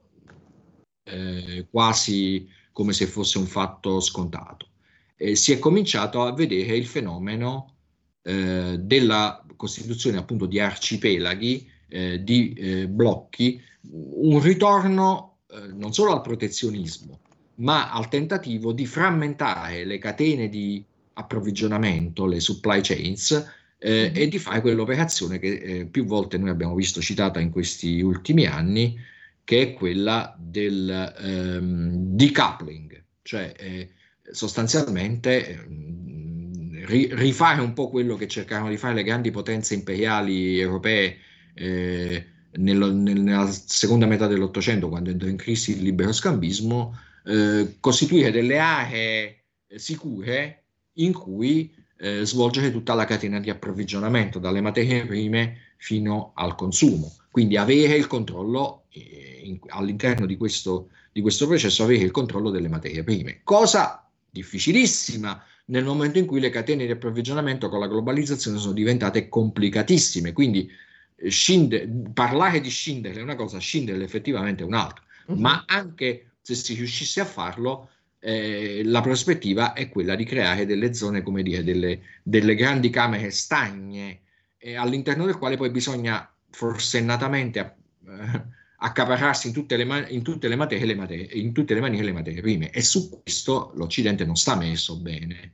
eh, 1.03 1.67
quasi 1.69 2.47
come 2.71 2.93
se 2.93 3.05
fosse 3.05 3.37
un 3.37 3.45
fatto 3.45 3.99
scontato 3.99 4.72
eh, 5.15 5.35
si 5.35 5.51
è 5.51 5.59
cominciato 5.59 6.23
a 6.23 6.33
vedere 6.33 6.75
il 6.75 6.85
fenomeno 6.85 7.75
eh, 8.23 8.77
della 8.79 9.45
costituzione 9.55 10.17
appunto 10.17 10.45
di 10.45 10.59
arcipelaghi, 10.59 11.69
eh, 11.89 12.23
di 12.23 12.53
eh, 12.53 12.87
blocchi, 12.87 13.61
un 13.91 14.41
ritorno 14.41 15.39
eh, 15.49 15.67
non 15.73 15.93
solo 15.93 16.13
al 16.13 16.21
protezionismo, 16.21 17.19
ma 17.55 17.91
al 17.91 18.09
tentativo 18.09 18.71
di 18.71 18.85
frammentare 18.85 19.85
le 19.85 19.97
catene 19.97 20.49
di 20.49 20.83
approvvigionamento, 21.13 22.25
le 22.25 22.39
supply 22.39 22.81
chains, 22.81 23.31
eh, 23.77 24.11
e 24.15 24.27
di 24.27 24.39
fare 24.39 24.61
quell'operazione 24.61 25.39
che 25.39 25.53
eh, 25.53 25.85
più 25.85 26.05
volte 26.05 26.37
noi 26.37 26.49
abbiamo 26.49 26.73
visto 26.73 27.01
citata 27.01 27.39
in 27.39 27.49
questi 27.49 28.01
ultimi 28.01 28.45
anni, 28.45 28.97
che 29.43 29.61
è 29.61 29.73
quella 29.73 30.33
del 30.39 31.13
ehm, 31.19 32.15
decoupling, 32.15 33.03
cioè 33.21 33.53
eh, 33.57 33.89
sostanzialmente 34.31 35.49
ehm, 35.49 36.85
rifare 36.85 37.61
un 37.61 37.73
po' 37.73 37.89
quello 37.89 38.15
che 38.15 38.27
cercarono 38.27 38.69
di 38.69 38.77
fare 38.77 38.93
le 38.93 39.03
grandi 39.03 39.31
potenze 39.31 39.73
imperiali 39.73 40.59
europee 40.59 41.17
eh, 41.53 42.25
nello, 42.53 42.91
nella 42.91 43.49
seconda 43.51 44.05
metà 44.05 44.27
dell'Ottocento, 44.27 44.89
quando 44.89 45.09
entrò 45.09 45.27
in 45.27 45.37
crisi 45.37 45.71
il 45.71 45.83
libero 45.83 46.11
scambismo, 46.11 46.97
eh, 47.25 47.77
costituire 47.79 48.31
delle 48.31 48.59
aree 48.59 49.43
sicure 49.75 50.63
in 50.93 51.13
cui 51.13 51.73
eh, 51.97 52.25
svolgere 52.25 52.71
tutta 52.71 52.93
la 52.93 53.05
catena 53.05 53.39
di 53.39 53.49
approvvigionamento, 53.49 54.39
dalle 54.39 54.61
materie 54.61 55.05
prime 55.05 55.57
fino 55.77 56.31
al 56.35 56.55
consumo. 56.55 57.11
Quindi 57.31 57.57
avere 57.57 57.95
il 57.95 58.07
controllo 58.07 58.85
eh, 58.89 59.41
in, 59.43 59.59
all'interno 59.67 60.25
di 60.25 60.37
questo, 60.37 60.89
di 61.11 61.21
questo 61.21 61.47
processo, 61.47 61.83
avere 61.83 62.03
il 62.03 62.11
controllo 62.11 62.49
delle 62.51 62.67
materie 62.69 63.03
prime. 63.03 63.39
Cosa 63.43 64.07
difficilissima 64.33 65.41
nel 65.65 65.85
momento 65.85 66.17
in 66.17 66.25
cui 66.25 66.39
le 66.39 66.49
catene 66.49 66.85
di 66.85 66.91
approvvigionamento 66.91 67.69
con 67.69 67.79
la 67.79 67.87
globalizzazione 67.87 68.57
sono 68.57 68.73
diventate 68.73 69.29
complicatissime. 69.29 70.33
Quindi 70.33 70.69
eh, 71.15 71.29
scinde, 71.29 71.87
parlare 72.11 72.59
di 72.59 72.69
scindere 72.69 73.19
è 73.19 73.23
una 73.23 73.35
cosa, 73.35 73.59
scindere 73.59 74.03
effettivamente 74.03 74.63
è 74.63 74.65
un'altra. 74.65 75.03
Uh-huh. 75.27 75.35
Ma 75.39 75.63
anche 75.67 76.31
se 76.41 76.55
si 76.55 76.73
riuscisse 76.73 77.21
a 77.21 77.25
farlo, 77.25 77.89
eh, 78.19 78.81
la 78.83 79.01
prospettiva 79.01 79.73
è 79.73 79.87
quella 79.87 80.15
di 80.15 80.25
creare 80.25 80.65
delle 80.65 80.93
zone, 80.93 81.21
come 81.21 81.43
dire, 81.43 81.63
delle, 81.63 82.01
delle 82.23 82.55
grandi 82.55 82.89
camere 82.89 83.29
stagne, 83.29 84.21
eh, 84.57 84.75
all'interno 84.75 85.25
del 85.25 85.37
quale 85.37 85.57
poi 85.57 85.69
bisogna 85.69 86.29
forsennatamente 86.49 87.75
eh, 88.05 88.41
accaparrarsi 88.85 89.47
in 89.47 89.53
tutte, 89.53 89.77
le, 89.77 90.07
in, 90.09 90.23
tutte 90.23 90.49
le 90.49 90.57
materie, 90.57 90.85
le 90.85 90.95
materie, 90.95 91.25
in 91.31 91.53
tutte 91.53 91.73
le 91.73 91.79
maniere 91.79 92.05
le 92.05 92.11
materie 92.11 92.41
prime. 92.41 92.69
E 92.69 92.81
su 92.81 93.21
questo 93.21 93.71
l'Occidente 93.75 94.25
non 94.25 94.35
sta 94.35 94.55
messo 94.55 94.97
bene, 94.97 95.53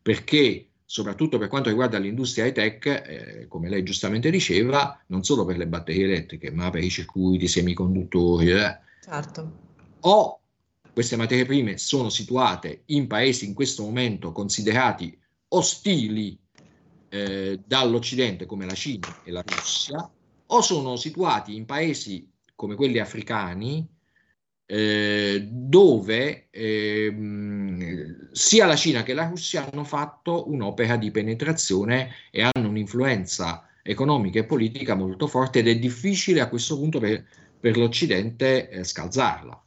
perché 0.00 0.66
soprattutto 0.86 1.36
per 1.36 1.48
quanto 1.48 1.68
riguarda 1.68 1.98
l'industria 1.98 2.46
high 2.46 2.54
tech, 2.54 2.86
eh, 2.86 3.46
come 3.48 3.68
lei 3.68 3.82
giustamente 3.82 4.30
diceva, 4.30 4.98
non 5.08 5.22
solo 5.24 5.44
per 5.44 5.58
le 5.58 5.66
batterie 5.66 6.04
elettriche, 6.04 6.50
ma 6.50 6.70
per 6.70 6.82
i 6.82 6.88
circuiti 6.88 7.46
semiconduttori. 7.48 8.50
Eh. 8.50 8.78
Certo. 9.02 9.58
O 10.00 10.40
queste 10.92 11.16
materie 11.16 11.44
prime 11.44 11.76
sono 11.76 12.08
situate 12.08 12.82
in 12.86 13.06
paesi 13.06 13.44
in 13.44 13.52
questo 13.52 13.82
momento 13.82 14.32
considerati 14.32 15.16
ostili 15.48 16.36
eh, 17.10 17.60
dall'Occidente 17.64 18.46
come 18.46 18.64
la 18.64 18.74
Cina 18.74 19.20
e 19.22 19.30
la 19.30 19.44
Russia, 19.46 20.10
o 20.46 20.60
sono 20.62 20.96
situati 20.96 21.54
in 21.54 21.66
paesi 21.66 22.29
come 22.60 22.74
quelli 22.74 22.98
africani, 22.98 23.88
eh, 24.66 25.48
dove 25.50 26.48
eh, 26.50 27.16
sia 28.32 28.66
la 28.66 28.76
Cina 28.76 29.02
che 29.02 29.14
la 29.14 29.26
Russia 29.28 29.66
hanno 29.66 29.82
fatto 29.82 30.50
un'opera 30.50 30.96
di 30.96 31.10
penetrazione 31.10 32.10
e 32.30 32.42
hanno 32.42 32.68
un'influenza 32.68 33.66
economica 33.82 34.40
e 34.40 34.44
politica 34.44 34.94
molto 34.94 35.26
forte 35.26 35.60
ed 35.60 35.68
è 35.68 35.78
difficile 35.78 36.42
a 36.42 36.50
questo 36.50 36.76
punto 36.76 36.98
per, 36.98 37.24
per 37.58 37.78
l'Occidente 37.78 38.68
eh, 38.68 38.84
scalzarla. 38.84 39.64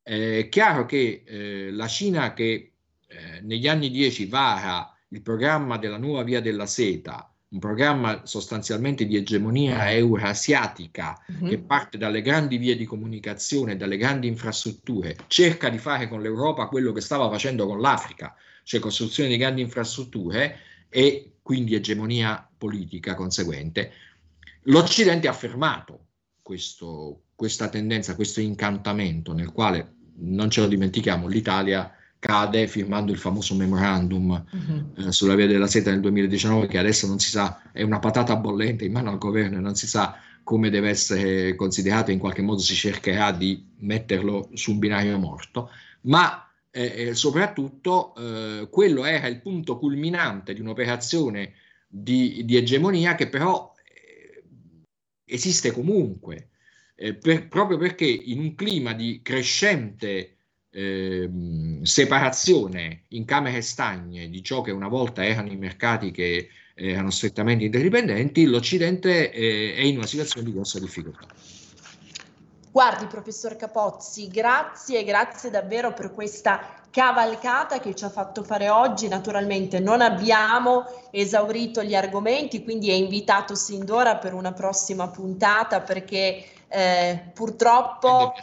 È 0.00 0.48
chiaro 0.48 0.86
che 0.86 1.24
eh, 1.26 1.72
la 1.72 1.88
Cina 1.88 2.32
che 2.32 2.74
eh, 3.08 3.40
negli 3.42 3.66
anni 3.66 3.90
10 3.90 4.26
vara 4.26 4.96
il 5.08 5.20
programma 5.20 5.78
della 5.78 5.98
nuova 5.98 6.22
via 6.22 6.40
della 6.40 6.66
seta, 6.66 7.35
un 7.48 7.58
programma 7.60 8.22
sostanzialmente 8.24 9.06
di 9.06 9.16
egemonia 9.16 9.92
eurasiatica 9.92 11.16
mm-hmm. 11.30 11.48
che 11.48 11.58
parte 11.58 11.96
dalle 11.96 12.20
grandi 12.20 12.56
vie 12.56 12.76
di 12.76 12.84
comunicazione, 12.84 13.76
dalle 13.76 13.96
grandi 13.96 14.26
infrastrutture, 14.26 15.16
cerca 15.28 15.68
di 15.68 15.78
fare 15.78 16.08
con 16.08 16.20
l'Europa 16.20 16.66
quello 16.66 16.92
che 16.92 17.00
stava 17.00 17.30
facendo 17.30 17.66
con 17.66 17.80
l'Africa, 17.80 18.34
cioè 18.64 18.80
costruzione 18.80 19.28
di 19.28 19.36
grandi 19.36 19.60
infrastrutture 19.60 20.58
e 20.88 21.36
quindi 21.40 21.74
egemonia 21.74 22.48
politica 22.58 23.14
conseguente. 23.14 23.92
L'Occidente 24.62 25.28
ha 25.28 25.32
fermato 25.32 26.06
questo, 26.42 27.22
questa 27.36 27.68
tendenza, 27.68 28.16
questo 28.16 28.40
incantamento 28.40 29.32
nel 29.32 29.52
quale, 29.52 29.94
non 30.18 30.50
ce 30.50 30.62
lo 30.62 30.66
dimentichiamo, 30.66 31.28
l'Italia 31.28 31.92
cade 32.18 32.66
firmando 32.66 33.12
il 33.12 33.18
famoso 33.18 33.54
memorandum 33.54 34.30
uh-huh. 34.50 35.06
eh, 35.06 35.12
sulla 35.12 35.34
via 35.34 35.46
della 35.46 35.66
seta 35.66 35.90
nel 35.90 36.00
2019 36.00 36.66
che 36.66 36.78
adesso 36.78 37.06
non 37.06 37.18
si 37.18 37.30
sa, 37.30 37.62
è 37.72 37.82
una 37.82 37.98
patata 37.98 38.36
bollente 38.36 38.84
in 38.84 38.92
mano 38.92 39.10
al 39.10 39.18
governo 39.18 39.58
e 39.58 39.60
non 39.60 39.74
si 39.74 39.86
sa 39.86 40.18
come 40.42 40.70
deve 40.70 40.90
essere 40.90 41.56
considerato, 41.56 42.12
in 42.12 42.20
qualche 42.20 42.40
modo 42.40 42.60
si 42.60 42.76
cercherà 42.76 43.32
di 43.32 43.66
metterlo 43.78 44.48
su 44.54 44.70
un 44.70 44.78
binario 44.78 45.18
morto, 45.18 45.70
ma 46.02 46.48
eh, 46.70 47.08
eh 47.08 47.14
soprattutto 47.14 48.14
eh, 48.14 48.68
quello 48.70 49.04
era 49.04 49.26
il 49.26 49.40
punto 49.40 49.76
culminante 49.76 50.54
di 50.54 50.60
un'operazione 50.60 51.54
di, 51.88 52.44
di 52.44 52.56
egemonia 52.56 53.16
che 53.16 53.28
però 53.28 53.72
eh, 53.92 54.44
esiste 55.24 55.72
comunque, 55.72 56.50
eh, 56.94 57.14
per, 57.14 57.48
proprio 57.48 57.76
perché 57.76 58.06
in 58.06 58.38
un 58.38 58.54
clima 58.54 58.92
di 58.92 59.20
crescente 59.24 60.35
eh, 60.76 61.30
separazione 61.82 63.04
in 63.08 63.24
camere 63.24 63.62
stagne 63.62 64.28
di 64.28 64.42
ciò 64.42 64.60
che 64.60 64.72
una 64.72 64.88
volta 64.88 65.24
erano 65.24 65.50
i 65.50 65.56
mercati 65.56 66.10
che 66.10 66.50
erano 66.74 67.10
strettamente 67.10 67.64
interdipendenti, 67.64 68.44
l'Occidente 68.44 69.32
eh, 69.32 69.74
è 69.74 69.80
in 69.80 69.96
una 69.96 70.06
situazione 70.06 70.44
di 70.44 70.52
grossa 70.52 70.78
difficoltà. 70.78 71.26
Guardi, 72.70 73.06
professor 73.06 73.56
Capozzi, 73.56 74.28
grazie, 74.28 75.02
grazie 75.02 75.48
davvero 75.48 75.94
per 75.94 76.12
questa 76.12 76.82
cavalcata 76.90 77.80
che 77.80 77.94
ci 77.94 78.04
ha 78.04 78.10
fatto 78.10 78.42
fare 78.42 78.68
oggi. 78.68 79.08
Naturalmente 79.08 79.80
non 79.80 80.02
abbiamo 80.02 80.84
esaurito 81.10 81.82
gli 81.82 81.94
argomenti, 81.94 82.62
quindi 82.62 82.90
è 82.90 82.94
invitato 82.94 83.54
sin 83.54 83.82
d'ora 83.82 84.16
per 84.16 84.34
una 84.34 84.52
prossima 84.52 85.08
puntata 85.08 85.80
perché 85.80 86.44
eh, 86.68 87.30
purtroppo... 87.32 88.34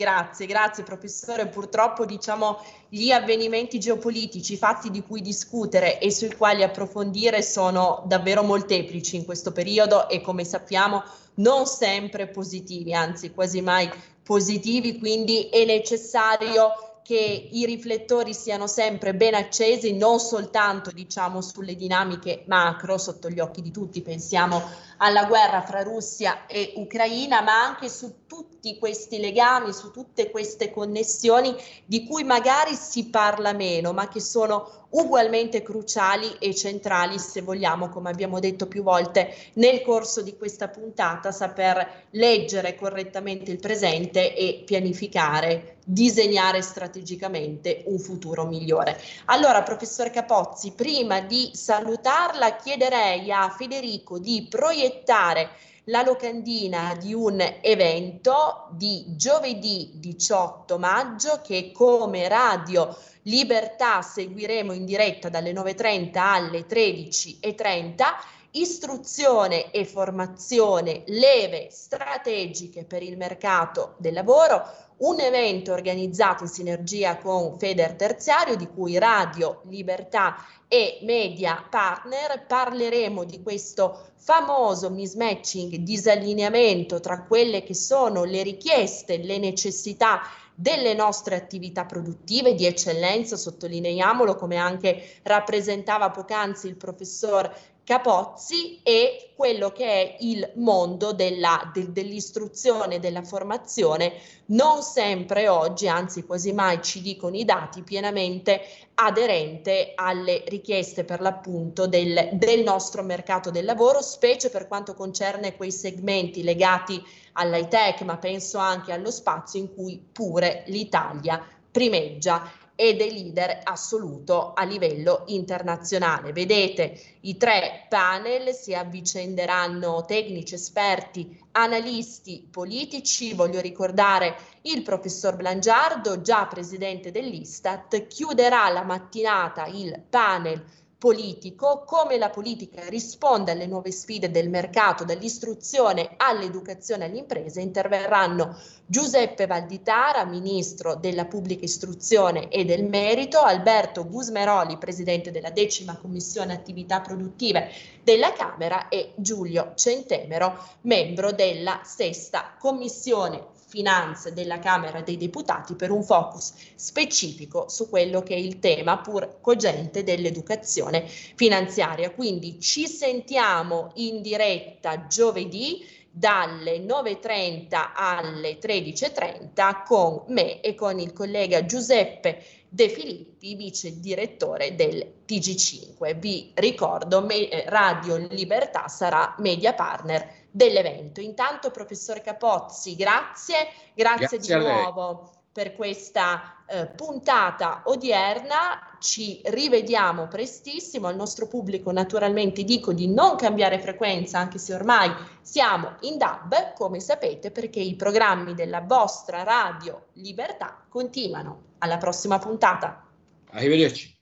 Grazie, 0.00 0.46
grazie 0.46 0.82
professore. 0.82 1.48
Purtroppo 1.48 2.06
diciamo 2.06 2.56
gli 2.88 3.10
avvenimenti 3.10 3.78
geopolitici, 3.78 4.54
i 4.54 4.56
fatti 4.56 4.88
di 4.88 5.02
cui 5.02 5.20
discutere 5.20 5.98
e 5.98 6.10
sui 6.10 6.34
quali 6.34 6.62
approfondire 6.62 7.42
sono 7.42 8.02
davvero 8.06 8.42
molteplici 8.42 9.16
in 9.16 9.26
questo 9.26 9.52
periodo 9.52 10.08
e 10.08 10.22
come 10.22 10.44
sappiamo 10.44 11.02
non 11.34 11.66
sempre 11.66 12.28
positivi, 12.28 12.94
anzi 12.94 13.34
quasi 13.34 13.60
mai 13.60 13.90
positivi, 14.22 14.98
quindi 14.98 15.50
è 15.50 15.66
necessario 15.66 16.72
che 17.02 17.48
i 17.50 17.64
riflettori 17.64 18.34
siano 18.34 18.66
sempre 18.66 19.14
ben 19.14 19.34
accesi, 19.34 19.96
non 19.96 20.20
soltanto 20.20 20.90
diciamo 20.90 21.40
sulle 21.40 21.74
dinamiche 21.74 22.44
macro 22.46 22.98
sotto 22.98 23.28
gli 23.28 23.40
occhi 23.40 23.62
di 23.62 23.70
tutti, 23.70 24.02
pensiamo 24.02 24.62
alla 24.98 25.24
guerra 25.24 25.62
fra 25.62 25.82
Russia 25.82 26.46
e 26.46 26.74
Ucraina, 26.76 27.40
ma 27.40 27.62
anche 27.62 27.88
su 27.88 28.26
tutti 28.26 28.78
questi 28.78 29.18
legami, 29.18 29.72
su 29.72 29.90
tutte 29.90 30.30
queste 30.30 30.70
connessioni 30.70 31.54
di 31.86 32.06
cui 32.06 32.22
magari 32.24 32.74
si 32.74 33.08
parla 33.08 33.52
meno, 33.52 33.92
ma 33.92 34.08
che 34.08 34.20
sono 34.20 34.79
ugualmente 34.90 35.62
cruciali 35.62 36.36
e 36.38 36.54
centrali, 36.54 37.18
se 37.18 37.42
vogliamo, 37.42 37.88
come 37.88 38.10
abbiamo 38.10 38.40
detto 38.40 38.66
più 38.66 38.82
volte 38.82 39.34
nel 39.54 39.82
corso 39.82 40.22
di 40.22 40.36
questa 40.36 40.68
puntata, 40.68 41.30
saper 41.30 42.06
leggere 42.10 42.74
correttamente 42.74 43.50
il 43.50 43.58
presente 43.58 44.34
e 44.34 44.62
pianificare, 44.64 45.76
disegnare 45.84 46.62
strategicamente 46.62 47.82
un 47.86 47.98
futuro 47.98 48.46
migliore. 48.46 49.00
Allora, 49.26 49.62
professor 49.62 50.10
Capozzi, 50.10 50.72
prima 50.72 51.20
di 51.20 51.50
salutarla, 51.52 52.56
chiederei 52.56 53.30
a 53.30 53.48
Federico 53.50 54.18
di 54.18 54.46
proiettare 54.48 55.50
la 55.84 56.02
locandina 56.02 56.94
di 56.98 57.14
un 57.14 57.40
evento 57.60 58.68
di 58.72 59.04
giovedì 59.16 59.92
18 59.94 60.78
maggio 60.78 61.40
che 61.42 61.72
come 61.72 62.28
radio 62.28 62.96
Libertà 63.22 64.00
seguiremo 64.00 64.72
in 64.72 64.84
diretta 64.84 65.28
dalle 65.28 65.52
9.30 65.52 66.18
alle 66.18 66.66
13.30 66.66 68.04
istruzione 68.52 69.70
e 69.70 69.84
formazione, 69.84 71.04
leve 71.06 71.68
strategiche 71.70 72.84
per 72.84 73.02
il 73.02 73.16
mercato 73.16 73.94
del 73.98 74.14
lavoro, 74.14 74.62
un 75.00 75.20
evento 75.20 75.72
organizzato 75.72 76.44
in 76.44 76.50
sinergia 76.50 77.16
con 77.16 77.58
Feder 77.58 77.94
Terziario 77.94 78.56
di 78.56 78.68
cui 78.68 78.98
Radio 78.98 79.60
Libertà 79.64 80.36
e 80.68 80.98
Media 81.02 81.64
Partner. 81.68 82.44
Parleremo 82.46 83.24
di 83.24 83.42
questo 83.42 84.08
famoso 84.16 84.90
mismatching, 84.90 85.76
disallineamento 85.76 87.00
tra 87.00 87.22
quelle 87.22 87.62
che 87.62 87.74
sono 87.74 88.24
le 88.24 88.42
richieste, 88.42 89.18
le 89.18 89.38
necessità 89.38 90.20
delle 90.54 90.92
nostre 90.92 91.36
attività 91.36 91.86
produttive 91.86 92.54
di 92.54 92.66
eccellenza, 92.66 93.36
sottolineiamolo 93.36 94.36
come 94.36 94.56
anche 94.56 95.20
rappresentava 95.22 96.10
poc'anzi 96.10 96.66
il 96.66 96.76
professor 96.76 97.50
Capozzi 97.90 98.78
e 98.84 99.32
quello 99.34 99.72
che 99.72 99.84
è 99.84 100.16
il 100.20 100.48
mondo 100.54 101.12
della, 101.12 101.68
de, 101.74 101.90
dell'istruzione, 101.90 103.00
della 103.00 103.24
formazione, 103.24 104.12
non 104.46 104.84
sempre 104.84 105.48
oggi, 105.48 105.88
anzi 105.88 106.24
quasi 106.24 106.52
mai 106.52 106.80
ci 106.82 107.02
dicono 107.02 107.34
i 107.34 107.44
dati, 107.44 107.82
pienamente 107.82 108.60
aderente 108.94 109.90
alle 109.96 110.44
richieste 110.46 111.02
per 111.02 111.20
l'appunto 111.20 111.88
del, 111.88 112.28
del 112.34 112.62
nostro 112.62 113.02
mercato 113.02 113.50
del 113.50 113.64
lavoro, 113.64 114.02
specie 114.02 114.50
per 114.50 114.68
quanto 114.68 114.94
concerne 114.94 115.56
quei 115.56 115.72
segmenti 115.72 116.44
legati 116.44 117.02
all'high 117.32 117.66
tech, 117.66 118.02
ma 118.02 118.18
penso 118.18 118.58
anche 118.58 118.92
allo 118.92 119.10
spazio 119.10 119.58
in 119.58 119.74
cui 119.74 120.00
pure 120.12 120.62
l'Italia 120.68 121.44
primeggia 121.72 122.48
e 122.80 122.96
dei 122.96 123.12
leader 123.12 123.60
assoluto 123.62 124.54
a 124.54 124.64
livello 124.64 125.24
internazionale. 125.26 126.32
Vedete, 126.32 126.98
i 127.20 127.36
tre 127.36 127.84
panel 127.90 128.54
si 128.54 128.72
avvicenderanno 128.72 130.06
tecnici, 130.06 130.54
esperti, 130.54 131.38
analisti 131.52 132.48
politici. 132.50 133.34
Voglio 133.34 133.60
ricordare 133.60 134.34
il 134.62 134.80
professor 134.80 135.36
Blangiardo, 135.36 136.22
già 136.22 136.46
presidente 136.46 137.10
dell'Istat, 137.10 138.06
chiuderà 138.06 138.70
la 138.70 138.82
mattinata 138.82 139.66
il 139.66 140.02
panel 140.08 140.64
politico, 141.00 141.82
come 141.86 142.18
la 142.18 142.28
politica 142.28 142.86
risponde 142.90 143.52
alle 143.52 143.66
nuove 143.66 143.90
sfide 143.90 144.30
del 144.30 144.50
mercato, 144.50 145.02
dall'istruzione 145.02 146.10
all'educazione 146.18 147.06
alle 147.06 147.16
imprese, 147.16 147.62
interverranno 147.62 148.54
Giuseppe 148.84 149.46
Valditara, 149.46 150.26
ministro 150.26 150.96
della 150.96 151.24
pubblica 151.24 151.64
istruzione 151.64 152.48
e 152.48 152.66
del 152.66 152.84
merito, 152.84 153.38
Alberto 153.38 154.06
Gusmeroli, 154.06 154.76
presidente 154.76 155.30
della 155.30 155.48
decima 155.48 155.96
commissione 155.96 156.52
attività 156.52 157.00
produttive 157.00 157.70
della 158.04 158.34
Camera 158.34 158.88
e 158.88 159.14
Giulio 159.16 159.72
Centemero, 159.76 160.54
membro 160.82 161.32
della 161.32 161.80
sesta 161.82 162.56
commissione 162.58 163.56
Finanze 163.70 164.32
della 164.32 164.58
Camera 164.58 165.00
dei 165.00 165.16
Deputati 165.16 165.74
per 165.74 165.92
un 165.92 166.02
focus 166.02 166.52
specifico 166.74 167.68
su 167.68 167.88
quello 167.88 168.20
che 168.22 168.34
è 168.34 168.38
il 168.38 168.58
tema 168.58 168.98
pur 168.98 169.38
cogente 169.40 170.02
dell'educazione 170.02 171.06
finanziaria. 171.06 172.10
Quindi 172.10 172.60
ci 172.60 172.88
sentiamo 172.88 173.92
in 173.94 174.20
diretta 174.22 175.06
giovedì 175.06 175.86
dalle 176.10 176.78
9.30 176.78 177.92
alle 177.94 178.58
13.30 178.58 179.84
con 179.86 180.24
me 180.26 180.60
e 180.60 180.74
con 180.74 180.98
il 180.98 181.12
collega 181.12 181.64
Giuseppe 181.64 182.42
De 182.68 182.88
Filippi, 182.88 183.54
vice 183.54 184.00
direttore 184.00 184.74
del 184.74 185.22
TG5. 185.26 186.18
Vi 186.18 186.50
ricordo, 186.54 187.26
Radio 187.66 188.16
Libertà 188.16 188.88
sarà 188.88 189.34
media 189.38 189.72
partner 189.74 190.39
dell'evento. 190.50 191.20
Intanto, 191.20 191.70
professor 191.70 192.20
Capozzi, 192.20 192.96
grazie, 192.96 193.68
grazie, 193.94 194.38
grazie 194.38 194.38
di 194.38 194.64
nuovo 194.64 195.30
per 195.52 195.74
questa 195.74 196.62
eh, 196.66 196.86
puntata 196.86 197.82
odierna. 197.86 198.96
Ci 199.00 199.40
rivediamo 199.44 200.28
prestissimo. 200.28 201.08
Al 201.08 201.16
nostro 201.16 201.48
pubblico, 201.48 201.90
naturalmente, 201.90 202.64
dico 202.64 202.92
di 202.92 203.08
non 203.08 203.36
cambiare 203.36 203.78
frequenza, 203.80 204.38
anche 204.38 204.58
se 204.58 204.74
ormai 204.74 205.10
siamo 205.40 205.96
in 206.00 206.18
DAB, 206.18 206.74
come 206.74 207.00
sapete, 207.00 207.50
perché 207.50 207.80
i 207.80 207.96
programmi 207.96 208.54
della 208.54 208.80
vostra 208.80 209.42
radio 209.42 210.06
Libertà 210.14 210.84
continuano. 210.88 211.68
Alla 211.78 211.96
prossima 211.96 212.38
puntata. 212.38 213.06
Arrivederci. 213.52 214.18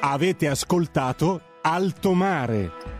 Avete 0.00 0.46
ascoltato 0.46 1.40
Alto 1.62 2.12
Mare 2.12 2.97